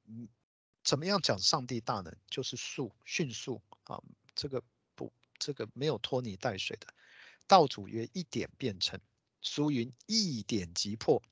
[0.83, 1.39] 怎么样讲？
[1.39, 4.03] 上帝大能就是速、迅速啊，
[4.35, 4.61] 这个
[4.97, 6.93] 不，这个没有拖泥带水的。
[7.47, 8.99] 道主曰：一点便成。
[9.43, 11.23] 俗云：一点即破。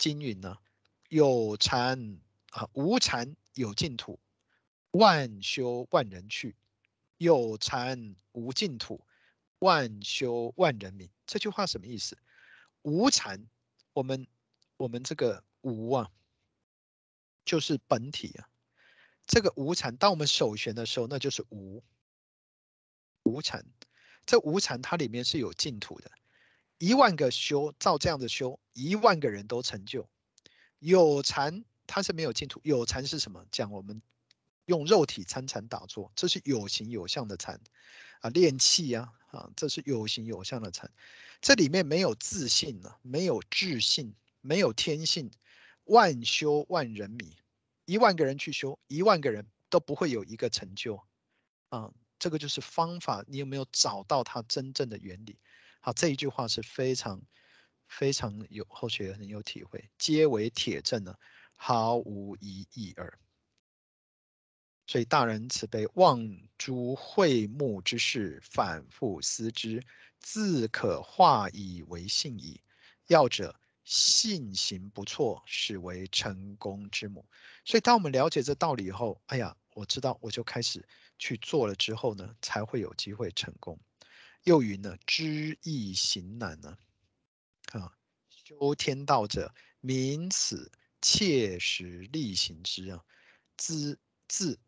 [0.00, 0.56] 经云呢，
[1.10, 2.18] 有禅
[2.52, 4.18] 啊，无禅有净土，
[4.92, 6.54] 万修万人去；
[7.18, 9.06] 有禅无净土，
[9.58, 11.10] 万修万人迷。
[11.26, 12.16] 这句话什么意思？
[12.80, 13.46] 无禅，
[13.92, 14.26] 我们
[14.78, 16.10] 我们这个无啊，
[17.44, 18.48] 就是本体啊。
[19.26, 21.84] 这个无禅，当我们首旋的时候，那就是无
[23.24, 23.66] 无禅。
[24.24, 26.10] 这无禅它里面是有净土的，
[26.80, 30.08] 一万个修照这样的修，一万个人都成就。
[30.78, 33.44] 有禅它是没有净土，有禅是什么？
[33.52, 34.00] 讲我们
[34.64, 37.60] 用肉体参禅打坐，这是有形有相的禅
[38.22, 40.90] 啊，练气啊啊，这是有形有相的禅。
[41.42, 45.30] 这里面没有自信了，没有智性，没有天性，
[45.84, 47.36] 万修万人迷，
[47.84, 51.02] 一万个人去修，一万个人都不会有一个成就，
[51.68, 53.22] 啊，这个就是方法。
[53.28, 55.38] 你有没有找到它真正的原理？
[55.80, 57.22] 好，这一句话是非常
[57.88, 61.14] 非常有后学很有体会，皆为铁证呢，
[61.54, 63.18] 毫无疑义耳。
[64.86, 66.20] 所以大人慈悲，望
[66.58, 69.82] 诸会目之事，反复思之。
[70.18, 72.60] 自可化以为信矣。
[73.06, 77.24] 要者信行不错，是为成功之母。
[77.64, 80.86] 所以，当我们了解这道理以后，哎呀，我知道，我就开始
[81.18, 81.74] 去做了。
[81.74, 83.80] 之后呢，才会有机会成功。
[84.44, 86.76] 又云呢，知易行难呢。
[87.72, 87.92] 啊，
[88.28, 93.04] 修天道者，明此，切实力行之啊。
[93.56, 94.58] 知自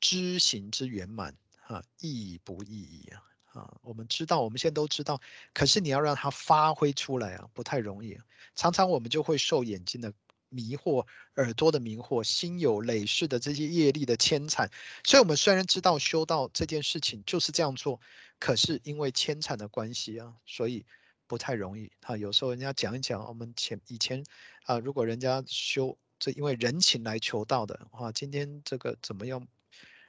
[0.00, 1.36] 知行之圆满
[1.66, 3.22] 啊，易不易矣啊。
[3.46, 5.20] 啊，我们知道，我们现在都知道，
[5.52, 8.18] 可是你要让它发挥出来啊，不太容易。
[8.56, 10.12] 常常我们就会受眼睛的
[10.54, 14.70] 迷惑、耳朵的迷惑、心有累世的这些业力的牵缠。
[15.04, 18.00] 所以，我们虽然知道修道这件事情就是这样做，
[18.38, 20.86] 可是因为牵缠的关系啊，所以
[21.26, 21.90] 不太容易。
[22.02, 24.24] 啊，有时候人家讲一讲，我们前以前
[24.64, 29.46] 啊，如果人家修这因为人情来求道的话，今天这个怎么样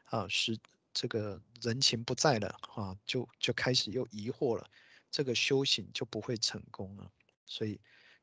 [0.06, 0.28] 啊？
[0.30, 0.58] 是。
[0.98, 4.66] 这个人情不在了啊，就就开始又疑惑了，
[5.12, 7.12] 这个修行就不会成功了。
[7.46, 7.78] 所以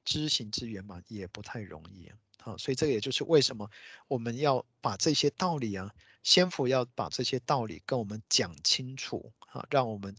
[0.04, 2.16] 知行之圆满也不太容易啊。
[2.38, 3.70] 好，所以这个也就是为什么
[4.08, 10.16] 我们要把这些道理啊，先父要把这些道理跟我们讲清楚啊，让我们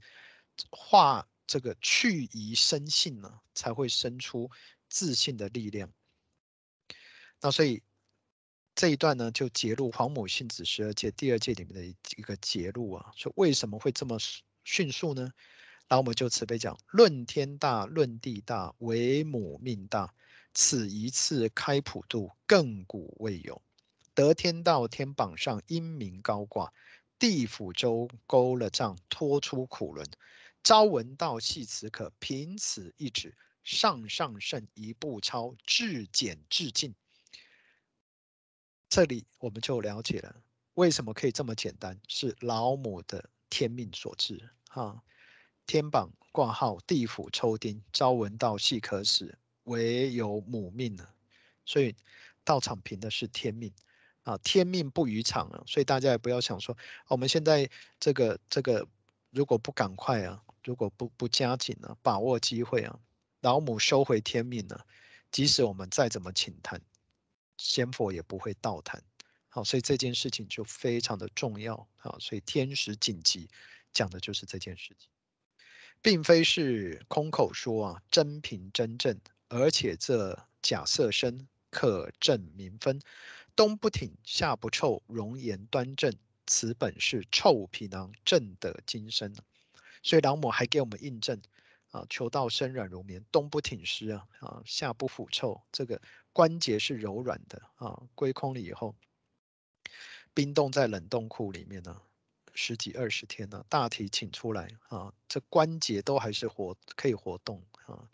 [0.70, 4.50] 化这个去疑生信呢，才会生出
[4.90, 5.92] 自信的力量。
[7.42, 7.82] 那所以。
[8.76, 14.18] 这一段呢，就揭露《黄母性子十二诫》第二诫里面的一个揭露啊，说为什么会这么
[14.64, 15.32] 迅速呢？
[15.88, 20.14] 然后我们就慈悲讲：论天大，论地大，为母命大，
[20.54, 23.62] 此一次开普度，亘古未有。
[24.16, 26.72] 得天道天榜上，英明高挂；
[27.20, 30.08] 地府舟勾了杖，拖出苦轮。
[30.64, 36.96] 朝闻道，夕死可，凭此一指，上上圣一步超，至简至尽。
[38.88, 40.36] 这里我们就了解了
[40.76, 44.50] 为什么可以这么简单，是老母的天命所致。
[44.70, 45.04] 哈，
[45.66, 51.08] 天榜挂号，地府抽丁，朝闻道，夕可死，唯有母命呢，
[51.66, 51.96] 所以
[52.44, 53.74] 道场凭的是天命。
[54.24, 56.78] 啊，天命不与常啊，所以大家也不要想说，
[57.10, 57.70] 我们现在
[58.00, 58.88] 这个这个
[59.32, 62.98] 如果不赶快啊，如果不不加紧啊，把握机会啊，
[63.42, 64.80] 老母收回天命呢，
[65.30, 66.82] 即使我们再怎么请谈，
[67.58, 69.04] 仙佛也不会道谈。
[69.50, 71.76] 好，所以这件事情就非常的重要。
[71.98, 73.50] 啊，所以天时紧急
[73.92, 75.10] 讲的就是这件事情，
[76.04, 79.18] 并非是空口说啊，真凭真正，
[79.48, 83.00] 而且这假色身可证明分，
[83.56, 86.14] 冬不挺，夏不臭，容颜端正，
[86.46, 89.34] 此本是臭皮囊正得金身。
[90.04, 91.42] 所以老母还给我们印证
[91.92, 96.02] 啊，求道身软如绵，冬不挺尸啊，啊夏不腐臭，这个
[96.34, 98.94] 关节是柔软的啊，归空了以后。
[100.34, 102.02] 冰冻在冷冻库里面呢，
[102.54, 108.08] 十几二十天呢，大体请出来啊，这关节都还是活，可以活动啊，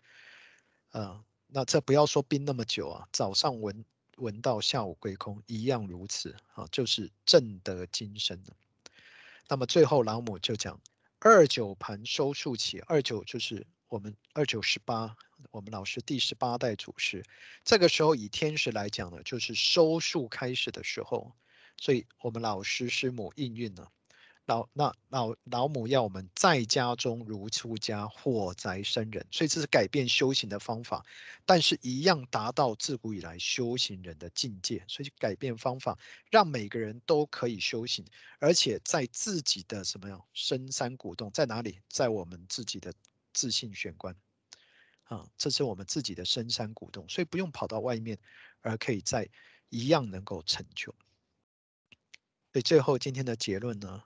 [0.90, 3.84] 啊，那这不要说冰那么久啊，早上闻
[4.16, 8.56] 闻到下午归空一样如此啊，就是正得金身的。
[9.48, 10.80] 那么最后老母就讲
[11.18, 15.16] 二九盘收束起，二九就是我们二九十八，
[15.50, 17.24] 我们老师第十八代祖师，
[17.64, 21.32] 这个时候以天时来讲呢，就是收束开始的时候。
[21.76, 23.90] 所以我们老师师母应运了，
[24.46, 31.06] 老那老老母要我们在家中如出家，火宅生人，所以这是改变修行的方法，
[31.44, 34.84] 但是一样达到自古以来修行人的境界。
[34.88, 35.96] 所以改变方法，
[36.30, 38.04] 让每个人都可以修行，
[38.40, 41.78] 而且在自己的什么样深山古洞，在哪里？
[41.88, 42.92] 在我们自己的
[43.32, 44.16] 自信玄关
[45.04, 48.18] 啊，这是我们自己的深山古洞，所以不用跑到外面，
[48.62, 49.28] 而可以在
[49.68, 50.92] 一样能够成就。
[52.52, 54.02] 所以最后今天的结论呢，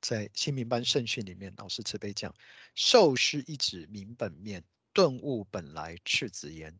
[0.00, 2.34] 在新明班圣训里面，老师慈悲讲：
[2.74, 6.78] 受师一指明本面，顿悟本来赤子言，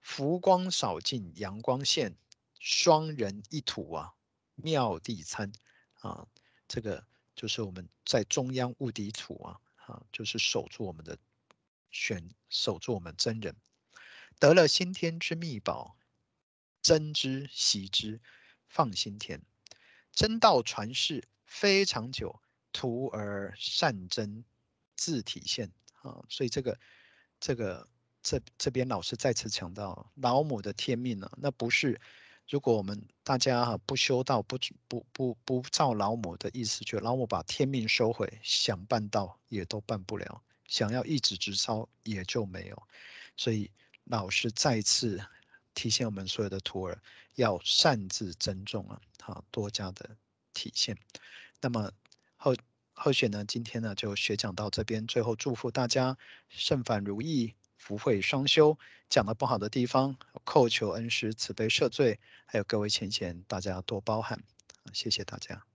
[0.00, 2.16] 浮光扫尽阳光现，
[2.58, 4.14] 双人一土啊，
[4.54, 5.52] 妙地参
[6.00, 6.26] 啊，
[6.66, 11.18] 这个就是我们在中央悟底土啊，啊，就是守住我们的
[11.90, 13.56] 选，守住我们真人，
[14.38, 15.96] 得了先天之秘宝，
[16.80, 18.20] 珍之惜之，
[18.68, 19.42] 放心田。
[20.12, 22.40] 真道传世非常久，
[22.74, 24.44] 徒儿善真
[24.96, 25.70] 自体现
[26.02, 26.22] 啊！
[26.28, 26.78] 所以这个
[27.38, 27.88] 这个
[28.20, 32.00] 这这边老师再次强调，老母的天命呢，那不是
[32.48, 42.82] 如果我们大家哈不修道，不不不不照老母的意思，就老母把天命收回，想办道也都办不了，想要一纸直抄也就没有。
[43.36, 43.70] 所以
[44.04, 45.20] 老师再次
[45.74, 47.00] 提醒我们所有的徒儿，
[47.36, 49.00] 要善自珍重啊！
[49.20, 50.16] 好，多加的
[50.52, 50.96] 体现。
[51.60, 51.90] 那么
[52.94, 53.44] 后后续呢？
[53.44, 55.06] 今天呢就学讲到这边。
[55.06, 56.16] 最后祝福大家
[56.48, 58.78] 圣返如意，福慧双修。
[59.10, 62.18] 讲的不好的地方，叩求恩师慈悲赦罪。
[62.46, 64.42] 还有各位前贤，大家多包涵。
[64.92, 65.73] 谢谢大家。